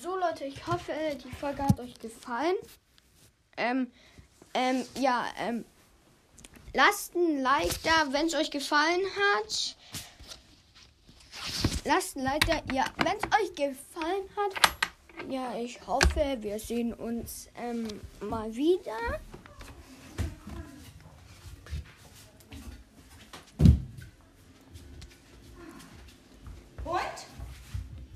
So 0.00 0.16
Leute, 0.16 0.44
ich 0.44 0.66
hoffe, 0.66 0.92
die 1.22 1.30
Folge 1.30 1.62
hat 1.62 1.78
euch 1.80 1.94
gefallen. 1.98 2.56
Ähm, 3.56 3.90
ähm, 4.54 4.84
ja, 4.98 5.26
ähm, 5.38 5.64
lasst 6.72 7.14
ein 7.14 7.42
Like 7.42 7.82
da, 7.82 8.12
wenn 8.12 8.26
es 8.26 8.34
euch 8.34 8.50
gefallen 8.50 9.02
hat. 9.02 9.76
Lasst 11.84 12.16
ein 12.16 12.24
Like 12.24 12.46
da, 12.46 12.62
ja, 12.72 12.84
wenn 12.98 13.16
es 13.16 13.24
euch 13.40 13.54
gefallen 13.54 14.28
hat. 14.36 14.72
Ja, 15.28 15.54
ich 15.56 15.84
hoffe, 15.86 16.36
wir 16.40 16.58
sehen 16.58 16.92
uns 16.94 17.48
ähm, 17.56 17.86
mal 18.20 18.54
wieder. 18.54 19.20